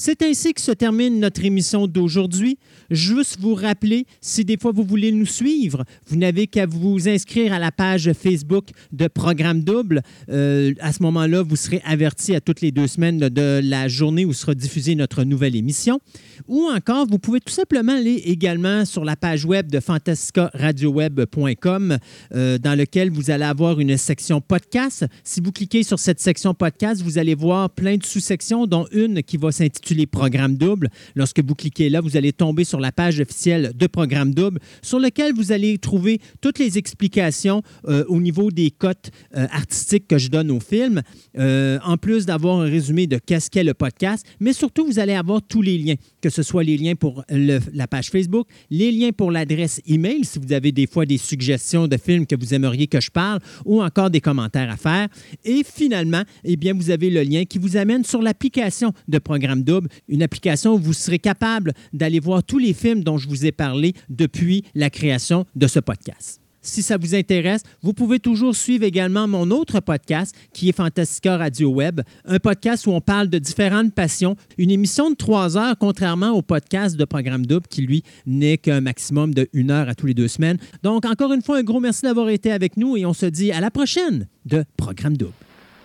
C'est 0.03 0.23
ainsi 0.23 0.55
que 0.55 0.61
se 0.61 0.71
termine 0.71 1.19
notre 1.19 1.45
émission 1.45 1.85
d'aujourd'hui. 1.85 2.57
Juste 2.89 3.37
vous 3.39 3.53
rappeler, 3.53 4.07
si 4.19 4.43
des 4.43 4.57
fois 4.57 4.71
vous 4.71 4.83
voulez 4.83 5.11
nous 5.11 5.27
suivre, 5.27 5.85
vous 6.07 6.15
n'avez 6.15 6.47
qu'à 6.47 6.65
vous 6.65 7.07
inscrire 7.07 7.53
à 7.53 7.59
la 7.59 7.71
page 7.71 8.11
Facebook 8.13 8.69
de 8.91 9.07
Programme 9.07 9.61
Double. 9.61 10.01
Euh, 10.29 10.73
à 10.79 10.91
ce 10.91 11.03
moment-là, 11.03 11.43
vous 11.43 11.55
serez 11.55 11.83
averti 11.85 12.33
à 12.33 12.41
toutes 12.41 12.61
les 12.61 12.71
deux 12.71 12.87
semaines 12.87 13.19
de 13.19 13.61
la 13.63 13.87
journée 13.87 14.25
où 14.25 14.33
sera 14.33 14.55
diffusée 14.55 14.95
notre 14.95 15.23
nouvelle 15.23 15.55
émission. 15.55 15.99
Ou 16.47 16.67
encore, 16.75 17.05
vous 17.05 17.19
pouvez 17.19 17.39
tout 17.39 17.53
simplement 17.53 17.95
aller 17.95 18.23
également 18.25 18.85
sur 18.85 19.05
la 19.05 19.15
page 19.15 19.45
web 19.45 19.69
de 19.69 19.79
fantascaradioweb.com 19.79 21.99
euh, 22.33 22.57
dans 22.57 22.75
lequel 22.75 23.11
vous 23.11 23.29
allez 23.29 23.45
avoir 23.45 23.79
une 23.79 23.95
section 23.97 24.41
podcast. 24.41 25.05
Si 25.23 25.41
vous 25.41 25.51
cliquez 25.51 25.83
sur 25.83 25.99
cette 25.99 26.19
section 26.19 26.55
podcast, 26.55 27.03
vous 27.03 27.19
allez 27.19 27.35
voir 27.35 27.69
plein 27.69 27.97
de 27.97 28.03
sous-sections, 28.03 28.65
dont 28.65 28.87
une 28.91 29.21
qui 29.21 29.37
va 29.37 29.51
s'intituler 29.51 29.90
Programme 30.07 30.55
Double. 30.57 30.89
Lorsque 31.15 31.41
vous 31.43 31.55
cliquez 31.55 31.89
là, 31.89 32.01
vous 32.01 32.17
allez 32.17 32.33
tomber 32.33 32.63
sur 32.63 32.79
la 32.79 32.91
page 32.91 33.19
officielle 33.19 33.71
de 33.75 33.87
Programme 33.87 34.33
Double, 34.33 34.59
sur 34.81 34.99
lequel 34.99 35.33
vous 35.33 35.51
allez 35.51 35.77
trouver 35.77 36.19
toutes 36.41 36.59
les 36.59 36.77
explications 36.77 37.61
euh, 37.87 38.03
au 38.07 38.19
niveau 38.21 38.51
des 38.51 38.71
cotes 38.71 39.11
euh, 39.35 39.47
artistiques 39.51 40.07
que 40.07 40.17
je 40.17 40.29
donne 40.29 40.51
au 40.51 40.59
film, 40.59 41.01
euh, 41.37 41.79
en 41.83 41.97
plus 41.97 42.25
d'avoir 42.25 42.59
un 42.61 42.65
résumé 42.65 43.07
de 43.07 43.17
qu'est-ce 43.17 43.49
qu'est 43.49 43.63
le 43.63 43.73
podcast, 43.73 44.25
mais 44.39 44.53
surtout, 44.53 44.85
vous 44.85 44.99
allez 44.99 45.13
avoir 45.13 45.41
tous 45.41 45.61
les 45.61 45.77
liens, 45.77 45.95
que 46.21 46.29
ce 46.29 46.43
soit 46.43 46.63
les 46.63 46.77
liens 46.77 46.95
pour 46.95 47.23
le- 47.29 47.59
la 47.73 47.87
page 47.87 48.09
Facebook, 48.09 48.47
les 48.69 48.91
liens 48.91 49.11
pour 49.11 49.31
l'adresse 49.31 49.81
email, 49.87 50.23
si 50.23 50.39
vous 50.39 50.53
avez 50.53 50.71
des 50.71 50.87
fois 50.87 51.05
des 51.05 51.17
suggestions 51.17 51.87
de 51.87 51.97
films 51.97 52.25
que 52.25 52.35
vous 52.35 52.53
aimeriez 52.53 52.87
que 52.87 52.99
je 53.01 53.09
parle, 53.11 53.39
ou 53.65 53.81
encore 53.81 54.09
des 54.09 54.21
commentaires 54.21 54.69
à 54.71 54.77
faire. 54.77 55.07
Et 55.45 55.61
finalement, 55.65 56.23
eh 56.43 56.55
bien, 56.55 56.73
vous 56.73 56.89
avez 56.91 57.09
le 57.09 57.23
lien 57.23 57.45
qui 57.45 57.57
vous 57.57 57.77
amène 57.77 58.03
sur 58.03 58.21
l'application 58.21 58.93
de 59.07 59.17
Programme 59.19 59.63
Une 60.07 60.23
application 60.23 60.73
où 60.73 60.77
vous 60.77 60.93
serez 60.93 61.19
capable 61.19 61.73
d'aller 61.93 62.19
voir 62.19 62.43
tous 62.43 62.57
les 62.57 62.73
films 62.73 63.03
dont 63.03 63.17
je 63.17 63.27
vous 63.27 63.45
ai 63.45 63.51
parlé 63.51 63.93
depuis 64.09 64.63
la 64.75 64.89
création 64.89 65.45
de 65.55 65.67
ce 65.67 65.79
podcast. 65.79 66.41
Si 66.63 66.83
ça 66.83 66.97
vous 66.97 67.15
intéresse, 67.15 67.63
vous 67.81 67.93
pouvez 67.93 68.19
toujours 68.19 68.55
suivre 68.55 68.83
également 68.83 69.27
mon 69.27 69.49
autre 69.49 69.79
podcast 69.79 70.35
qui 70.53 70.69
est 70.69 70.75
Fantastica 70.75 71.37
Radio 71.37 71.69
Web, 71.69 72.01
un 72.25 72.37
podcast 72.37 72.85
où 72.85 72.91
on 72.91 73.01
parle 73.01 73.29
de 73.29 73.39
différentes 73.39 73.95
passions, 73.95 74.35
une 74.59 74.69
émission 74.69 75.09
de 75.09 75.15
trois 75.15 75.57
heures 75.57 75.75
contrairement 75.79 76.31
au 76.31 76.43
podcast 76.43 76.97
de 76.97 77.05
Programme 77.05 77.47
Double 77.47 77.65
qui, 77.67 77.81
lui, 77.81 78.03
n'est 78.27 78.59
qu'un 78.59 78.81
maximum 78.81 79.33
de 79.33 79.49
une 79.53 79.71
heure 79.71 79.89
à 79.89 79.95
tous 79.95 80.05
les 80.05 80.13
deux 80.13 80.27
semaines. 80.27 80.59
Donc, 80.83 81.05
encore 81.05 81.33
une 81.33 81.41
fois, 81.41 81.57
un 81.57 81.63
gros 81.63 81.79
merci 81.79 82.03
d'avoir 82.03 82.29
été 82.29 82.51
avec 82.51 82.77
nous 82.77 82.95
et 82.95 83.07
on 83.07 83.13
se 83.13 83.25
dit 83.25 83.51
à 83.51 83.59
la 83.59 83.71
prochaine 83.71 84.27
de 84.45 84.63
Programme 84.77 85.17
Double. 85.17 85.33